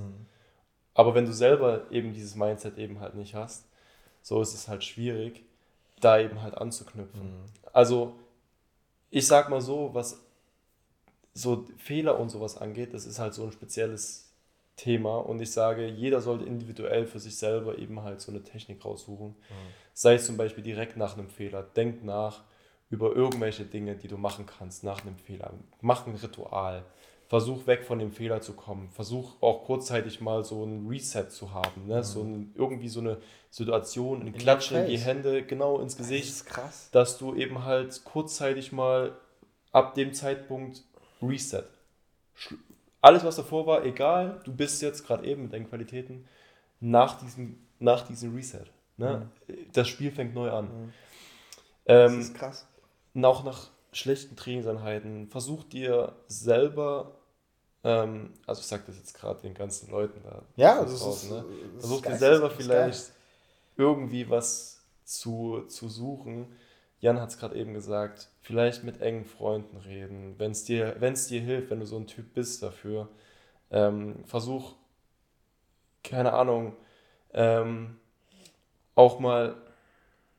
Aber 0.94 1.14
wenn 1.14 1.26
du 1.26 1.34
selber 1.34 1.92
eben 1.92 2.14
dieses 2.14 2.36
Mindset 2.36 2.78
eben 2.78 3.00
halt 3.02 3.16
nicht 3.16 3.36
hast, 3.36 3.66
so 4.22 4.42
ist 4.42 4.54
es 4.54 4.68
halt 4.68 4.84
schwierig, 4.84 5.44
da 6.00 6.20
eben 6.20 6.42
halt 6.42 6.58
anzuknüpfen. 6.58 7.44
Also 7.74 8.14
ich 9.10 9.28
sag 9.28 9.50
mal 9.50 9.62
so, 9.62 9.90
was 9.94 10.22
so 11.42 11.66
Fehler 11.78 12.20
und 12.20 12.30
sowas 12.30 12.58
angeht, 12.58 12.94
das 12.94 13.06
ist 13.06 13.20
halt 13.20 13.34
so 13.34 13.44
ein 13.44 13.52
spezielles 13.52 14.34
Thema 14.76 15.18
und 15.18 15.42
ich 15.42 15.52
sage, 15.52 15.88
jeder 15.88 16.22
sollte 16.22 16.46
individuell 16.46 17.06
für 17.06 17.20
sich 17.20 17.38
selber 17.38 17.78
eben 17.78 18.02
halt 18.02 18.22
so 18.22 18.32
eine 18.32 18.44
Technik 18.44 18.84
raussuchen. 18.86 19.36
Sei 19.94 20.14
es 20.16 20.26
zum 20.26 20.38
Beispiel 20.38 20.64
direkt 20.64 20.96
nach 20.96 21.18
einem 21.18 21.30
Fehler, 21.30 21.64
denkt 21.64 22.04
nach 22.06 22.44
über 22.90 23.14
irgendwelche 23.16 23.66
Dinge, 23.66 23.96
die 23.96 24.08
du 24.08 24.18
machen 24.18 24.46
kannst 24.46 24.84
nach 24.84 25.02
einem 25.02 25.18
Fehler. 25.18 25.52
Mach 25.82 26.08
ein 26.08 26.16
Ritual. 26.16 26.84
Versuch 27.28 27.68
weg 27.68 27.84
von 27.84 28.00
dem 28.00 28.12
Fehler 28.12 28.42
zu 28.42 28.54
kommen. 28.54 28.90
Versuch 28.90 29.36
auch 29.42 29.66
kurzzeitig 29.66 30.20
mal 30.20 30.44
so 30.44 30.64
ein 30.66 30.88
Reset 30.88 31.26
zu 31.30 31.54
haben. 31.54 31.86
Ne? 31.86 32.04
So 32.04 32.24
ein, 32.24 32.52
irgendwie 32.56 32.88
so 32.88 33.02
eine 33.02 33.18
Situation, 33.52 34.22
ein 34.24 34.34
Klatschen 34.34 34.78
in 34.78 34.88
die. 34.88 34.98
Hände, 34.98 35.44
genau 35.44 35.80
ins 35.80 35.96
Das 35.96 36.08
Gesicht 36.08 36.30
ist 36.30 36.46
krass. 36.48 36.90
dass 36.92 37.20
du 37.20 37.36
eben 37.36 37.66
halt 37.66 38.04
kurzzeitig 38.04 38.72
mal 38.72 39.16
ab 39.72 39.94
dem 39.94 40.14
Zeitpunkt 40.14 40.84
Reset. 41.22 41.64
Alles, 43.02 43.24
was 43.24 43.38
davor 43.38 43.66
war, 43.66 43.86
egal, 43.86 44.42
du 44.44 44.54
bist 44.54 44.82
jetzt 44.82 45.06
gerade 45.06 45.26
eben 45.26 45.44
mit 45.44 45.54
deinen 45.54 45.70
Qualitäten 45.70 46.26
nach 46.82 47.18
diesem, 47.20 47.58
nach 47.80 48.06
diesem 48.08 48.36
Reset. 48.36 48.66
Ne? 48.98 49.30
Das 49.74 49.88
Spiel 49.88 50.12
fängt 50.12 50.34
neu 50.34 50.52
an. 50.52 50.94
Das 51.86 52.12
Ähm, 52.12 52.20
ist 52.20 52.36
krass. 52.36 52.68
auch 53.24 53.44
nach 53.44 53.68
schlechten 53.92 54.36
Trainingseinheiten, 54.36 55.28
versuch 55.30 55.64
dir 55.64 56.14
selber, 56.28 57.16
ähm, 57.84 58.34
also 58.46 58.62
ich 58.62 58.68
sage 58.68 58.84
das 58.88 58.98
jetzt 58.98 59.14
gerade 59.16 59.42
den 59.42 59.54
ganzen 59.54 59.90
Leuten 59.92 60.22
da 60.24 60.44
Ja, 60.56 60.84
da 60.84 60.86
das 60.86 61.00
draußen, 61.00 61.30
ist, 61.30 61.32
ne? 61.32 61.46
das 61.76 61.86
ist 61.86 61.88
Versuch 61.88 62.02
dir 62.02 62.10
geil. 62.10 62.20
selber 62.20 62.50
Das 62.50 62.58
vielleicht 62.58 63.12
irgendwie 63.78 64.30
was 64.30 64.82
zu, 65.06 65.64
zu 65.68 65.90
suchen. 65.90 66.48
Jan 67.00 67.20
hat 67.22 67.30
es 67.30 67.38
gerade 67.38 67.56
eben 67.56 67.74
gesagt, 67.74 68.30
vielleicht 68.42 68.84
mit 68.84 69.02
engen 69.02 69.26
Freunden 69.26 69.78
reden, 69.78 70.36
wenn 70.38 70.52
es 70.52 70.66
dir, 70.66 70.96
wenn's 71.00 71.28
dir 71.28 71.40
hilft, 71.42 71.70
wenn 71.70 71.80
du 71.80 71.86
so 71.86 71.98
ein 71.98 72.08
Typ 72.08 72.34
bist 72.34 72.62
dafür. 72.62 73.08
Ähm, 73.72 74.24
versuch, 74.26 74.76
keine 76.04 76.34
Ahnung, 76.34 76.76
ähm, 77.34 77.98
auch 78.96 79.20
mal 79.20 79.56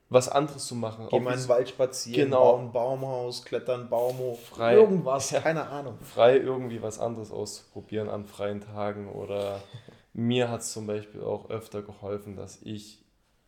was 0.09 0.29
anderes 0.29 0.67
zu 0.67 0.75
machen. 0.75 1.07
Geh 1.09 1.21
mal 1.21 1.35
in 1.35 1.41
den 1.41 1.49
Wald 1.49 1.69
spazieren, 1.69 2.31
Genau. 2.31 2.41
bauen 2.53 2.65
ein 2.67 2.73
Baumhaus, 2.73 3.45
klettern 3.45 3.83
einen 3.83 3.89
Baum 3.91 4.19
hoch, 4.19 4.41
Frei. 4.41 4.75
irgendwas, 4.75 5.31
Ja. 5.31 5.41
keine 5.41 5.69
Ahnung. 5.69 5.99
frei 6.01 6.37
irgendwie 6.37 6.83
was 6.83 6.99
anderes 6.99 7.31
auszuprobieren 7.31 8.09
an 8.09 8.27
freien 8.27 8.61
Tagen 8.61 9.09
oder 9.09 9.63
mir 10.13 10.51
hat 10.51 10.63
es 10.63 10.73
zum 10.73 10.87
Beispiel 10.89 11.23
auch 11.23 11.49
öfter 11.49 11.83
geholfen, 11.83 12.35
dass 12.35 12.61
ich 12.63 13.05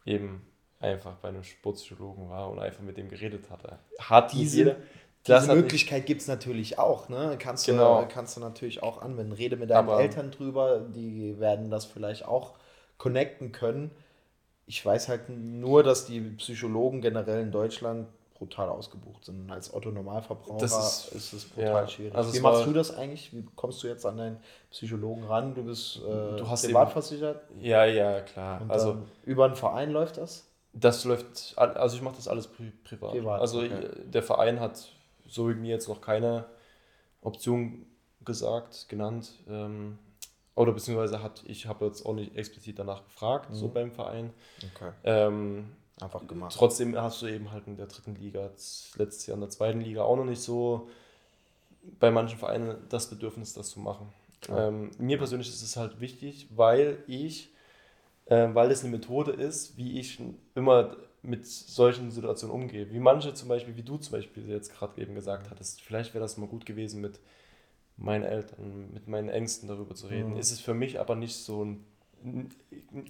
eben 0.06 0.46
einfach 0.82 1.14
bei 1.16 1.28
einem 1.28 1.44
Sportpsychologen 1.44 2.28
war 2.28 2.50
und 2.50 2.58
einfach 2.58 2.82
mit 2.82 2.96
dem 2.96 3.08
geredet 3.08 3.50
hatte. 3.50 3.78
Hat 3.98 4.32
Diese- 4.32 4.56
jeder. 4.58 4.76
Diese 5.26 5.54
Möglichkeit 5.54 6.04
gibt 6.06 6.20
es 6.20 6.26
natürlich 6.26 6.80
auch, 6.80 7.08
ne? 7.08 7.36
Kannst, 7.38 7.66
Genau. 7.66 8.00
du, 8.02 8.08
kannst 8.08 8.36
du 8.36 8.40
natürlich 8.40 8.82
auch 8.82 9.00
anwenden. 9.02 9.30
Rede 9.30 9.56
mit 9.56 9.70
deinen 9.70 9.88
Aber- 9.88 10.00
Eltern 10.00 10.32
drüber, 10.32 10.80
die 10.80 11.38
werden 11.38 11.70
das 11.70 11.84
vielleicht 11.84 12.26
auch 12.26 12.54
connecten 12.98 13.52
können. 13.52 13.92
Ich 14.66 14.84
weiß 14.84 15.08
halt 15.08 15.28
nur, 15.28 15.84
dass 15.84 16.06
die 16.06 16.20
Psychologen 16.20 17.00
generell 17.00 17.40
in 17.42 17.52
Deutschland 17.52 18.08
brutal 18.34 18.68
ausgebucht 18.68 19.24
sind. 19.26 19.48
Als 19.48 19.72
Otto 19.72 19.92
Normalverbraucher 19.92 20.58
Das 20.58 20.72
ist, 21.06 21.14
ist- 21.14 21.32
es 21.32 21.44
brutal 21.44 21.82
ja, 21.84 21.88
schwierig. 21.88 22.14
also 22.16 22.34
Wie 22.34 22.40
machst 22.40 22.66
du 22.66 22.72
das 22.72 22.96
eigentlich? 22.96 23.32
Wie 23.32 23.44
kommst 23.54 23.80
du 23.84 23.86
jetzt 23.86 24.04
an 24.04 24.16
deinen 24.16 24.38
Psychologen 24.72 25.22
ran? 25.22 25.54
Du 25.54 25.62
bist 25.62 25.98
äh, 25.98 26.36
Du 26.36 26.48
hast 26.48 26.64
privat 26.66 26.90
versichert? 26.90 27.42
Ja, 27.60 27.84
ja, 27.84 28.20
klar. 28.22 28.60
Und 28.60 28.72
also 28.72 28.96
über 29.24 29.44
einen 29.44 29.54
Verein 29.54 29.92
läuft 29.92 30.16
das? 30.16 30.48
Das 30.72 31.04
läuft, 31.04 31.54
also 31.56 31.96
ich 31.96 32.02
mache 32.02 32.16
das 32.16 32.28
alles 32.28 32.46
pri 32.46 32.72
privat. 32.84 33.10
Privat, 33.12 33.40
also 33.40 33.58
okay. 33.60 33.88
ich- 34.04 34.10
der 34.10 34.22
Verein 34.22 34.60
hat 34.60 34.88
so 35.28 35.48
wie 35.48 35.54
mir 35.54 35.70
jetzt 35.70 35.88
noch 35.88 36.00
keine 36.00 36.44
Option 37.22 37.86
gesagt, 38.24 38.88
genannt. 38.88 39.30
Ähm, 39.48 39.98
oder 40.54 40.72
beziehungsweise 40.72 41.22
hat, 41.22 41.42
ich 41.46 41.66
habe 41.66 41.86
jetzt 41.86 42.04
auch 42.04 42.14
nicht 42.14 42.36
explizit 42.36 42.78
danach 42.78 43.04
gefragt, 43.04 43.48
so 43.52 43.68
Mhm. 43.68 43.72
beim 43.72 43.92
Verein. 43.92 44.30
Okay. 44.74 44.90
Ähm, 45.04 45.72
Einfach 46.00 46.26
gemacht. 46.26 46.54
Trotzdem 46.58 47.00
hast 47.00 47.22
du 47.22 47.26
eben 47.26 47.52
halt 47.52 47.66
in 47.66 47.76
der 47.76 47.86
dritten 47.86 48.16
Liga, 48.16 48.46
letztes 48.96 49.26
Jahr 49.26 49.34
in 49.36 49.40
der 49.40 49.50
zweiten 49.50 49.80
Liga 49.80 50.02
auch 50.02 50.16
noch 50.16 50.24
nicht 50.24 50.42
so 50.42 50.88
bei 52.00 52.10
manchen 52.10 52.38
Vereinen 52.38 52.76
das 52.88 53.08
Bedürfnis, 53.08 53.52
das 53.54 53.70
zu 53.70 53.78
machen. 53.80 54.08
Ähm, 54.48 54.90
mir 54.98 55.18
persönlich 55.18 55.48
ist 55.48 55.62
es 55.62 55.76
halt 55.76 56.00
wichtig, 56.00 56.48
weil 56.56 57.02
ich, 57.06 57.50
äh, 58.26 58.48
weil 58.52 58.68
das 58.68 58.82
eine 58.82 58.90
Methode 58.90 59.32
ist, 59.32 59.76
wie 59.76 59.98
ich 59.98 60.20
immer 60.54 60.96
mit 61.22 61.46
solchen 61.46 62.10
Situationen 62.10 62.54
umgehe. 62.54 62.90
Wie 62.90 62.98
manche 62.98 63.32
zum 63.34 63.48
Beispiel, 63.48 63.76
wie 63.76 63.82
du 63.82 63.96
zum 63.96 64.12
Beispiel 64.12 64.48
jetzt 64.48 64.74
gerade 64.74 65.00
eben 65.00 65.14
gesagt 65.14 65.50
hattest, 65.50 65.80
vielleicht 65.82 66.14
wäre 66.14 66.22
das 66.22 66.36
mal 66.36 66.48
gut 66.48 66.66
gewesen 66.66 67.00
mit 67.00 67.20
meinen 67.96 68.24
Eltern, 68.24 68.90
mit 68.92 69.06
meinen 69.06 69.28
Ängsten 69.28 69.68
darüber 69.68 69.94
zu 69.94 70.08
reden. 70.08 70.32
Mhm. 70.32 70.38
Ist 70.38 70.50
es 70.50 70.60
für 70.60 70.74
mich 70.74 70.98
aber 70.98 71.14
nicht 71.14 71.36
so 71.36 71.64
ein 71.64 71.84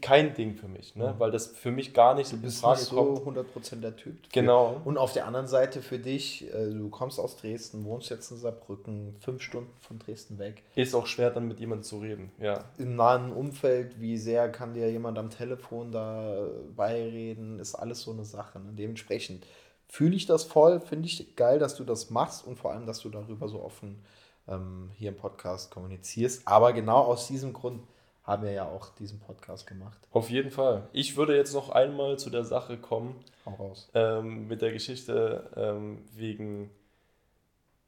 kein 0.00 0.34
Ding 0.34 0.54
für 0.54 0.68
mich, 0.68 0.94
ne? 0.96 1.14
weil 1.18 1.30
das 1.30 1.48
für 1.48 1.70
mich 1.70 1.92
gar 1.92 2.14
nicht 2.14 2.30
Du 2.32 2.36
in 2.36 2.42
bist 2.42 2.60
Frage 2.60 2.80
nicht 2.80 2.88
so 2.88 3.14
kommt. 3.14 3.38
100% 3.38 3.80
der 3.80 3.96
Typ. 3.96 4.16
Genau. 4.32 4.80
Und 4.84 4.96
auf 4.96 5.12
der 5.12 5.26
anderen 5.26 5.46
Seite 5.46 5.82
für 5.82 5.98
dich, 5.98 6.52
äh, 6.54 6.70
du 6.70 6.88
kommst 6.88 7.18
aus 7.18 7.36
Dresden, 7.36 7.84
wohnst 7.84 8.08
jetzt 8.10 8.30
in 8.30 8.38
Saarbrücken, 8.38 9.16
fünf 9.20 9.42
Stunden 9.42 9.70
von 9.80 9.98
Dresden 9.98 10.38
weg. 10.38 10.62
Ist 10.76 10.94
auch 10.94 11.06
schwer, 11.06 11.30
dann 11.30 11.48
mit 11.48 11.60
jemandem 11.60 11.84
zu 11.84 11.98
reden. 11.98 12.30
Ja. 12.38 12.64
Im 12.78 12.96
nahen 12.96 13.32
Umfeld, 13.32 14.00
wie 14.00 14.16
sehr 14.16 14.48
kann 14.50 14.74
dir 14.74 14.90
jemand 14.90 15.18
am 15.18 15.30
Telefon 15.30 15.92
da 15.92 16.46
beireden, 16.76 17.58
ist 17.58 17.74
alles 17.74 18.02
so 18.02 18.12
eine 18.12 18.24
Sache. 18.24 18.60
Ne? 18.60 18.72
Dementsprechend 18.72 19.46
fühle 19.88 20.16
ich 20.16 20.26
das 20.26 20.44
voll, 20.44 20.80
finde 20.80 21.06
ich 21.06 21.36
geil, 21.36 21.58
dass 21.58 21.76
du 21.76 21.84
das 21.84 22.08
machst 22.08 22.46
und 22.46 22.56
vor 22.56 22.72
allem, 22.72 22.86
dass 22.86 23.00
du 23.00 23.10
darüber 23.10 23.48
so 23.48 23.62
offen 23.62 24.02
ähm, 24.48 24.90
hier 24.94 25.10
im 25.10 25.16
Podcast 25.16 25.70
kommunizierst. 25.70 26.48
Aber 26.48 26.72
genau 26.72 26.98
aus 26.98 27.26
diesem 27.26 27.52
Grund 27.52 27.82
haben 28.24 28.44
wir 28.44 28.52
ja 28.52 28.68
auch 28.68 28.90
diesen 28.94 29.18
Podcast 29.18 29.66
gemacht. 29.66 29.98
Auf 30.12 30.30
jeden 30.30 30.50
Fall. 30.50 30.88
Ich 30.92 31.16
würde 31.16 31.36
jetzt 31.36 31.54
noch 31.54 31.70
einmal 31.70 32.18
zu 32.18 32.30
der 32.30 32.44
Sache 32.44 32.76
kommen, 32.76 33.16
Hau 33.44 33.54
raus. 33.54 33.90
ähm, 33.94 34.46
mit 34.48 34.62
der 34.62 34.72
Geschichte 34.72 35.50
ähm, 35.56 36.04
wegen 36.14 36.70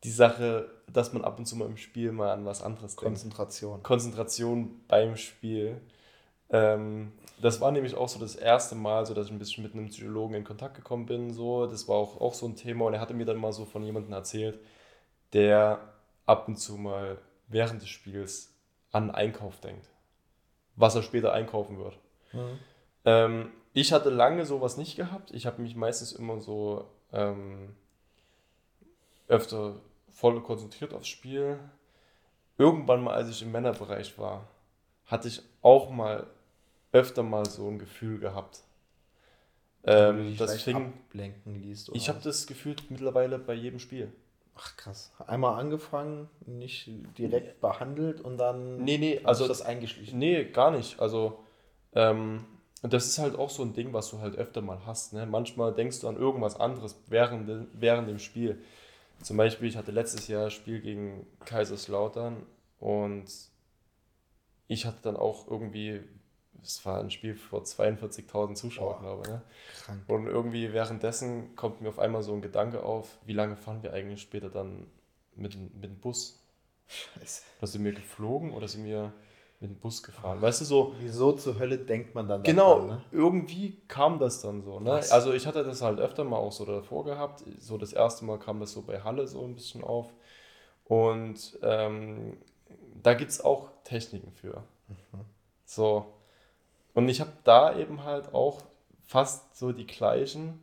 die 0.03 0.11
Sache, 0.11 0.69
dass 0.93 1.13
man 1.13 1.25
ab 1.25 1.39
und 1.39 1.47
zu 1.47 1.57
mal 1.57 1.67
im 1.67 1.77
Spiel 1.77 2.13
mal 2.13 2.33
an 2.33 2.45
was 2.45 2.63
anderes 2.63 2.97
denkt. 2.97 3.05
Konzentration. 3.05 3.83
Konzentration 3.83 4.81
beim 4.89 5.17
Spiel. 5.17 5.81
Ähm, 6.51 7.13
das 7.41 7.61
war 7.61 7.73
nämlich 7.73 7.95
auch 7.95 8.09
so 8.09 8.19
das 8.21 8.37
erste 8.37 8.75
Mal, 8.75 9.07
so 9.07 9.15
dass 9.15 9.27
ich 9.27 9.33
ein 9.33 9.39
bisschen 9.39 9.65
mit 9.65 9.73
einem 9.73 9.89
Psychologen 9.89 10.35
in 10.35 10.45
Kontakt 10.45 10.75
gekommen 10.75 11.07
bin. 11.07 11.33
So. 11.33 11.67
Das 11.67 11.89
war 11.89 11.97
auch, 11.97 12.21
auch 12.21 12.35
so 12.35 12.47
ein 12.47 12.57
Thema 12.57 12.85
und 12.85 12.95
er 12.95 13.01
hatte 13.01 13.15
mir 13.15 13.25
dann 13.25 13.39
mal 13.39 13.53
so 13.53 13.65
von 13.65 13.83
jemandem 13.83 14.13
erzählt, 14.13 14.59
der 15.33 15.81
ab 16.27 16.49
und 16.49 16.57
zu 16.57 16.77
mal 16.77 17.19
während 17.49 17.81
des 17.83 17.89
Spiels 17.89 18.53
an 18.93 19.11
Einkauf 19.11 19.61
denkt. 19.61 19.89
Was 20.77 20.95
er 20.95 21.03
später 21.03 21.33
einkaufen 21.33 21.79
wird. 21.79 21.99
Mhm. 22.33 22.59
Ähm, 23.05 23.51
ich 23.73 23.93
hatte 23.93 24.11
lange 24.11 24.47
sowas 24.47 24.77
nicht 24.77 24.97
gehabt. 24.97 25.33
Ich 25.33 25.47
habe 25.47 25.63
mich 25.63 25.77
meistens 25.77 26.13
immer 26.13 26.41
so 26.41 26.89
ähm, 27.13 27.75
öfter 29.29 29.81
voll 30.11 30.43
konzentriert 30.43 30.95
aufs 30.95 31.09
Spiel. 31.09 31.59
Irgendwann 32.57 33.03
mal, 33.03 33.15
als 33.15 33.31
ich 33.31 33.43
im 33.43 33.53
Männerbereich 33.53 34.17
war, 34.19 34.49
hatte 35.07 35.29
ich 35.29 35.43
auch 35.61 35.91
mal 35.91 36.27
öfter 36.93 37.23
mal 37.23 37.45
so 37.47 37.69
ein 37.69 37.79
Gefühl 37.79 38.21
gehabt. 38.21 38.63
Ähm, 39.83 40.37
das 40.39 40.63
fing, 40.63 40.77
ablenken 40.77 41.61
liest. 41.61 41.91
oder 41.91 41.97
ich 41.97 42.09
habe 42.09 42.21
das 42.23 42.47
gefühlt 42.47 42.91
mittlerweile 42.91 43.39
bei 43.39 43.55
jedem 43.55 43.79
Spiel. 43.79 44.13
Ach 44.57 44.77
krass. 44.77 45.13
Einmal 45.27 45.59
angefangen, 45.59 46.29
nicht 46.47 46.89
direkt 47.19 47.61
behandelt 47.61 48.21
und 48.21 48.39
dann 48.39 48.85
Nee, 48.85 48.99
nee, 48.99 49.21
also 49.25 49.49
das 49.49 49.63
eingeschlichen. 49.63 50.19
Nee, 50.19 50.45
gar 50.45 50.71
nicht. 50.71 51.01
Also, 51.01 51.41
ähm, 51.93 52.45
und 52.83 52.93
das 52.93 53.07
ist 53.07 53.19
halt 53.19 53.37
auch 53.37 53.51
so 53.51 53.63
ein 53.63 53.73
Ding, 53.73 53.93
was 53.93 54.11
du 54.11 54.21
halt 54.21 54.37
öfter 54.37 54.61
mal 54.61 54.87
hast. 54.87 55.13
Ne? 55.13 55.27
Manchmal 55.27 55.75
denkst 55.75 56.01
du 56.01 56.09
an 56.09 56.17
irgendwas 56.17 56.61
anderes 56.61 57.03
während, 57.09 57.69
während 57.73 58.09
dem 58.09 58.19
Spiel. 58.19 58.63
Zum 59.23 59.37
Beispiel, 59.37 59.69
ich 59.69 59.77
hatte 59.77 59.91
letztes 59.91 60.29
Jahr 60.29 60.45
ein 60.45 60.51
Spiel 60.51 60.81
gegen 60.81 61.27
Kaiserslautern 61.47 62.45
und 62.79 63.25
ich 64.69 64.87
hatte 64.87 64.99
dann 65.03 65.17
auch 65.17 65.49
irgendwie, 65.49 66.03
es 66.65 66.85
war 66.85 67.01
ein 67.01 67.11
Spiel 67.11 67.35
vor 67.35 67.63
42.000 67.65 68.57
Zuschauern, 68.57 68.97
Boah. 68.97 69.01
glaube 69.03 69.23
ich. 69.25 69.29
Ne? 69.31 69.43
Krank. 69.85 70.03
Und 70.09 70.27
irgendwie 70.27 70.73
währenddessen 70.73 71.55
kommt 71.57 71.81
mir 71.81 71.89
auf 71.89 71.99
einmal 71.99 72.23
so 72.23 72.33
ein 72.35 72.43
Gedanke 72.43 72.83
auf, 72.83 73.19
wie 73.27 73.33
lange 73.33 73.57
fahren 73.57 73.83
wir 73.83 73.93
eigentlich 73.93 74.23
später 74.23 74.49
dann 74.51 74.87
mit, 75.37 75.55
dem- 75.55 75.71
mit 75.75 75.85
dem 75.85 75.99
Bus? 75.99 76.41
Scheiße. 76.87 77.43
Oder 77.59 77.67
sind 77.67 77.85
wir 77.85 77.93
geflogen 77.93 78.53
oder 78.53 78.69
sind 78.69 78.85
wir 78.85 79.13
mit 79.61 79.71
dem 79.71 79.77
Bus 79.79 80.03
gefahren? 80.03 80.43
Weißt 80.43 80.61
du, 80.61 80.65
so, 80.67 80.95
Wieso 81.01 81.33
zur 81.33 81.59
Hölle 81.59 81.79
denkt 81.79 82.15
man 82.15 82.29
dann 82.29 82.43
Genau, 82.43 82.75
daran, 82.75 82.87
ne? 82.89 83.05
irgendwie 83.13 83.81
kam 83.89 84.19
das 84.19 84.43
dann 84.43 84.63
so. 84.63 84.81
Ne? 84.81 84.91
Was? 84.91 85.11
Also 85.11 85.33
ich 85.33 85.47
hatte 85.47 85.65
das 85.65 85.81
halt 85.81 85.99
öfter 85.99 86.25
mal 86.25 86.37
auch 86.37 86.53
so 86.53 86.65
davor 86.67 87.05
gehabt. 87.05 87.43
So 87.59 87.79
das 87.79 87.93
erste 87.95 88.25
Mal 88.27 88.39
kam 88.39 88.61
das 88.61 88.73
so 88.73 88.83
bei 88.83 89.01
Halle 89.03 89.27
so 89.27 89.43
ein 89.45 89.55
bisschen 89.55 89.83
auf. 89.83 90.13
Und 90.85 91.59
ähm, 91.63 92.37
da 93.03 93.15
gibt 93.15 93.31
es 93.31 93.41
auch 93.43 93.71
Techniken 93.85 94.33
für. 94.33 94.63
So. 95.65 96.07
Und 96.95 97.09
ich 97.09 97.21
habe 97.21 97.33
da 97.45 97.77
eben 97.77 98.05
halt 98.05 98.35
auch 98.35 98.63
fast 99.07 99.57
so 99.57 99.73
die 99.73 99.87
gleichen, 99.87 100.63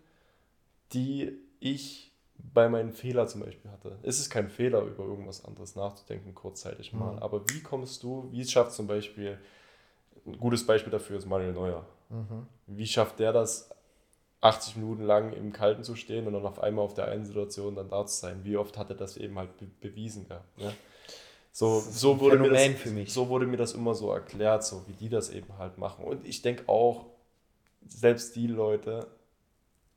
die 0.94 1.38
ich 1.60 2.12
bei 2.54 2.70
meinen 2.70 2.92
Fehler 2.92 3.28
zum 3.28 3.42
Beispiel 3.42 3.70
hatte. 3.72 3.98
Es 4.02 4.20
ist 4.20 4.30
kein 4.30 4.50
Fehler, 4.50 4.82
über 4.82 5.04
irgendwas 5.04 5.46
anderes 5.46 5.76
nachzudenken, 5.76 6.34
kurzzeitig 6.34 6.94
mal. 6.94 7.14
Mhm. 7.14 7.20
Aber 7.20 7.48
wie 7.50 7.62
kommst 7.62 8.02
du, 8.04 8.28
wie 8.32 8.46
schafft 8.46 8.74
zum 8.74 8.88
Beispiel, 8.88 9.38
ein 10.26 10.40
gutes 10.40 10.66
Beispiel 10.66 10.92
dafür 10.92 11.18
ist 11.18 11.26
Manuel 11.26 11.54
Neuer. 11.54 11.86
Mhm. 12.10 12.48
Wie 12.68 12.88
schafft 12.88 13.20
der 13.20 13.32
das, 13.34 13.70
80 14.42 14.78
Minuten 14.78 15.04
lang 15.04 15.34
im 15.34 15.54
Kalten 15.54 15.84
zu 15.84 15.96
stehen 15.96 16.26
und 16.26 16.34
dann 16.34 16.46
auf 16.46 16.62
einmal 16.62 16.84
auf 16.84 16.96
der 16.96 17.06
einen 17.06 17.26
Situation 17.26 17.76
dann 17.76 17.90
da 17.90 18.06
zu 18.08 18.20
sein. 18.20 18.44
Wie 18.44 18.58
oft 18.58 18.76
hat 18.76 18.90
er 18.90 18.96
das 18.96 19.18
eben 19.18 19.38
halt 19.38 19.56
be 19.58 19.68
bewiesen 19.80 20.28
gehabt. 20.28 20.58
Ne? 20.58 20.74
So, 21.54 21.80
so, 21.80 22.20
wurde 22.20 22.40
mir 22.40 22.50
das, 22.50 23.14
so 23.14 23.28
wurde 23.28 23.46
mir 23.46 23.58
das 23.58 23.74
immer 23.74 23.94
so 23.94 24.12
erklärt, 24.12 24.64
so 24.64 24.84
wie 24.88 24.94
die 24.94 25.10
das 25.10 25.30
eben 25.30 25.58
halt 25.58 25.78
machen. 25.78 26.06
Und 26.06 26.26
ich 26.26 26.42
denke 26.42 26.68
auch, 26.70 27.08
selbst 27.88 28.36
die 28.36 28.48
Leute 28.48 29.08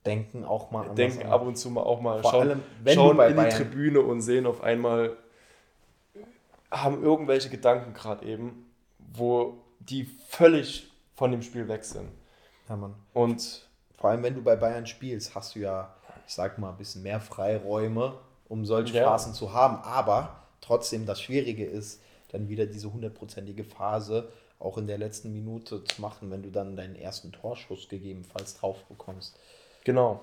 Denken 0.04 0.44
auch 0.44 0.70
mal 0.70 0.80
anders 0.82 0.96
denken 0.96 1.22
an. 1.22 1.32
ab 1.32 1.42
und 1.46 1.56
zu 1.56 1.70
mal 1.70 1.82
auch 1.82 2.00
mal, 2.00 2.20
Vor 2.20 2.30
schauen, 2.32 2.48
allem, 2.48 2.62
wenn 2.82 2.94
schauen 2.94 3.18
in 3.20 3.28
die 3.28 3.34
Bayern- 3.34 3.50
Tribüne 3.50 4.00
und 4.00 4.20
sehen 4.20 4.46
auf 4.46 4.62
einmal, 4.62 5.16
haben 6.70 7.02
irgendwelche 7.02 7.48
Gedanken 7.48 7.94
gerade 7.94 8.26
eben, 8.26 8.70
wo 8.98 9.54
die 9.80 10.04
völlig 10.28 10.90
von 11.14 11.30
dem 11.30 11.40
Spiel 11.42 11.68
weg 11.68 11.84
sind. 11.84 12.08
Ja, 12.68 12.76
Mann. 12.76 12.94
Und 13.12 13.68
Vor 13.96 14.10
allem, 14.10 14.22
wenn 14.22 14.34
du 14.34 14.42
bei 14.42 14.56
Bayern 14.56 14.86
spielst, 14.86 15.34
hast 15.34 15.54
du 15.54 15.60
ja, 15.60 15.94
ich 16.26 16.34
sag 16.34 16.58
mal, 16.58 16.70
ein 16.70 16.76
bisschen 16.76 17.02
mehr 17.02 17.20
Freiräume, 17.20 18.18
um 18.48 18.66
solche 18.66 18.94
Ja. 18.94 19.04
Phasen 19.04 19.32
zu 19.32 19.54
haben. 19.54 19.76
Aber 19.82 20.43
trotzdem, 20.64 21.06
das 21.06 21.20
Schwierige 21.20 21.64
ist, 21.64 22.00
dann 22.32 22.48
wieder 22.48 22.66
diese 22.66 22.92
hundertprozentige 22.92 23.64
Phase 23.64 24.28
auch 24.58 24.78
in 24.78 24.86
der 24.86 24.98
letzten 24.98 25.32
Minute 25.32 25.84
zu 25.84 26.00
machen, 26.00 26.30
wenn 26.30 26.42
du 26.42 26.50
dann 26.50 26.74
deinen 26.76 26.96
ersten 26.96 27.32
Torschuss 27.32 27.88
gegebenenfalls 27.88 28.56
drauf 28.56 28.82
bekommst. 28.84 29.38
genau, 29.84 30.20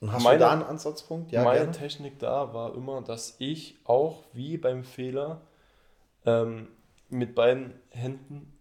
Und 0.00 0.12
hast 0.12 0.22
Meine- 0.24 0.38
du 0.38 0.44
da 0.44 0.52
einen 0.52 0.62
Ansatzpunkt? 0.64 1.30
Ja, 1.32 1.44
meine 1.44 1.60
gerne. 1.60 1.72
Technik 1.72 2.18
da 2.18 2.52
war 2.52 2.74
immer, 2.74 3.00
dass 3.00 3.36
ich 3.38 3.76
auch 3.84 4.24
wie 4.32 4.58
beim 4.58 4.82
Fehler 4.84 5.40
ähm, 6.26 6.66
mit 7.10 7.34
beiden 7.34 7.72
Händen 7.90 8.52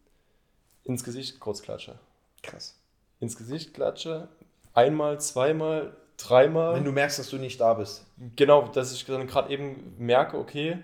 ins 0.84 1.04
Gesicht 1.04 1.39
kurz 1.39 1.62
klatsche. 1.64 1.98
Krass. 2.44 2.76
Ins 3.20 3.36
Gesicht 3.36 3.74
klatsche, 3.74 4.28
einmal, 4.74 5.20
zweimal, 5.20 5.96
dreimal. 6.18 6.76
Wenn 6.76 6.86
du 6.86 6.91
merkst, 6.91 7.20
dass 7.20 7.30
du 7.30 7.38
nicht 7.38 7.59
da 7.59 7.74
bist. 7.74 8.05
Genau, 8.36 8.68
dass 8.68 8.93
ich 8.93 9.05
dann 9.05 9.28
gerade 9.28 9.51
eben 9.51 9.95
merke, 9.97 10.38
okay, 10.38 10.78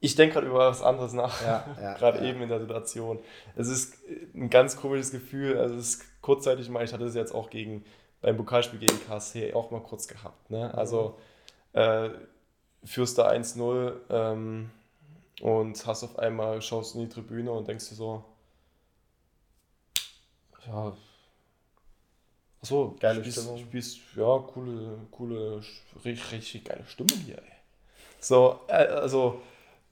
ich 0.00 0.16
denke 0.16 0.34
gerade 0.34 0.46
über 0.46 0.58
was 0.58 0.82
anderes 0.82 1.12
nach. 1.12 1.42
Ja, 1.42 1.64
ja, 1.80 1.94
gerade 1.94 2.18
ja. 2.18 2.24
eben 2.24 2.42
in 2.42 2.48
der 2.48 2.60
Situation. 2.60 3.18
Es 3.56 3.68
ist 3.68 3.96
ein 4.34 4.50
ganz 4.50 4.76
komisches 4.76 5.10
Gefühl. 5.10 5.58
Also 5.58 5.76
es 5.76 5.94
ist 5.94 6.22
kurzzeitig 6.22 6.68
mal, 6.68 6.84
ich 6.84 6.92
hatte 6.92 7.04
es 7.04 7.14
jetzt 7.14 7.34
auch 7.34 7.50
gegen 7.50 7.84
beim 8.20 8.36
Pokalspiel 8.36 8.78
gegen 8.78 8.98
KSC 9.06 9.52
auch 9.52 9.70
mal 9.70 9.82
kurz 9.82 10.08
gehabt. 10.08 10.50
Ne? 10.50 10.72
Also 10.74 11.18
äh, 11.74 12.08
führst 12.84 13.18
da 13.18 13.28
1-0 13.28 13.92
ähm, 14.10 14.70
und 15.40 15.86
hast 15.86 16.04
auf 16.04 16.18
einmal, 16.18 16.62
schaust 16.62 16.94
in 16.94 17.02
die 17.02 17.08
Tribüne 17.08 17.52
und 17.52 17.68
denkst 17.68 17.88
dir 17.88 17.94
so, 17.94 18.24
ja, 20.66 20.96
achso, 22.64 22.96
Geile 23.00 23.20
spielst, 23.20 23.38
Stimmung. 23.40 23.58
Spielst, 23.58 23.98
ja, 24.16 24.38
coole, 24.38 24.98
coole, 25.10 25.60
richtig, 26.04 26.32
richtig 26.32 26.64
geile 26.64 26.84
Stimmung 26.86 27.18
hier, 27.24 27.38
ey. 27.38 27.42
So, 28.20 28.60
äh, 28.68 28.86
also 28.86 29.40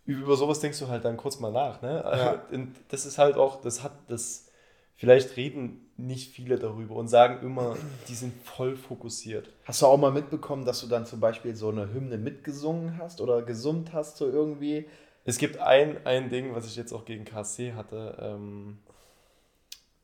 über 0.04 0.36
sowas 0.36 0.60
denkst 0.60 0.78
du 0.80 0.88
halt 0.88 1.04
dann 1.04 1.16
kurz 1.16 1.38
mal 1.38 1.52
nach, 1.52 1.82
ne? 1.82 2.02
Ja. 2.04 2.42
Das 2.88 3.06
ist 3.06 3.18
halt 3.18 3.36
auch, 3.36 3.60
das 3.60 3.82
hat 3.82 3.92
das, 4.08 4.48
vielleicht 4.96 5.36
reden 5.36 5.90
nicht 5.96 6.32
viele 6.32 6.58
darüber 6.58 6.96
und 6.96 7.08
sagen 7.08 7.44
immer, 7.44 7.76
die 8.08 8.14
sind 8.14 8.34
voll 8.42 8.76
fokussiert. 8.76 9.50
Hast 9.64 9.82
du 9.82 9.86
auch 9.86 9.98
mal 9.98 10.10
mitbekommen, 10.10 10.64
dass 10.64 10.80
du 10.80 10.86
dann 10.88 11.06
zum 11.06 11.20
Beispiel 11.20 11.54
so 11.54 11.68
eine 11.68 11.92
Hymne 11.92 12.18
mitgesungen 12.18 12.98
hast 12.98 13.20
oder 13.20 13.42
gesummt 13.42 13.92
hast, 13.92 14.16
so 14.16 14.28
irgendwie? 14.28 14.88
Es 15.24 15.38
gibt 15.38 15.58
ein, 15.58 16.04
ein 16.04 16.30
Ding, 16.30 16.54
was 16.54 16.66
ich 16.66 16.74
jetzt 16.74 16.92
auch 16.92 17.04
gegen 17.04 17.24
KSC 17.24 17.74
hatte. 17.74 18.16
Ähm, 18.20 18.78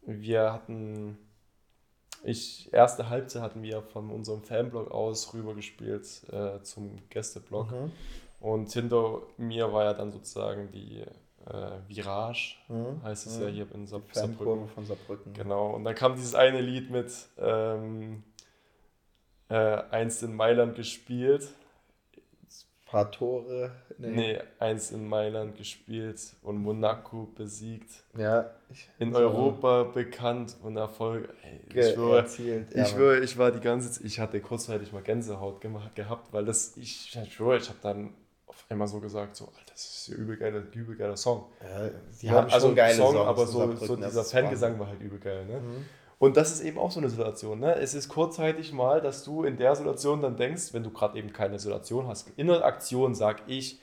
wir 0.03 0.53
hatten, 0.53 1.19
ich, 2.31 2.73
erste 2.73 3.09
Halbzeit 3.09 3.43
hatten 3.43 3.63
wir 3.63 3.83
von 3.83 4.11
unserem 4.11 4.43
Fanblog 4.43 4.91
aus 4.91 5.33
rübergespielt 5.35 6.23
äh, 6.33 6.63
zum 6.63 6.97
Gästeblock. 7.11 7.71
Mhm. 7.71 7.93
Und 8.41 8.73
hinter 8.73 9.23
mir 9.37 9.73
war 9.73 9.85
ja 9.85 9.95
dann 9.95 10.13
sozusagen 10.13 10.71
die 10.71 11.01
äh, 11.47 11.71
Virage, 11.89 12.57
Mhm. 12.69 13.03
heißt 13.03 13.27
es 13.27 13.37
Mhm. 13.39 13.43
ja 13.43 13.49
hier 13.49 13.67
in 13.75 13.87
Saar- 13.87 14.01
Fankurve 14.13 14.45
Saarbrücken. 14.45 14.69
von 14.69 14.85
Saarbrücken. 14.87 15.33
Genau, 15.33 15.71
und 15.75 15.85
dann 15.85 15.95
kam 15.95 16.15
dieses 16.15 16.35
eine 16.35 16.61
Lied 16.61 16.91
mit 16.91 17.11
ähm, 17.39 18.23
äh, 19.49 19.55
einst 19.91 20.23
in 20.23 20.35
Mailand 20.37 20.77
gespielt. 20.77 21.49
Paar 22.91 23.11
Tore. 23.11 23.71
Nee, 23.99 24.39
eins 24.59 24.91
in 24.91 25.09
Mailand 25.09 25.57
gespielt 25.57 26.21
und 26.43 26.59
Monaco 26.59 27.29
besiegt. 27.37 27.91
Ja. 28.17 28.51
Ich, 28.71 28.89
In 28.99 29.13
so 29.13 29.19
Europa 29.19 29.85
bekannt 29.85 30.57
und 30.63 30.77
Erfolg. 30.77 31.29
Ey, 31.43 31.61
ich 31.69 31.95
schwöre, 31.95 32.19
erzielt. 32.19 32.75
Ich, 32.75 32.89
schwöre, 32.89 33.21
ich 33.21 33.37
war 33.39 33.51
die 33.51 33.61
ganze 33.61 33.91
Zeit, 33.91 34.05
ich 34.05 34.21
hatte 34.21 34.41
kurzzeitig 34.41 34.93
mal 34.93 35.03
Gänsehaut 35.03 35.61
gemacht, 35.61 35.95
gehabt, 35.95 36.33
weil 36.33 36.45
das, 36.45 36.77
ich, 36.77 37.15
ich 37.15 37.33
schwöre, 37.33 37.59
ich 37.59 37.69
habe 37.69 37.79
dann 37.83 38.15
auf 38.47 38.65
einmal 38.69 38.89
so 38.89 39.01
gesagt, 39.01 39.37
so, 39.37 39.47
Alter, 39.47 39.73
das 39.73 39.85
ist 39.85 40.09
ja 40.09 40.15
übel 40.17 40.37
geiler, 40.37 40.63
übel 40.73 40.97
geiler 40.97 41.17
Song. 41.17 41.47
Ja, 41.63 41.91
die 42.21 42.27
Ja, 42.27 42.33
haben 42.33 42.51
schon 42.51 42.75
geile 42.75 42.95
Song, 42.95 43.15
Songs 43.15 43.29
aber 43.29 43.47
so, 43.47 43.77
so 43.77 43.97
das 43.97 44.11
dieser 44.11 44.25
Fangesang 44.25 44.79
war 44.79 44.89
halt 44.89 45.01
übel 45.01 45.19
geil. 45.19 45.45
Ne? 45.47 45.61
Mhm. 45.61 45.85
Und 46.19 46.37
das 46.37 46.51
ist 46.53 46.63
eben 46.63 46.79
auch 46.79 46.91
so 46.91 46.99
eine 46.99 47.09
Situation. 47.11 47.61
Ne? 47.61 47.75
Es 47.77 47.95
ist 47.95 48.09
kurzzeitig 48.09 48.73
mal, 48.73 49.01
dass 49.01 49.23
du 49.25 49.45
in 49.45 49.57
der 49.57 49.77
Situation 49.77 50.21
dann 50.21 50.37
denkst, 50.37 50.73
wenn 50.73 50.83
du 50.83 50.91
gerade 50.91 51.17
eben 51.19 51.33
keine 51.33 51.59
Situation 51.59 52.09
hast, 52.09 52.29
in 52.37 52.49
der 52.49 52.65
Aktion, 52.65 53.15
sag 53.15 53.43
ich, 53.47 53.79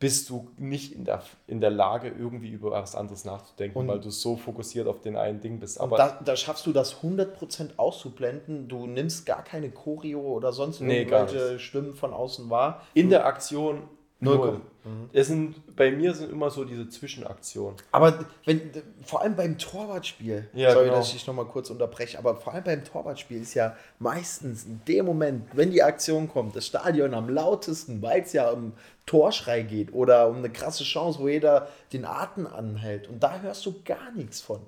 bist 0.00 0.28
du 0.30 0.50
nicht 0.56 0.92
in 0.92 1.04
der, 1.04 1.22
in 1.46 1.60
der 1.60 1.70
Lage, 1.70 2.08
irgendwie 2.08 2.48
über 2.50 2.72
was 2.72 2.96
anderes 2.96 3.24
nachzudenken, 3.24 3.78
Und- 3.78 3.86
weil 3.86 4.00
du 4.00 4.10
so 4.10 4.36
fokussiert 4.36 4.88
auf 4.88 5.00
den 5.00 5.14
einen 5.16 5.40
Ding 5.40 5.60
bist. 5.60 5.80
Aber 5.80 5.96
da, 5.96 6.18
da 6.24 6.34
schaffst 6.34 6.66
du 6.66 6.72
das 6.72 6.96
100% 7.04 7.76
auszublenden. 7.78 8.66
Du 8.66 8.88
nimmst 8.88 9.26
gar 9.26 9.44
keine 9.44 9.70
Choreo 9.70 10.18
oder 10.20 10.52
sonst 10.52 10.80
Nee, 10.80 11.02
irgendwelche 11.02 11.60
Stimmen 11.60 11.94
von 11.94 12.12
außen 12.12 12.50
wahr. 12.50 12.82
in 12.94 13.10
der 13.10 13.24
Aktion 13.26 13.82
Null 14.24 14.36
null. 14.36 14.48
Kom- 14.48 14.60
Mhm. 14.84 15.10
Es 15.12 15.28
sind, 15.28 15.76
bei 15.76 15.92
mir 15.92 16.12
sind 16.12 16.32
immer 16.32 16.50
so 16.50 16.64
diese 16.64 16.88
Zwischenaktionen. 16.88 17.76
Aber 17.92 18.18
wenn, 18.44 18.60
vor 19.04 19.22
allem 19.22 19.36
beim 19.36 19.56
Torwartspiel, 19.56 20.48
Ja, 20.54 20.72
sorry, 20.72 20.86
genau. 20.86 20.96
dass 20.96 21.06
ich 21.06 21.12
dich 21.12 21.26
nochmal 21.28 21.44
kurz 21.44 21.70
unterbreche, 21.70 22.18
aber 22.18 22.34
vor 22.34 22.52
allem 22.52 22.64
beim 22.64 22.82
Torwartspiel 22.84 23.42
ist 23.42 23.54
ja 23.54 23.76
meistens 24.00 24.64
in 24.64 24.80
dem 24.88 25.06
Moment, 25.06 25.46
wenn 25.52 25.70
die 25.70 25.84
Aktion 25.84 26.28
kommt, 26.28 26.56
das 26.56 26.66
Stadion 26.66 27.14
am 27.14 27.28
lautesten, 27.28 28.02
weil 28.02 28.22
es 28.22 28.32
ja 28.32 28.50
um 28.50 28.72
Torschrei 29.06 29.62
geht 29.62 29.92
oder 29.94 30.26
um 30.28 30.38
eine 30.38 30.50
krasse 30.50 30.82
Chance, 30.82 31.20
wo 31.20 31.28
jeder 31.28 31.68
den 31.92 32.04
Atem 32.04 32.48
anhält. 32.48 33.06
Und 33.08 33.22
da 33.22 33.38
hörst 33.40 33.64
du 33.66 33.74
gar 33.84 34.10
nichts 34.16 34.40
von. 34.40 34.58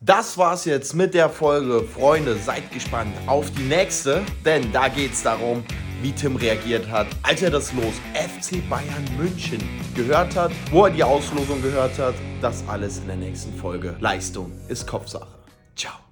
Das 0.00 0.38
war's 0.38 0.64
jetzt 0.64 0.94
mit 0.94 1.12
der 1.12 1.28
Folge. 1.28 1.82
Freunde, 1.82 2.36
seid 2.36 2.70
gespannt 2.70 3.12
auf 3.26 3.50
die 3.50 3.64
nächste, 3.64 4.22
denn 4.44 4.70
da 4.72 4.86
geht's 4.86 5.24
darum, 5.24 5.64
wie 6.00 6.12
Tim 6.12 6.36
reagiert 6.36 6.88
hat, 6.88 7.08
als 7.24 7.42
er 7.42 7.50
das 7.50 7.72
Los 7.72 7.94
FC 8.14 8.68
Bayern 8.70 9.04
München 9.16 9.60
gehört 9.96 10.36
hat, 10.36 10.52
wo 10.70 10.84
er 10.84 10.92
die 10.92 11.02
Auslosung 11.02 11.60
gehört 11.62 11.98
hat. 11.98 12.14
Das 12.40 12.62
alles 12.68 12.98
in 12.98 13.08
der 13.08 13.16
nächsten 13.16 13.52
Folge. 13.58 13.96
Leistung 13.98 14.52
ist 14.68 14.86
Kopfsache. 14.86 15.26
Ciao. 15.74 16.07